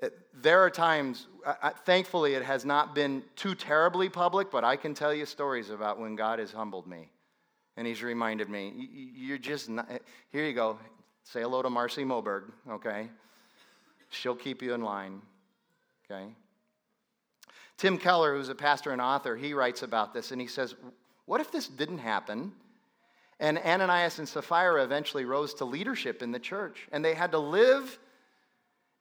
eh, 0.03 0.09
there 0.35 0.61
are 0.63 0.71
times, 0.71 1.27
thankfully, 1.85 2.35
it 2.35 2.45
has 2.45 2.65
not 2.65 2.95
been 2.95 3.23
too 3.35 3.55
terribly 3.55 4.09
public, 4.09 4.51
but 4.51 4.65
I 4.65 4.77
can 4.77 4.95
tell 4.95 5.13
you 5.13 5.27
stories 5.27 5.71
about 5.71 5.99
when 5.99 6.17
God 6.17 6.39
has 6.39 6.53
humbled 6.53 6.87
me. 6.87 7.11
And 7.77 7.87
He's 7.87 8.03
reminded 8.03 8.49
me, 8.49 8.89
you're 9.15 9.39
just 9.39 9.69
not, 9.69 9.91
eh, 9.91 9.99
here 10.31 10.45
you 10.45 10.53
go. 10.53 10.79
Say 11.25 11.43
hello 11.43 11.63
to 11.63 11.71
Marcy 11.71 12.05
Moberg, 12.05 12.45
okay? 12.71 13.09
She'll 14.11 14.35
keep 14.35 14.63
you 14.63 14.75
in 14.75 14.83
line, 14.83 15.21
okay? 16.11 16.33
Tim 17.77 17.99
Keller, 17.99 18.35
who's 18.35 18.49
a 18.49 18.55
pastor 18.55 18.93
and 18.93 19.01
author, 19.01 19.37
he 19.37 19.55
writes 19.55 19.83
about 19.83 20.15
this 20.15 20.33
and 20.33 20.41
he 20.41 20.47
says, 20.47 20.75
What 21.29 21.43
if 21.43 21.53
this 21.53 21.69
didn't 21.69 21.99
happen? 21.99 22.53
And 23.39 23.59
Ananias 23.59 24.19
and 24.19 24.27
Sapphira 24.27 24.83
eventually 24.83 25.27
rose 25.27 25.53
to 25.55 25.67
leadership 25.67 26.23
in 26.23 26.33
the 26.33 26.39
church, 26.39 26.89
and 26.91 27.05
they 27.05 27.13
had 27.13 27.33
to 27.33 27.39
live 27.39 27.99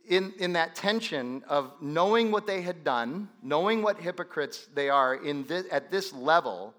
in, 0.10 0.34
in 0.38 0.52
that 0.54 0.76
tension 0.76 1.42
of 1.48 1.72
knowing 1.80 2.32
what 2.32 2.46
they 2.46 2.62
had 2.62 2.84
done, 2.84 3.30
knowing 3.42 3.82
what 3.82 3.98
hypocrites 4.02 4.68
they 4.74 4.90
are 4.90 5.16
in 5.16 5.46
this, 5.46 5.68
at 5.72 5.90
this 5.90 6.12
level, 6.12 6.74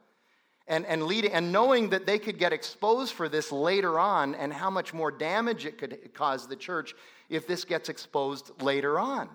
and, 0.67 0.85
and, 0.85 1.05
leading, 1.05 1.33
and 1.33 1.51
knowing 1.51 1.89
that 1.89 2.05
they 2.05 2.19
could 2.19 2.39
get 2.39 2.53
exposed 2.53 3.15
for 3.15 3.27
this 3.27 3.51
later 3.51 3.99
on 3.99 4.35
and 4.35 4.53
how 4.53 4.69
much 4.69 4.93
more 4.93 5.11
damage 5.11 5.65
it 5.65 5.79
could 5.79 6.13
cause 6.13 6.47
the 6.47 6.57
church 6.57 6.95
if 7.31 7.47
this 7.47 7.65
gets 7.65 7.89
exposed 7.89 8.51
later 8.61 8.99
on. 8.99 9.31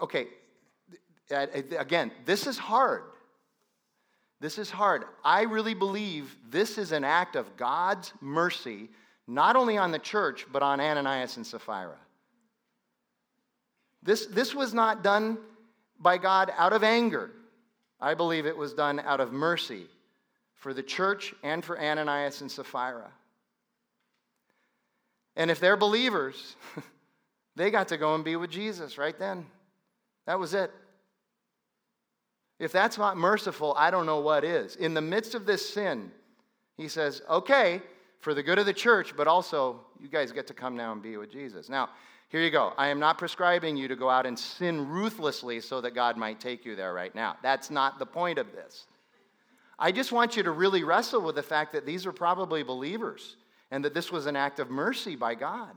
Okay, 0.00 0.28
Eh, 1.30 1.62
again, 1.78 2.10
this 2.24 2.46
is 2.46 2.58
hard. 2.58 3.02
This 4.40 4.58
is 4.58 4.70
hard. 4.70 5.04
I 5.24 5.42
really 5.42 5.74
believe 5.74 6.34
this 6.48 6.78
is 6.78 6.92
an 6.92 7.04
act 7.04 7.36
of 7.36 7.56
God's 7.56 8.12
mercy 8.20 8.88
not 9.26 9.54
only 9.54 9.78
on 9.78 9.92
the 9.92 9.98
church, 9.98 10.46
but 10.50 10.62
on 10.62 10.80
Ananias 10.80 11.36
and 11.36 11.46
Sapphira. 11.46 11.96
This, 14.02 14.26
this 14.26 14.54
was 14.54 14.74
not 14.74 15.04
done 15.04 15.38
by 16.00 16.18
God 16.18 16.52
out 16.56 16.72
of 16.72 16.82
anger. 16.82 17.30
I 18.00 18.14
believe 18.14 18.46
it 18.46 18.56
was 18.56 18.72
done 18.72 18.98
out 18.98 19.20
of 19.20 19.32
mercy 19.32 19.86
for 20.56 20.74
the 20.74 20.82
church 20.82 21.34
and 21.42 21.64
for 21.64 21.78
Ananias 21.78 22.40
and 22.40 22.50
Sapphira. 22.50 23.10
And 25.36 25.50
if 25.50 25.60
they're 25.60 25.76
believers, 25.76 26.56
they 27.56 27.70
got 27.70 27.88
to 27.88 27.98
go 27.98 28.14
and 28.14 28.24
be 28.24 28.36
with 28.36 28.50
Jesus 28.50 28.98
right 28.98 29.16
then. 29.18 29.46
That 30.26 30.38
was 30.38 30.54
it. 30.54 30.72
If 32.60 32.72
that's 32.72 32.98
not 32.98 33.16
merciful, 33.16 33.74
I 33.76 33.90
don't 33.90 34.06
know 34.06 34.20
what 34.20 34.44
is. 34.44 34.76
In 34.76 34.92
the 34.92 35.00
midst 35.00 35.34
of 35.34 35.46
this 35.46 35.68
sin, 35.68 36.12
he 36.76 36.88
says, 36.88 37.22
okay, 37.28 37.80
for 38.20 38.34
the 38.34 38.42
good 38.42 38.58
of 38.58 38.66
the 38.66 38.72
church, 38.72 39.16
but 39.16 39.26
also 39.26 39.80
you 39.98 40.08
guys 40.08 40.30
get 40.30 40.46
to 40.48 40.54
come 40.54 40.76
now 40.76 40.92
and 40.92 41.02
be 41.02 41.16
with 41.16 41.32
Jesus. 41.32 41.70
Now, 41.70 41.88
here 42.28 42.42
you 42.42 42.50
go. 42.50 42.74
I 42.76 42.88
am 42.88 43.00
not 43.00 43.18
prescribing 43.18 43.76
you 43.76 43.88
to 43.88 43.96
go 43.96 44.10
out 44.10 44.26
and 44.26 44.38
sin 44.38 44.88
ruthlessly 44.88 45.60
so 45.60 45.80
that 45.80 45.94
God 45.94 46.18
might 46.18 46.38
take 46.38 46.66
you 46.66 46.76
there 46.76 46.92
right 46.92 47.14
now. 47.14 47.36
That's 47.42 47.70
not 47.70 47.98
the 47.98 48.06
point 48.06 48.38
of 48.38 48.52
this. 48.52 48.86
I 49.78 49.90
just 49.90 50.12
want 50.12 50.36
you 50.36 50.42
to 50.42 50.50
really 50.50 50.84
wrestle 50.84 51.22
with 51.22 51.36
the 51.36 51.42
fact 51.42 51.72
that 51.72 51.86
these 51.86 52.04
are 52.04 52.12
probably 52.12 52.62
believers 52.62 53.36
and 53.70 53.82
that 53.86 53.94
this 53.94 54.12
was 54.12 54.26
an 54.26 54.36
act 54.36 54.60
of 54.60 54.70
mercy 54.70 55.16
by 55.16 55.34
God. 55.34 55.70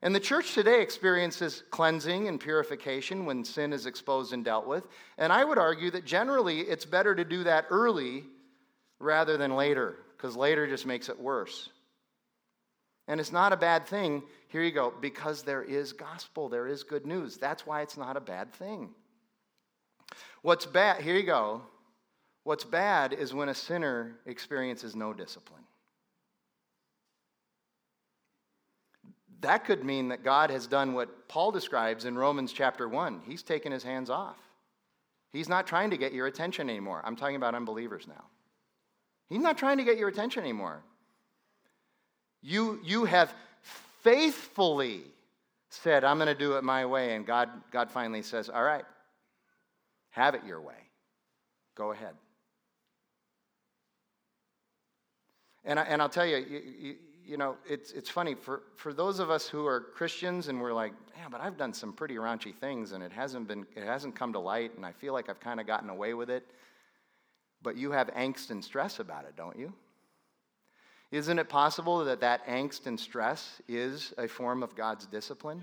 And 0.00 0.14
the 0.14 0.20
church 0.20 0.54
today 0.54 0.80
experiences 0.80 1.64
cleansing 1.70 2.28
and 2.28 2.38
purification 2.38 3.26
when 3.26 3.44
sin 3.44 3.72
is 3.72 3.86
exposed 3.86 4.32
and 4.32 4.44
dealt 4.44 4.66
with. 4.66 4.86
And 5.16 5.32
I 5.32 5.44
would 5.44 5.58
argue 5.58 5.90
that 5.90 6.04
generally 6.04 6.60
it's 6.60 6.84
better 6.84 7.14
to 7.14 7.24
do 7.24 7.44
that 7.44 7.66
early 7.70 8.24
rather 9.00 9.36
than 9.36 9.56
later 9.56 9.96
because 10.16 10.36
later 10.36 10.68
just 10.68 10.86
makes 10.86 11.08
it 11.08 11.18
worse. 11.18 11.70
And 13.08 13.18
it's 13.20 13.32
not 13.32 13.52
a 13.52 13.56
bad 13.56 13.86
thing. 13.86 14.22
Here 14.48 14.62
you 14.62 14.70
go, 14.70 14.92
because 15.00 15.42
there 15.42 15.62
is 15.62 15.92
gospel, 15.92 16.48
there 16.48 16.66
is 16.66 16.84
good 16.84 17.06
news. 17.06 17.36
That's 17.36 17.66
why 17.66 17.82
it's 17.82 17.96
not 17.96 18.16
a 18.16 18.20
bad 18.20 18.52
thing. 18.52 18.90
What's 20.42 20.66
bad, 20.66 21.00
here 21.00 21.16
you 21.16 21.24
go. 21.24 21.62
What's 22.44 22.64
bad 22.64 23.12
is 23.12 23.34
when 23.34 23.48
a 23.48 23.54
sinner 23.54 24.16
experiences 24.26 24.94
no 24.94 25.12
discipline. 25.12 25.64
That 29.40 29.64
could 29.64 29.84
mean 29.84 30.08
that 30.08 30.24
God 30.24 30.50
has 30.50 30.66
done 30.66 30.94
what 30.94 31.28
Paul 31.28 31.52
describes 31.52 32.04
in 32.04 32.18
Romans 32.18 32.52
chapter 32.52 32.88
1. 32.88 33.22
He's 33.26 33.42
taken 33.42 33.70
his 33.70 33.84
hands 33.84 34.10
off. 34.10 34.36
He's 35.32 35.48
not 35.48 35.66
trying 35.66 35.90
to 35.90 35.96
get 35.96 36.12
your 36.12 36.26
attention 36.26 36.68
anymore. 36.68 37.02
I'm 37.04 37.14
talking 37.14 37.36
about 37.36 37.54
unbelievers 37.54 38.06
now. 38.08 38.24
He's 39.28 39.40
not 39.40 39.58
trying 39.58 39.76
to 39.78 39.84
get 39.84 39.98
your 39.98 40.08
attention 40.08 40.42
anymore. 40.42 40.82
You, 42.42 42.80
you 42.84 43.04
have 43.04 43.32
faithfully 44.02 45.02
said, 45.68 46.02
I'm 46.02 46.16
going 46.16 46.28
to 46.28 46.34
do 46.34 46.56
it 46.56 46.64
my 46.64 46.86
way. 46.86 47.14
And 47.14 47.26
God, 47.26 47.50
God 47.70 47.90
finally 47.90 48.22
says, 48.22 48.48
All 48.48 48.62
right, 48.62 48.84
have 50.10 50.34
it 50.34 50.42
your 50.46 50.60
way. 50.60 50.74
Go 51.74 51.92
ahead. 51.92 52.14
And, 55.64 55.78
I, 55.78 55.82
and 55.82 56.00
I'll 56.00 56.08
tell 56.08 56.24
you, 56.24 56.38
you, 56.38 56.62
you, 56.78 56.94
you 57.28 57.36
know, 57.36 57.56
it's, 57.68 57.92
it's 57.92 58.08
funny. 58.08 58.34
For, 58.34 58.62
for 58.74 58.94
those 58.94 59.18
of 59.18 59.30
us 59.30 59.46
who 59.46 59.66
are 59.66 59.80
Christians 59.80 60.48
and 60.48 60.60
we're 60.60 60.72
like, 60.72 60.94
yeah, 61.16 61.26
but 61.30 61.42
I've 61.42 61.58
done 61.58 61.74
some 61.74 61.92
pretty 61.92 62.14
raunchy 62.14 62.54
things 62.54 62.92
and 62.92 63.04
it 63.04 63.12
hasn't, 63.12 63.46
been, 63.46 63.66
it 63.76 63.84
hasn't 63.84 64.16
come 64.16 64.32
to 64.32 64.38
light 64.38 64.74
and 64.76 64.86
I 64.86 64.92
feel 64.92 65.12
like 65.12 65.28
I've 65.28 65.38
kind 65.38 65.60
of 65.60 65.66
gotten 65.66 65.90
away 65.90 66.14
with 66.14 66.30
it. 66.30 66.44
But 67.62 67.76
you 67.76 67.90
have 67.92 68.08
angst 68.14 68.50
and 68.50 68.64
stress 68.64 68.98
about 68.98 69.24
it, 69.24 69.36
don't 69.36 69.58
you? 69.58 69.72
Isn't 71.10 71.38
it 71.38 71.48
possible 71.48 72.04
that 72.04 72.20
that 72.20 72.46
angst 72.46 72.86
and 72.86 72.98
stress 72.98 73.60
is 73.68 74.14
a 74.16 74.26
form 74.26 74.62
of 74.62 74.74
God's 74.74 75.06
discipline? 75.06 75.62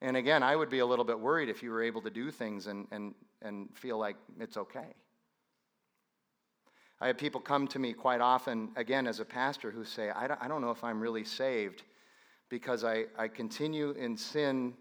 And 0.00 0.16
again, 0.16 0.44
I 0.44 0.54
would 0.54 0.70
be 0.70 0.78
a 0.78 0.86
little 0.86 1.04
bit 1.04 1.18
worried 1.18 1.48
if 1.48 1.62
you 1.62 1.70
were 1.70 1.82
able 1.82 2.02
to 2.02 2.10
do 2.10 2.30
things 2.30 2.68
and, 2.68 2.86
and, 2.92 3.14
and 3.42 3.68
feel 3.74 3.98
like 3.98 4.16
it's 4.38 4.56
okay. 4.56 4.94
I 7.00 7.06
have 7.06 7.16
people 7.16 7.40
come 7.40 7.68
to 7.68 7.78
me 7.78 7.92
quite 7.92 8.20
often, 8.20 8.70
again, 8.76 9.06
as 9.06 9.20
a 9.20 9.24
pastor, 9.24 9.70
who 9.70 9.84
say, 9.84 10.10
I 10.10 10.26
don't, 10.48 10.60
know 10.60 10.70
if 10.70 10.82
I'm 10.82 11.00
really 11.00 11.24
saved 11.24 11.84
because 12.48 12.82
I, 12.82 13.04
I 13.16 13.28
continue 13.28 13.92
in 13.92 14.16
sin 14.16 14.74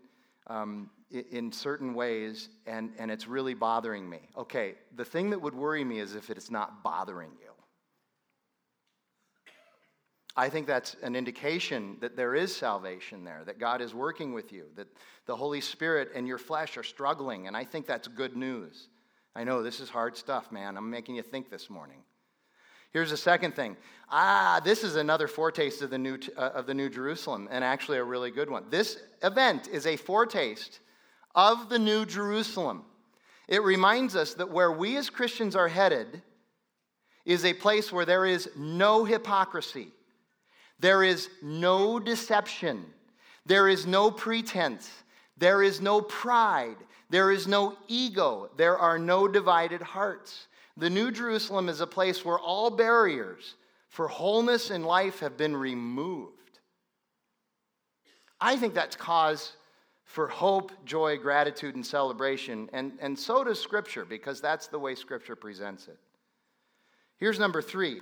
um, 0.48 0.90
in 1.12 1.52
certain 1.52 1.94
ways 1.94 2.50
and, 2.66 2.92
and 2.98 3.12
it's 3.12 3.28
really 3.28 3.54
bothering 3.54 4.10
me. 4.10 4.20
Okay, 4.36 4.76
the 4.96 5.06
thing 5.06 5.30
that 5.30 5.42
would 5.42 5.54
worry 5.54 5.84
me 5.84 6.00
is 6.00 6.16
if 6.16 6.30
it's 6.30 6.50
not 6.50 6.84
bothering 6.84 7.32
you. 7.40 7.52
I 10.36 10.50
think 10.50 10.68
that's 10.68 10.96
an 11.02 11.16
indication 11.16 11.98
that 12.00 12.16
there 12.16 12.36
is 12.36 12.56
salvation 12.56 13.24
there, 13.24 13.42
that 13.46 13.60
God 13.60 13.82
is 13.82 13.96
working 13.96 14.34
with 14.34 14.52
you, 14.52 14.66
that 14.76 14.88
the 15.26 15.36
Holy 15.36 15.62
Spirit 15.62 16.10
and 16.14 16.28
your 16.28 16.38
flesh 16.38 16.78
are 16.78 16.84
struggling, 16.84 17.48
and 17.48 17.58
I 17.58 17.64
think 17.64 17.88
that's 17.88 18.08
good 18.08 18.38
news. 18.38 18.88
I 19.36 19.44
know 19.44 19.62
this 19.62 19.80
is 19.80 19.90
hard 19.90 20.18
stuff, 20.18 20.52
man. 20.52 20.78
I'm 20.78 20.90
making 20.90 21.16
you 21.16 21.22
think 21.22 21.50
this 21.50 21.70
morning. 21.70 22.00
Here's 22.92 23.12
the 23.12 23.18
second 23.18 23.56
thing. 23.56 23.78
Ah, 24.10 24.62
this 24.64 24.84
is 24.84 24.96
another 24.96 25.28
foretaste 25.28 25.82
of 25.82 25.90
the 25.90 25.98
new, 25.98 26.18
uh, 26.36 26.52
of 26.54 26.66
the 26.66 26.74
new 26.74 26.90
Jerusalem, 26.90 27.48
and 27.52 27.64
actually 27.64 27.98
a 27.98 28.04
really 28.04 28.32
good 28.32 28.50
one. 28.50 28.66
This 28.70 28.98
event 29.22 29.68
is 29.68 29.86
a 29.86 29.98
foretaste 29.98 30.80
of 31.36 31.70
the 31.70 31.78
new 31.78 32.06
Jerusalem. 32.06 32.86
It 33.48 33.62
reminds 33.64 34.16
us 34.16 34.34
that 34.36 34.50
where 34.50 34.72
we 34.72 34.98
as 34.98 35.10
Christians 35.10 35.56
are 35.56 35.68
headed 35.68 36.22
is 37.26 37.46
a 37.46 37.54
place 37.54 37.92
where 37.92 38.06
there 38.06 38.26
is 38.26 38.50
no 38.56 39.04
hypocrisy 39.04 39.92
there 40.80 41.04
is 41.04 41.30
no 41.42 42.00
deception. 42.00 42.86
There 43.46 43.68
is 43.68 43.86
no 43.86 44.12
pretense. 44.12 44.90
There 45.38 45.64
is 45.64 45.82
no 45.82 46.02
pride. 46.02 46.78
There 47.10 47.32
is 47.32 47.48
no 47.48 47.78
ego. 47.88 48.50
There 48.58 48.78
are 48.78 49.00
no 49.00 49.28
divided 49.28 49.82
hearts. 49.82 50.48
The 50.76 50.90
New 50.90 51.12
Jerusalem 51.12 51.70
is 51.70 51.82
a 51.82 51.88
place 51.88 52.24
where 52.24 52.38
all 52.38 52.70
barriers 52.70 53.56
for 53.90 54.08
wholeness 54.08 54.70
in 54.70 54.84
life 54.84 55.20
have 55.20 55.38
been 55.38 55.56
removed. 55.56 56.60
I 58.40 58.58
think 58.58 58.74
that's 58.74 58.96
cause 58.96 59.54
for 60.04 60.28
hope, 60.28 60.72
joy, 60.86 61.18
gratitude, 61.18 61.76
and 61.76 61.86
celebration. 61.86 62.70
And, 62.74 62.94
and 63.02 63.18
so 63.18 63.44
does 63.44 63.60
Scripture, 63.60 64.06
because 64.06 64.40
that's 64.40 64.68
the 64.68 64.80
way 64.80 64.96
Scripture 64.96 65.36
presents 65.36 65.88
it. 65.88 65.98
Here's 67.18 67.40
number 67.40 67.62
three 67.62 68.02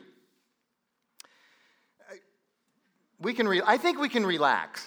we 3.20 3.34
can 3.34 3.47
re- 3.47 3.62
I 3.66 3.78
think 3.78 3.99
we 3.99 4.10
can 4.10 4.26
relax. 4.26 4.86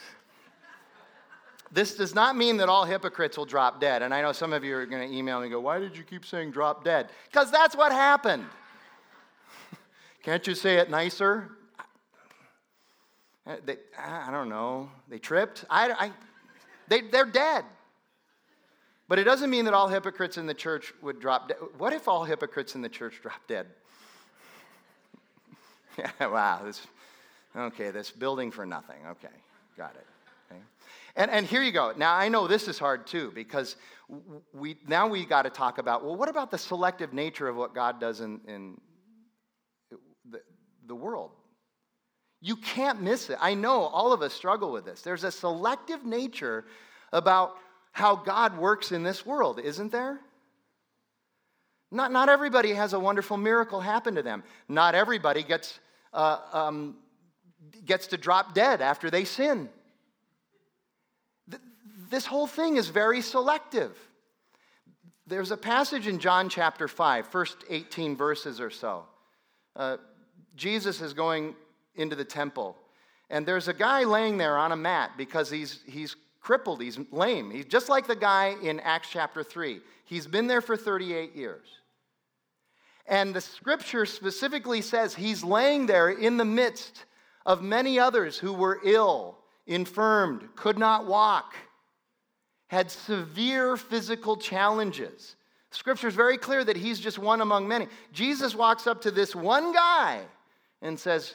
This 1.71 1.97
does 1.97 2.15
not 2.15 2.37
mean 2.37 2.57
that 2.59 2.69
all 2.69 2.85
hypocrites 2.85 3.37
will 3.37 3.45
drop 3.45 3.81
dead. 3.81 4.03
And 4.03 4.15
I 4.15 4.23
know 4.23 4.33
some 4.33 4.53
of 4.53 4.65
you 4.65 4.77
are 4.77 4.87
going 4.87 5.09
to 5.09 5.15
email 5.15 5.39
me 5.39 5.45
and 5.45 5.53
go, 5.53 5.61
Why 5.61 5.79
did 5.79 5.97
you 5.97 6.03
keep 6.03 6.25
saying 6.25 6.51
drop 6.51 6.85
dead? 6.85 7.11
Because 7.31 7.51
that's 7.51 7.77
what 7.77 7.93
happened. 7.93 8.47
Can't 10.23 10.47
you 10.47 10.55
say 10.55 10.77
it 10.77 10.91
nicer? 10.91 11.51
Uh, 13.47 13.57
they, 13.65 13.77
I 13.99 14.31
don't 14.31 14.49
know. 14.49 14.91
They 15.09 15.19
tripped. 15.19 15.65
I, 15.71 15.93
I, 15.93 16.13
they, 16.89 17.03
they're 17.03 17.27
dead. 17.27 17.65
But 19.09 19.19
it 19.19 19.25
doesn't 19.25 19.49
mean 19.49 19.65
that 19.65 19.75
all 19.75 19.89
hypocrites 19.89 20.37
in 20.37 20.47
the 20.47 20.55
church 20.55 20.93
would 21.03 21.19
drop 21.19 21.49
dead. 21.49 21.57
What 21.79 21.93
if 21.95 22.09
all 22.09 22.25
hypocrites 22.25 22.75
in 22.75 22.83
the 22.83 22.91
church 22.91 23.21
drop 23.23 23.41
dead? 23.47 23.67
yeah, 25.99 26.27
wow. 26.27 26.61
This, 26.65 26.87
Okay, 27.57 27.91
this 27.91 28.11
building 28.11 28.51
for 28.51 28.67
nothing. 28.67 28.99
Okay, 29.11 29.35
got 29.77 29.95
it. 29.97 30.07
And, 31.19 31.33
and 31.33 31.45
here 31.45 31.63
you 31.63 31.73
go. 31.73 31.93
Now, 31.97 32.15
I 32.15 32.29
know 32.29 32.47
this 32.47 32.69
is 32.69 32.79
hard 32.79 33.09
too 33.09 33.33
because 33.35 33.75
we, 34.55 34.77
now 34.87 35.09
we 35.09 35.27
got 35.27 35.43
to 35.43 35.51
talk 35.51 35.79
about 35.79 36.05
well, 36.05 36.15
what 36.15 36.29
about 36.29 36.53
the 36.53 36.59
selective 36.59 37.13
nature 37.13 37.49
of 37.49 37.57
what 37.57 37.75
God 37.75 38.01
does 38.01 38.21
in, 38.21 38.41
in 38.47 38.81
the, 40.31 40.41
the 40.87 40.95
world? 40.95 41.33
You 42.41 42.55
can't 42.55 43.03
miss 43.03 43.31
it. 43.31 43.39
I 43.41 43.55
know 43.55 43.83
all 43.83 44.13
of 44.13 44.23
us 44.23 44.33
struggle 44.33 44.71
with 44.71 44.85
this. 44.85 45.03
There's 45.03 45.25
a 45.25 45.33
selective 45.33 46.07
nature 46.07 46.65
about 47.13 47.57
how 47.91 48.15
God 48.15 48.57
works 48.57 48.93
in 48.93 49.03
this 49.03 49.27
world, 49.27 49.59
isn't 49.59 49.91
there? 49.91 50.21
Not, 51.91 52.13
not 52.13 52.29
everybody 52.29 52.75
has 52.75 52.93
a 52.93 53.01
wonderful 53.01 53.39
miracle 53.39 53.81
happen 53.81 54.15
to 54.15 54.23
them. 54.23 54.45
Not 54.69 54.95
everybody 54.95 55.43
gets 55.43 55.81
uh, 56.13 56.39
um, 56.53 56.97
gets 57.85 58.07
to 58.09 58.17
drop 58.17 58.55
dead 58.55 58.81
after 58.81 59.11
they 59.11 59.25
sin. 59.25 59.69
This 62.09 62.27
whole 62.27 62.47
thing 62.47 62.77
is 62.77 62.89
very 62.89 63.21
selective. 63.21 63.97
There's 65.27 65.51
a 65.51 65.57
passage 65.57 66.07
in 66.07 66.19
John 66.19 66.49
chapter 66.49 66.89
5, 66.89 67.27
first 67.27 67.59
18 67.69 68.17
verses 68.17 68.61
or 68.61 68.71
so. 68.71 69.05
Uh, 69.77 69.99
Jesus 70.57 71.01
is 71.03 71.13
going 71.13 71.55
into 71.95 72.17
the 72.17 72.25
temple, 72.25 72.77
and 73.29 73.45
there's 73.45 73.69
a 73.69 73.75
guy 73.75 74.05
laying 74.05 74.39
there 74.39 74.57
on 74.57 74.73
a 74.73 74.77
mat 74.77 75.13
because 75.19 75.51
he's, 75.51 75.81
he's 75.87 76.17
crippled, 76.41 76.81
he's 76.81 76.99
lame. 77.13 77.51
He's 77.51 77.67
just 77.67 77.91
like 77.91 78.07
the 78.07 78.17
guy 78.17 78.57
in 78.63 78.81
Acts 78.81 79.09
chapter 79.11 79.43
3. 79.43 79.81
He's 80.07 80.27
been 80.27 80.47
there 80.47 80.63
for 80.63 80.77
38 80.77 81.37
years. 81.37 81.67
And 83.07 83.35
the 83.35 83.41
scripture 83.41 84.07
specifically 84.07 84.81
says 84.81 85.15
he's 85.15 85.45
laying 85.45 85.87
there 85.87 86.09
in 86.09 86.39
the 86.39 86.45
midst 86.45 87.05
of 87.45 87.63
many 87.63 87.99
others 87.99 88.39
who 88.39 88.53
were 88.53 88.81
ill, 88.85 89.39
infirmed, 89.67 90.49
could 90.57 90.79
not 90.79 91.07
walk, 91.07 91.55
had 92.69 92.91
severe 92.91 93.77
physical 93.77 94.37
challenges. 94.37 95.37
Scripture 95.71 96.09
is 96.09 96.15
very 96.15 96.39
clear 96.39 96.65
that 96.65 96.77
he's 96.77 97.01
just 97.01 97.19
one 97.19 97.41
among 97.41 97.69
many. 97.69 97.89
Jesus 98.13 98.55
walks 98.55 98.87
up 98.87 99.03
to 99.03 99.11
this 99.11 99.35
one 99.35 99.73
guy 99.73 100.21
and 100.81 100.99
says, 100.99 101.35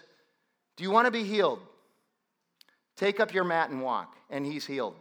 Do 0.78 0.84
you 0.84 0.92
want 0.92 1.06
to 1.06 1.12
be 1.12 1.24
healed? 1.24 1.60
Take 2.96 3.20
up 3.20 3.34
your 3.34 3.44
mat 3.44 3.70
and 3.70 3.82
walk. 3.82 4.16
And 4.30 4.46
he's 4.46 4.66
healed. 4.66 4.96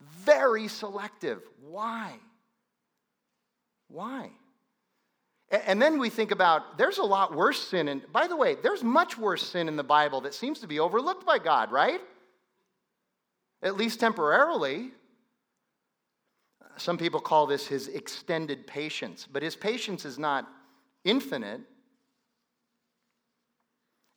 Very 0.00 0.68
selective. 0.68 1.40
Why? 1.60 2.14
Why? 3.88 4.30
And 5.50 5.82
then 5.82 5.98
we 5.98 6.08
think 6.08 6.30
about 6.30 6.78
there's 6.78 6.98
a 6.98 7.04
lot 7.04 7.34
worse 7.34 7.60
sin. 7.60 7.88
And 7.88 8.10
by 8.12 8.26
the 8.26 8.36
way, 8.36 8.56
there's 8.62 8.82
much 8.82 9.18
worse 9.18 9.46
sin 9.46 9.68
in 9.68 9.76
the 9.76 9.84
Bible 9.84 10.22
that 10.22 10.34
seems 10.34 10.60
to 10.60 10.66
be 10.66 10.80
overlooked 10.80 11.26
by 11.26 11.38
God, 11.38 11.70
right? 11.70 12.00
At 13.62 13.76
least 13.76 14.00
temporarily. 14.00 14.90
Some 16.76 16.98
people 16.98 17.20
call 17.20 17.46
this 17.46 17.66
his 17.66 17.88
extended 17.88 18.66
patience, 18.66 19.28
but 19.30 19.42
his 19.42 19.54
patience 19.54 20.04
is 20.04 20.18
not 20.18 20.48
infinite. 21.04 21.60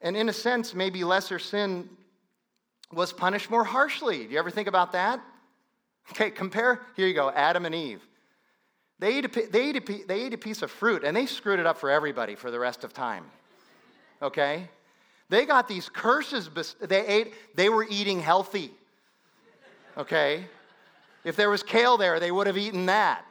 And 0.01 0.15
in 0.15 0.29
a 0.29 0.33
sense, 0.33 0.73
maybe 0.73 1.03
lesser 1.03 1.39
sin 1.39 1.89
was 2.91 3.11
punished 3.11 3.49
more 3.49 3.63
harshly. 3.63 4.25
Do 4.25 4.33
you 4.33 4.39
ever 4.39 4.51
think 4.51 4.67
about 4.67 4.93
that? 4.93 5.21
Okay, 6.11 6.29
compare, 6.29 6.81
here 6.95 7.07
you 7.07 7.13
go, 7.13 7.31
Adam 7.31 7.65
and 7.65 7.73
Eve. 7.73 8.07
They 8.99 9.17
ate, 9.17 9.25
a, 9.25 9.49
they, 9.49 9.69
ate 9.69 9.75
a, 9.77 10.05
they 10.07 10.21
ate 10.21 10.33
a 10.33 10.37
piece 10.37 10.61
of 10.61 10.71
fruit 10.71 11.03
and 11.03 11.15
they 11.15 11.25
screwed 11.25 11.59
it 11.59 11.65
up 11.65 11.77
for 11.77 11.89
everybody 11.89 12.35
for 12.35 12.51
the 12.51 12.59
rest 12.59 12.83
of 12.83 12.93
time. 12.93 13.25
Okay? 14.21 14.69
They 15.29 15.45
got 15.45 15.67
these 15.67 15.89
curses. 15.89 16.49
They 16.79 17.05
ate, 17.05 17.33
they 17.55 17.69
were 17.69 17.85
eating 17.89 18.21
healthy. 18.21 18.71
Okay? 19.97 20.45
If 21.23 21.35
there 21.35 21.49
was 21.49 21.63
kale 21.63 21.97
there, 21.97 22.19
they 22.19 22.31
would 22.31 22.47
have 22.47 22.57
eaten 22.57 22.85
that. 22.87 23.25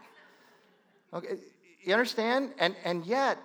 Okay? 1.13 1.37
You 1.83 1.93
understand? 1.93 2.53
And, 2.59 2.75
and 2.85 3.05
yet, 3.05 3.39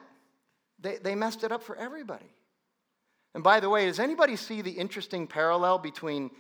they, 0.80 0.98
they 0.98 1.16
messed 1.16 1.44
it 1.44 1.52
up 1.52 1.64
for 1.64 1.76
everybody. 1.76 2.34
And 3.36 3.44
by 3.44 3.60
the 3.60 3.70
way, 3.70 3.86
does 3.86 4.00
anybody 4.00 4.36
see 4.36 4.62
the 4.62 4.72
interesting 4.72 5.28
parallel 5.28 5.78
between 5.78 6.32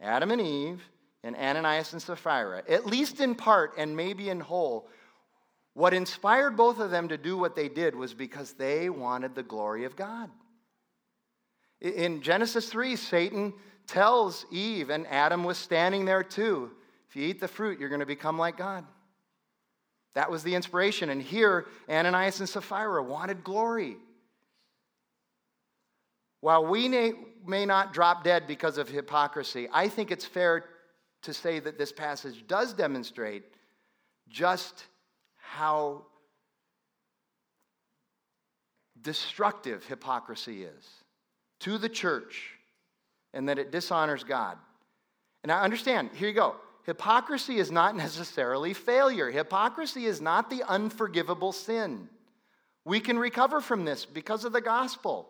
Adam 0.00 0.30
and 0.30 0.40
Eve 0.40 0.82
and 1.22 1.36
Ananias 1.36 1.92
and 1.92 2.00
Sapphira? 2.00 2.62
At 2.68 2.86
least 2.86 3.20
in 3.20 3.34
part 3.34 3.74
and 3.76 3.96
maybe 3.96 4.30
in 4.30 4.40
whole. 4.40 4.88
What 5.74 5.94
inspired 5.94 6.56
both 6.56 6.80
of 6.80 6.90
them 6.90 7.08
to 7.08 7.18
do 7.18 7.36
what 7.36 7.54
they 7.54 7.68
did 7.68 7.94
was 7.94 8.14
because 8.14 8.52
they 8.54 8.88
wanted 8.88 9.34
the 9.34 9.42
glory 9.42 9.84
of 9.84 9.94
God. 9.94 10.30
In 11.80 12.22
Genesis 12.22 12.68
3, 12.68 12.96
Satan 12.96 13.52
tells 13.88 14.46
Eve, 14.52 14.90
and 14.90 15.06
Adam 15.08 15.42
was 15.42 15.58
standing 15.58 16.04
there 16.04 16.22
too 16.22 16.70
if 17.08 17.16
you 17.16 17.26
eat 17.26 17.40
the 17.40 17.48
fruit, 17.48 17.80
you're 17.80 17.88
going 17.88 18.00
to 18.00 18.06
become 18.06 18.38
like 18.38 18.56
God. 18.56 18.84
That 20.14 20.30
was 20.30 20.42
the 20.42 20.54
inspiration. 20.54 21.10
And 21.10 21.22
here, 21.22 21.66
Ananias 21.88 22.40
and 22.40 22.48
Sapphira 22.48 23.02
wanted 23.02 23.42
glory. 23.42 23.96
While 26.40 26.66
we 26.66 26.88
may, 26.88 27.64
not 27.66 27.94
drop 27.94 28.24
dead 28.24 28.46
because 28.46 28.78
of 28.78 28.88
hypocrisy, 28.88 29.68
I 29.72 29.88
think 29.88 30.10
it's 30.10 30.24
fair 30.24 30.66
to 31.22 31.32
say 31.32 31.60
that 31.60 31.78
this 31.78 31.92
passage 31.92 32.46
does 32.46 32.74
demonstrate 32.74 33.44
just 34.28 34.84
how 35.36 36.04
destructive 39.00 39.84
hypocrisy 39.86 40.64
is 40.64 40.84
to 41.60 41.78
the 41.78 41.88
church 41.88 42.57
and 43.34 43.48
that 43.48 43.58
it 43.58 43.70
dishonors 43.70 44.24
God. 44.24 44.56
And 45.42 45.52
I 45.52 45.62
understand, 45.62 46.10
here 46.14 46.28
you 46.28 46.34
go. 46.34 46.56
Hypocrisy 46.84 47.58
is 47.58 47.70
not 47.70 47.96
necessarily 48.04 48.74
failure. 48.74 49.30
Hypocrisy 49.30 50.06
is 50.06 50.20
not 50.20 50.50
the 50.50 50.62
unforgivable 50.68 51.52
sin. 51.52 52.08
We 52.84 53.00
can 53.00 53.18
recover 53.18 53.60
from 53.60 53.84
this 53.84 54.06
because 54.06 54.44
of 54.44 54.52
the 54.52 54.60
gospel. 54.60 55.28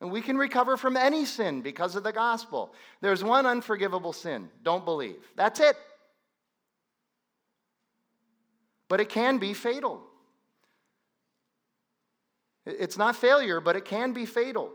And 0.00 0.10
we 0.10 0.20
can 0.20 0.36
recover 0.36 0.76
from 0.76 0.96
any 0.96 1.24
sin 1.24 1.60
because 1.60 1.94
of 1.94 2.02
the 2.02 2.12
gospel. 2.12 2.72
There's 3.00 3.22
one 3.22 3.46
unforgivable 3.46 4.12
sin 4.12 4.48
don't 4.62 4.84
believe. 4.84 5.16
That's 5.36 5.60
it. 5.60 5.76
But 8.88 9.00
it 9.00 9.08
can 9.08 9.38
be 9.38 9.54
fatal. 9.54 10.02
It's 12.66 12.98
not 12.98 13.16
failure, 13.16 13.60
but 13.60 13.76
it 13.76 13.84
can 13.84 14.12
be 14.12 14.26
fatal. 14.26 14.72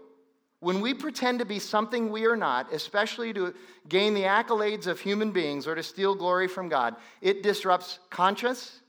When 0.60 0.82
we 0.82 0.94
pretend 0.94 1.40
to 1.40 1.46
be 1.46 1.60
something 1.60 2.12
we 2.12 2.26
are 2.26 2.36
not, 2.36 2.74
especially 2.74 3.32
to 3.34 3.54
gain 3.88 4.14
the 4.16 4.24
accolades 4.24 4.88
of 4.88 5.00
human 5.00 5.32
beings 5.32 5.68
or 5.68 5.76
to 5.76 5.84
steal 5.84 6.16
glory 6.16 6.48
from 6.48 6.68
God, 6.68 6.96
it 7.22 7.44
disrupts 7.44 8.00
conscience, 8.10 8.80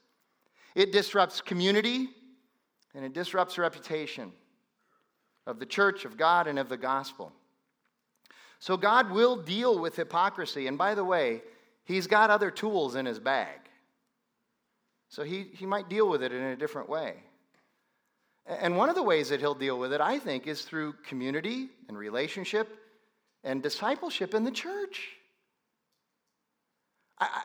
it 0.75 0.93
disrupts 0.93 1.43
community, 1.43 2.09
and 2.95 3.05
it 3.05 3.13
disrupts 3.13 3.59
reputation 3.59 4.33
of 5.47 5.59
the 5.59 5.67
church, 5.67 6.05
of 6.05 6.17
God, 6.17 6.47
and 6.47 6.59
of 6.59 6.69
the 6.69 6.77
gospel. 6.77 7.33
So 8.61 8.77
God 8.77 9.11
will 9.11 9.37
deal 9.37 9.79
with 9.79 9.97
hypocrisy. 9.97 10.67
And 10.67 10.79
by 10.79 10.95
the 10.95 11.05
way, 11.05 11.43
He's 11.85 12.07
got 12.07 12.31
other 12.31 12.51
tools 12.51 12.97
in 12.97 13.07
His 13.07 13.19
bag. 13.19 13.59
So 15.09 15.23
He, 15.23 15.45
he 15.55 15.67
might 15.67 15.89
deal 15.89 16.09
with 16.09 16.23
it 16.23 16.33
in 16.33 16.43
a 16.43 16.57
different 16.57 16.89
way. 16.89 17.15
And 18.49 18.77
one 18.77 18.89
of 18.89 18.95
the 18.95 19.03
ways 19.03 19.29
that 19.29 19.41
he'll 19.41 19.55
deal 19.55 19.79
with 19.79 19.93
it, 19.93 20.01
I 20.01 20.19
think, 20.19 20.47
is 20.47 20.63
through 20.63 20.95
community 21.07 21.69
and 21.89 21.99
relationship 21.99 22.69
and 23.45 23.63
discipleship 23.63 24.35
in 24.35 24.45
the 24.45 24.51
church. 24.51 25.09
I, 27.19 27.43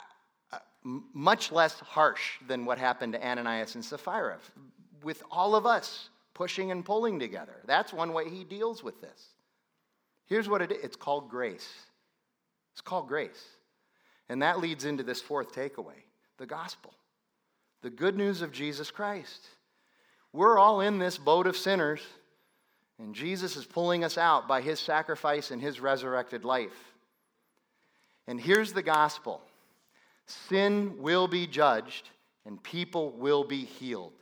I, 0.51 0.57
much 0.83 1.51
less 1.51 1.79
harsh 1.79 2.37
than 2.47 2.65
what 2.65 2.77
happened 2.77 3.13
to 3.13 3.25
Ananias 3.25 3.75
and 3.75 3.83
Sapphira, 3.83 4.37
with 5.03 5.23
all 5.29 5.55
of 5.55 5.65
us 5.65 6.09
pushing 6.33 6.71
and 6.71 6.85
pulling 6.85 7.19
together. 7.19 7.55
That's 7.65 7.91
one 7.91 8.13
way 8.13 8.29
he 8.29 8.43
deals 8.43 8.81
with 8.83 9.01
this. 9.01 9.33
Here's 10.25 10.47
what 10.47 10.61
it 10.61 10.71
is 10.71 10.83
it's 10.83 10.95
called 10.95 11.29
grace. 11.29 11.69
It's 12.73 12.81
called 12.81 13.07
grace. 13.07 13.43
And 14.29 14.41
that 14.41 14.59
leads 14.59 14.85
into 14.85 15.03
this 15.03 15.21
fourth 15.21 15.53
takeaway 15.53 16.01
the 16.37 16.45
gospel, 16.45 16.93
the 17.81 17.89
good 17.89 18.15
news 18.15 18.41
of 18.41 18.51
Jesus 18.51 18.89
Christ. 18.89 19.47
We're 20.33 20.57
all 20.57 20.81
in 20.81 20.97
this 20.97 21.17
boat 21.19 21.45
of 21.45 21.55
sinners, 21.55 22.01
and 22.97 23.13
Jesus 23.13 23.55
is 23.55 23.65
pulling 23.65 24.03
us 24.03 24.17
out 24.17 24.47
by 24.47 24.61
his 24.61 24.79
sacrifice 24.79 25.51
and 25.51 25.61
his 25.61 25.79
resurrected 25.79 26.43
life. 26.43 26.93
And 28.27 28.41
here's 28.41 28.73
the 28.73 28.83
gospel 28.83 29.41
sin 30.25 30.95
will 30.97 31.27
be 31.27 31.45
judged, 31.45 32.09
and 32.45 32.61
people 32.61 33.11
will 33.11 33.43
be 33.43 33.63
healed. 33.63 34.13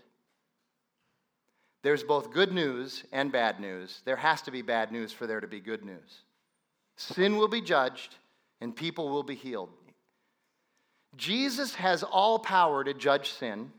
There's 1.84 2.04
both 2.04 2.32
good 2.32 2.52
news 2.52 3.04
and 3.12 3.32
bad 3.32 3.60
news. 3.60 4.02
There 4.06 4.16
has 4.16 4.42
to 4.44 4.52
be 4.52 4.62
bad 4.62 4.92
news 4.92 5.12
for 5.12 5.26
there 5.26 5.40
to 5.40 5.48
be 5.48 5.60
good 5.60 5.84
news. 5.84 6.24
Sin 6.98 7.38
will 7.38 7.48
be 7.48 7.62
judged, 7.62 8.16
and 8.60 8.76
people 8.76 9.10
will 9.10 9.24
be 9.24 9.36
healed. 9.36 9.70
Jesus 11.18 11.76
has 11.76 12.04
all 12.04 12.38
power 12.38 12.84
to 12.84 12.94
judge 12.94 13.32
sin. 13.32 13.72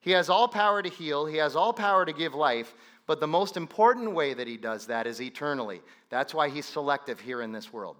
He 0.00 0.12
has 0.12 0.30
all 0.30 0.48
power 0.48 0.82
to 0.82 0.88
heal, 0.88 1.26
He 1.26 1.36
has 1.38 1.56
all 1.56 1.72
power 1.72 2.04
to 2.04 2.12
give 2.12 2.34
life, 2.34 2.74
but 3.06 3.20
the 3.20 3.26
most 3.26 3.56
important 3.56 4.12
way 4.12 4.34
that 4.34 4.46
He 4.46 4.56
does 4.56 4.86
that 4.86 5.06
is 5.06 5.20
eternally. 5.20 5.80
That's 6.10 6.34
why 6.34 6.48
He's 6.48 6.66
selective 6.66 7.20
here 7.20 7.42
in 7.42 7.52
this 7.52 7.72
world. 7.72 7.96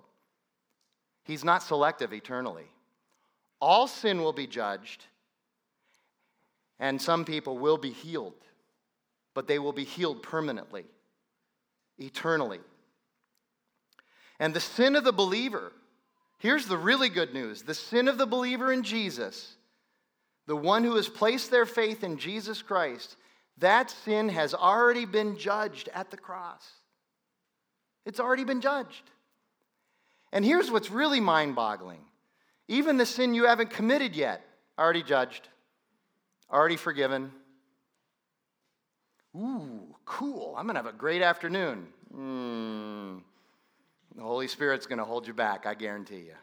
He's 1.25 1.45
not 1.45 1.63
selective 1.63 2.13
eternally. 2.13 2.65
All 3.61 3.87
sin 3.87 4.23
will 4.23 4.33
be 4.33 4.47
judged, 4.47 5.05
and 6.79 7.03
some 7.03 7.25
people 7.25 7.59
will 7.59 7.77
be 7.77 7.91
healed, 7.91 8.35
but 9.35 9.49
they 9.49 9.59
will 9.59 9.73
be 9.73 9.85
healed 9.85 10.23
permanently, 10.23 10.87
eternally. 11.99 12.61
And 14.39 14.55
the 14.55 14.61
sin 14.61 14.95
of 14.95 15.03
the 15.05 15.13
believer, 15.13 15.73
here's 16.39 16.67
the 16.67 16.79
really 16.79 17.09
good 17.09 17.35
news 17.35 17.63
the 17.63 17.75
sin 17.75 18.09
of 18.09 18.17
the 18.17 18.27
believer 18.27 18.73
in 18.73 18.83
Jesus 18.83 19.58
the 20.49 20.57
one 20.57 20.83
who 20.83 20.97
has 20.97 21.11
placed 21.11 21.51
their 21.51 21.67
faith 21.67 22.03
in 22.03 22.17
Jesus 22.17 22.63
Christ, 22.63 23.17
that 23.59 23.91
sin 23.91 24.31
has 24.31 24.55
already 24.55 25.05
been 25.05 25.37
judged 25.37 25.91
at 25.93 26.11
the 26.11 26.17
cross. 26.17 26.67
It's 28.07 28.19
already 28.19 28.45
been 28.45 28.63
judged. 28.63 29.03
And 30.33 30.43
here's 30.43 30.71
what's 30.71 30.91
really 30.91 31.21
mind 31.21 31.55
boggling 31.55 32.01
even 32.67 32.97
the 32.97 33.07
sin 33.07 33.35
you 33.35 33.45
haven't 33.45 33.71
committed 33.71 34.17
yet, 34.17 34.43
already 34.79 35.03
judged, 35.03 35.49
already 36.51 36.77
forgiven. 36.77 37.31
Ooh, 39.37 39.95
cool. 40.07 40.55
I'm 40.57 40.65
going 40.65 40.77
to 40.77 40.83
have 40.83 40.95
a 40.95 40.97
great 40.97 41.23
afternoon. 41.23 41.89
Mm, 42.15 43.23
the 44.17 44.23
Holy 44.23 44.49
Spirit's 44.49 44.87
going 44.87 44.99
to 44.99 45.05
hold 45.05 45.27
you 45.27 45.35
back, 45.35 45.67
I 45.67 45.75
guarantee 45.75 46.21
you. 46.21 46.35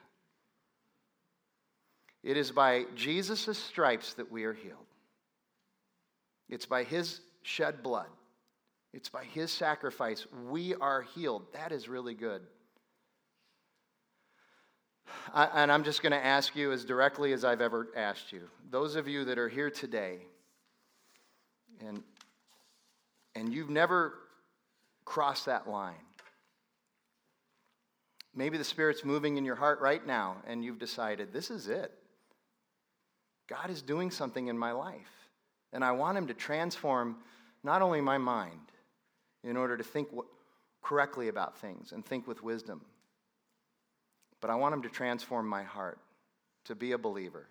It 2.25 2.37
is 2.37 2.51
by 2.51 2.85
Jesus' 2.95 3.55
stripes 3.55 4.15
that 4.15 4.31
we 4.31 4.45
are 4.45 4.53
healed. 4.53 4.87
It's 6.49 6.65
by 6.65 6.83
his 6.83 7.21
shed 7.43 7.83
blood. 7.83 8.07
It's 8.93 9.09
by 9.09 9.25
his 9.25 9.51
sacrifice 9.51 10.25
we 10.49 10.73
are 10.73 11.03
healed. 11.03 11.43
That 11.53 11.71
is 11.71 11.87
really 11.87 12.15
good. 12.15 12.41
I, 15.35 15.45
and 15.53 15.71
I'm 15.71 15.83
just 15.83 16.01
going 16.01 16.13
to 16.13 16.25
ask 16.25 16.55
you 16.55 16.71
as 16.71 16.83
directly 16.83 17.31
as 17.31 17.45
I've 17.45 17.61
ever 17.61 17.89
asked 17.95 18.31
you. 18.31 18.49
Those 18.71 18.95
of 18.95 19.07
you 19.07 19.25
that 19.25 19.37
are 19.37 19.49
here 19.49 19.69
today 19.69 20.17
and, 21.79 22.01
and 23.35 23.53
you've 23.53 23.69
never 23.69 24.15
crossed 25.03 25.45
that 25.45 25.69
line, 25.69 25.93
maybe 28.33 28.57
the 28.57 28.63
Spirit's 28.63 29.05
moving 29.05 29.37
in 29.37 29.45
your 29.45 29.55
heart 29.55 29.79
right 29.79 30.03
now 30.03 30.37
and 30.47 30.65
you've 30.65 30.79
decided, 30.79 31.31
this 31.31 31.51
is 31.51 31.67
it. 31.67 31.91
God 33.47 33.69
is 33.69 33.81
doing 33.81 34.11
something 34.11 34.47
in 34.47 34.57
my 34.57 34.71
life. 34.71 35.29
And 35.73 35.83
I 35.83 35.91
want 35.91 36.17
Him 36.17 36.27
to 36.27 36.33
transform 36.33 37.17
not 37.63 37.81
only 37.81 38.01
my 38.01 38.17
mind 38.17 38.71
in 39.43 39.57
order 39.57 39.77
to 39.77 39.83
think 39.83 40.09
correctly 40.81 41.27
about 41.27 41.57
things 41.57 41.91
and 41.91 42.05
think 42.05 42.27
with 42.27 42.43
wisdom, 42.43 42.81
but 44.41 44.49
I 44.49 44.55
want 44.55 44.73
Him 44.73 44.81
to 44.83 44.89
transform 44.89 45.47
my 45.47 45.63
heart 45.63 45.99
to 46.65 46.75
be 46.75 46.93
a 46.93 46.97
believer 46.97 47.47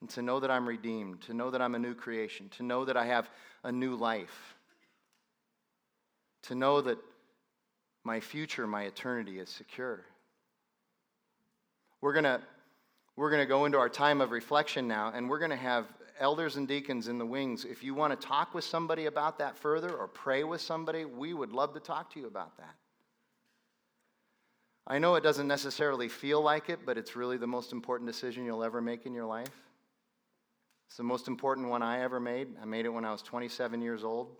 and 0.00 0.10
to 0.10 0.22
know 0.22 0.40
that 0.40 0.50
I'm 0.50 0.66
redeemed, 0.66 1.22
to 1.22 1.34
know 1.34 1.50
that 1.50 1.62
I'm 1.62 1.74
a 1.74 1.78
new 1.78 1.94
creation, 1.94 2.48
to 2.56 2.62
know 2.62 2.84
that 2.84 2.96
I 2.96 3.06
have 3.06 3.30
a 3.62 3.70
new 3.70 3.94
life, 3.94 4.56
to 6.42 6.54
know 6.54 6.80
that 6.80 6.98
my 8.04 8.18
future, 8.18 8.66
my 8.66 8.82
eternity 8.82 9.38
is 9.38 9.48
secure. 9.48 10.04
We're 12.00 12.12
going 12.12 12.24
to 12.24 12.40
we're 13.16 13.30
going 13.30 13.42
to 13.42 13.46
go 13.46 13.64
into 13.64 13.78
our 13.78 13.88
time 13.88 14.20
of 14.20 14.30
reflection 14.30 14.88
now, 14.88 15.12
and 15.14 15.28
we're 15.28 15.38
going 15.38 15.50
to 15.50 15.56
have 15.56 15.86
elders 16.18 16.56
and 16.56 16.66
deacons 16.66 17.08
in 17.08 17.18
the 17.18 17.26
wings. 17.26 17.64
If 17.64 17.82
you 17.82 17.94
want 17.94 18.18
to 18.18 18.26
talk 18.26 18.54
with 18.54 18.64
somebody 18.64 19.06
about 19.06 19.38
that 19.38 19.56
further 19.56 19.92
or 19.92 20.08
pray 20.08 20.44
with 20.44 20.60
somebody, 20.60 21.04
we 21.04 21.34
would 21.34 21.52
love 21.52 21.74
to 21.74 21.80
talk 21.80 22.12
to 22.14 22.20
you 22.20 22.26
about 22.26 22.56
that. 22.58 22.74
I 24.86 24.98
know 24.98 25.14
it 25.14 25.22
doesn't 25.22 25.46
necessarily 25.46 26.08
feel 26.08 26.42
like 26.42 26.68
it, 26.68 26.80
but 26.84 26.98
it's 26.98 27.14
really 27.14 27.36
the 27.36 27.46
most 27.46 27.72
important 27.72 28.08
decision 28.08 28.44
you'll 28.44 28.64
ever 28.64 28.80
make 28.80 29.06
in 29.06 29.14
your 29.14 29.26
life. 29.26 29.52
It's 30.88 30.96
the 30.96 31.04
most 31.04 31.28
important 31.28 31.68
one 31.68 31.82
I 31.82 32.02
ever 32.02 32.20
made. 32.20 32.48
I 32.60 32.64
made 32.64 32.84
it 32.84 32.90
when 32.90 33.04
I 33.04 33.12
was 33.12 33.22
27 33.22 33.80
years 33.80 34.04
old. 34.04 34.36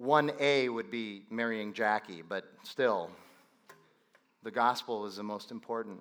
1A 0.00 0.72
would 0.72 0.90
be 0.90 1.24
marrying 1.30 1.72
Jackie, 1.72 2.22
but 2.22 2.44
still, 2.62 3.10
the 4.44 4.50
gospel 4.50 5.06
is 5.06 5.16
the 5.16 5.22
most 5.22 5.50
important. 5.50 5.98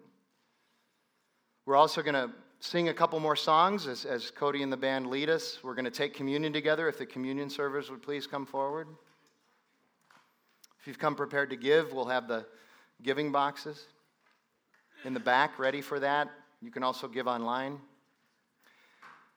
We're 1.67 1.75
also 1.75 2.01
going 2.01 2.13
to 2.13 2.31
sing 2.61 2.87
a 2.87 2.93
couple 2.93 3.19
more 3.19 3.35
songs 3.35 3.87
as, 3.87 4.05
as 4.05 4.31
Cody 4.31 4.63
and 4.63 4.71
the 4.71 4.77
band 4.77 5.07
lead 5.07 5.29
us. 5.29 5.59
We're 5.61 5.75
going 5.75 5.83
to 5.83 5.91
take 5.91 6.13
communion 6.13 6.53
together. 6.53 6.87
If 6.87 6.97
the 6.97 7.05
communion 7.05 7.49
servers 7.49 7.91
would 7.91 8.01
please 8.01 8.25
come 8.25 8.45
forward. 8.45 8.87
If 10.79 10.87
you've 10.87 10.97
come 10.97 11.13
prepared 11.13 11.49
to 11.49 11.57
give, 11.57 11.91
we'll 11.91 12.05
have 12.05 12.29
the 12.29 12.45
giving 13.03 13.33
boxes 13.33 13.87
in 15.03 15.13
the 15.13 15.19
back 15.19 15.59
ready 15.59 15.81
for 15.81 15.99
that. 15.99 16.29
You 16.61 16.71
can 16.71 16.83
also 16.83 17.05
give 17.05 17.27
online. 17.27 17.79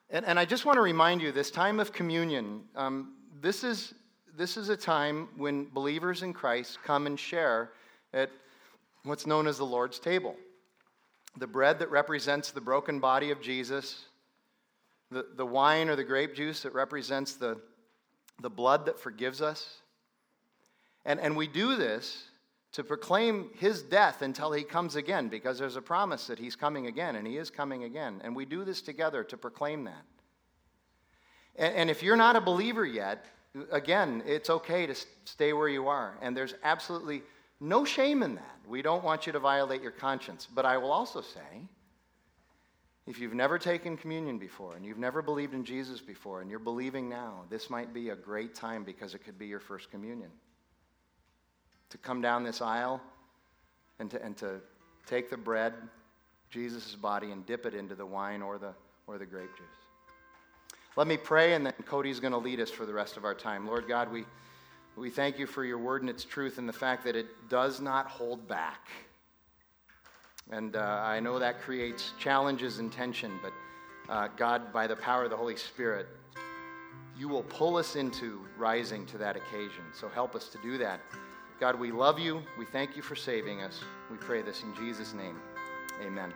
And, 0.09 0.25
and 0.25 0.39
I 0.39 0.45
just 0.45 0.65
want 0.65 0.77
to 0.77 0.83
remind 0.83 1.21
you 1.23 1.33
this 1.33 1.51
time 1.51 1.81
of 1.81 1.93
communion, 1.93 2.63
um, 2.77 3.15
this, 3.41 3.65
is, 3.65 3.93
this 4.37 4.57
is 4.57 4.69
a 4.69 4.77
time 4.77 5.31
when 5.37 5.65
believers 5.75 6.23
in 6.23 6.33
Christ 6.33 6.79
come 6.85 7.09
and 7.09 7.19
share 7.19 7.73
at 8.15 8.31
what's 9.03 9.27
known 9.27 9.49
as 9.49 9.59
the 9.59 9.67
Lord's 9.67 9.99
table. 9.99 10.37
The 11.37 11.47
bread 11.47 11.79
that 11.79 11.91
represents 11.91 12.51
the 12.51 12.61
broken 12.61 13.01
body 13.01 13.31
of 13.31 13.41
Jesus, 13.41 14.05
the, 15.11 15.27
the 15.37 15.47
wine 15.47 15.89
or 15.89 15.97
the 15.97 16.05
grape 16.05 16.35
juice 16.35 16.63
that 16.63 16.75
represents 16.75 17.35
the, 17.35 17.61
the 18.43 18.51
blood 18.51 18.87
that 18.87 18.99
forgives 18.99 19.41
us. 19.41 19.77
And, 21.05 21.21
and 21.21 21.37
we 21.37 21.47
do 21.47 21.77
this 21.77 22.25
to 22.73 22.85
proclaim 22.85 23.51
his 23.59 23.83
death 23.83 24.23
until 24.23 24.53
he 24.53 24.63
comes 24.63 24.97
again, 24.97 25.29
because 25.29 25.59
there's 25.59 25.77
a 25.77 25.83
promise 25.83 26.27
that 26.29 26.39
he's 26.39 26.55
coming 26.55 26.87
again, 26.87 27.17
and 27.17 27.27
he 27.27 27.37
is 27.37 27.51
coming 27.51 27.85
again. 27.85 28.21
And 28.23 28.37
we 28.37 28.45
do 28.45 28.65
this 28.65 28.83
together 28.83 29.25
to 29.25 29.37
proclaim 29.37 29.85
that. 29.85 30.05
And, 31.57 31.75
and 31.75 31.91
if 31.91 32.03
you're 32.03 32.17
not 32.17 32.37
a 32.37 32.41
believer 32.41 32.85
yet, 32.85 33.25
again, 33.73 34.23
it's 34.27 34.51
okay 34.51 34.87
to 34.87 34.95
stay 35.25 35.53
where 35.53 35.69
you 35.69 35.89
are. 35.89 36.17
And 36.23 36.37
there's 36.37 36.55
absolutely 36.63 37.23
no 37.61 37.85
shame 37.85 38.23
in 38.23 38.35
that. 38.37 38.57
We 38.67 38.83
don't 38.83 39.05
want 39.05 39.27
you 39.27 39.33
to 39.33 39.39
violate 39.39 39.83
your 39.83 39.91
conscience. 39.93 40.49
But 40.53 40.65
I 40.65 40.79
will 40.79 40.93
also 40.93 41.21
say, 41.21 41.69
if 43.07 43.19
you've 43.19 43.35
never 43.35 43.59
taken 43.59 43.97
communion 43.97 44.39
before 44.39 44.77
and 44.77 44.85
you've 44.85 44.99
never 44.99 45.21
believed 45.21 45.53
in 45.53 45.65
Jesus 45.65 46.01
before 46.01 46.41
and 46.41 46.51
you're 46.51 46.59
believing 46.59 47.09
now, 47.09 47.45
this 47.51 47.69
might 47.69 47.93
be 47.93 48.11
a 48.11 48.17
great 48.17 48.55
time 48.55 48.85
because 48.85 49.15
it 49.15 49.25
could 49.25 49.39
be 49.39 49.47
your 49.47 49.61
first 49.61 49.91
communion 49.91 50.31
to 51.91 51.99
come 51.99 52.21
down 52.21 52.45
this 52.45 52.63
aisle 52.63 53.01
and 53.99 54.11
to, 54.11 54.25
and 54.25 54.37
to 54.39 54.61
take 55.07 55.29
the 55.29 55.37
bread, 55.37 55.75
Jesus' 56.51 56.95
body, 56.95 57.33
and 57.33 57.45
dip 57.45 57.67
it 57.67 57.75
into 57.75 57.95
the 57.95 58.07
wine 58.07 58.43
or 58.43 58.59
the, 58.59 58.73
or 59.07 59.19
the 59.19 59.27
grape 59.27 59.51
juice. 59.57 59.67
Let 60.97 61.07
me 61.07 61.17
pray, 61.17 61.55
and 61.55 61.67
then 61.67 61.75
Cody's 61.85 62.21
going 62.21 62.33
to 62.33 62.39
lead 62.39 62.61
us 62.61 62.71
for 62.71 62.87
the 62.87 62.93
rest 62.93 63.17
of 63.17 63.25
our 63.25 63.35
time. 63.35 63.67
Lord 63.67 63.87
God, 63.87 64.11
we, 64.11 64.25
we 65.01 65.09
thank 65.09 65.39
you 65.39 65.47
for 65.47 65.65
your 65.65 65.79
word 65.79 66.03
and 66.03 66.11
its 66.11 66.25
truth 66.25 66.59
and 66.59 66.69
the 66.69 66.73
fact 66.73 67.05
that 67.05 67.17
it 67.17 67.27
does 67.49 67.81
not 67.81 68.07
hold 68.07 68.47
back. 68.47 68.89
And 70.51 70.77
uh, 70.77 71.01
I 71.03 71.21
know 71.21 71.39
that 71.39 71.63
creates 71.63 72.13
challenges 72.19 72.81
and 72.81 72.93
tension, 72.93 73.33
but 73.43 73.53
uh, 74.13 74.29
God, 74.37 74.73
by 74.73 74.87
the 74.87 74.97
power 74.97 75.25
of 75.25 75.31
the 75.31 75.37
Holy 75.37 75.57
Spirit, 75.57 76.07
you 77.17 77.29
will 77.29 77.45
pull 77.45 77.77
us 77.77 77.97
into 77.97 78.45
rising 78.59 79.07
to 79.07 79.19
that 79.19 79.37
occasion. 79.37 79.85
So 79.95 80.09
help 80.09 80.35
us 80.35 80.49
to 80.49 80.59
do 80.59 80.77
that. 80.79 81.01
God, 81.59 81.79
we 81.79 81.93
love 81.93 82.19
you. 82.19 82.43
We 82.59 82.67
thank 82.67 82.95
you 82.95 83.03
for 83.03 83.17
saving 83.17 83.63
us. 83.63 83.81
We 84.11 84.19
pray 84.19 84.43
this 84.43 84.63
in 84.63 84.75
Jesus' 84.75 85.15
name. 85.15 85.39
Amen. 86.03 86.33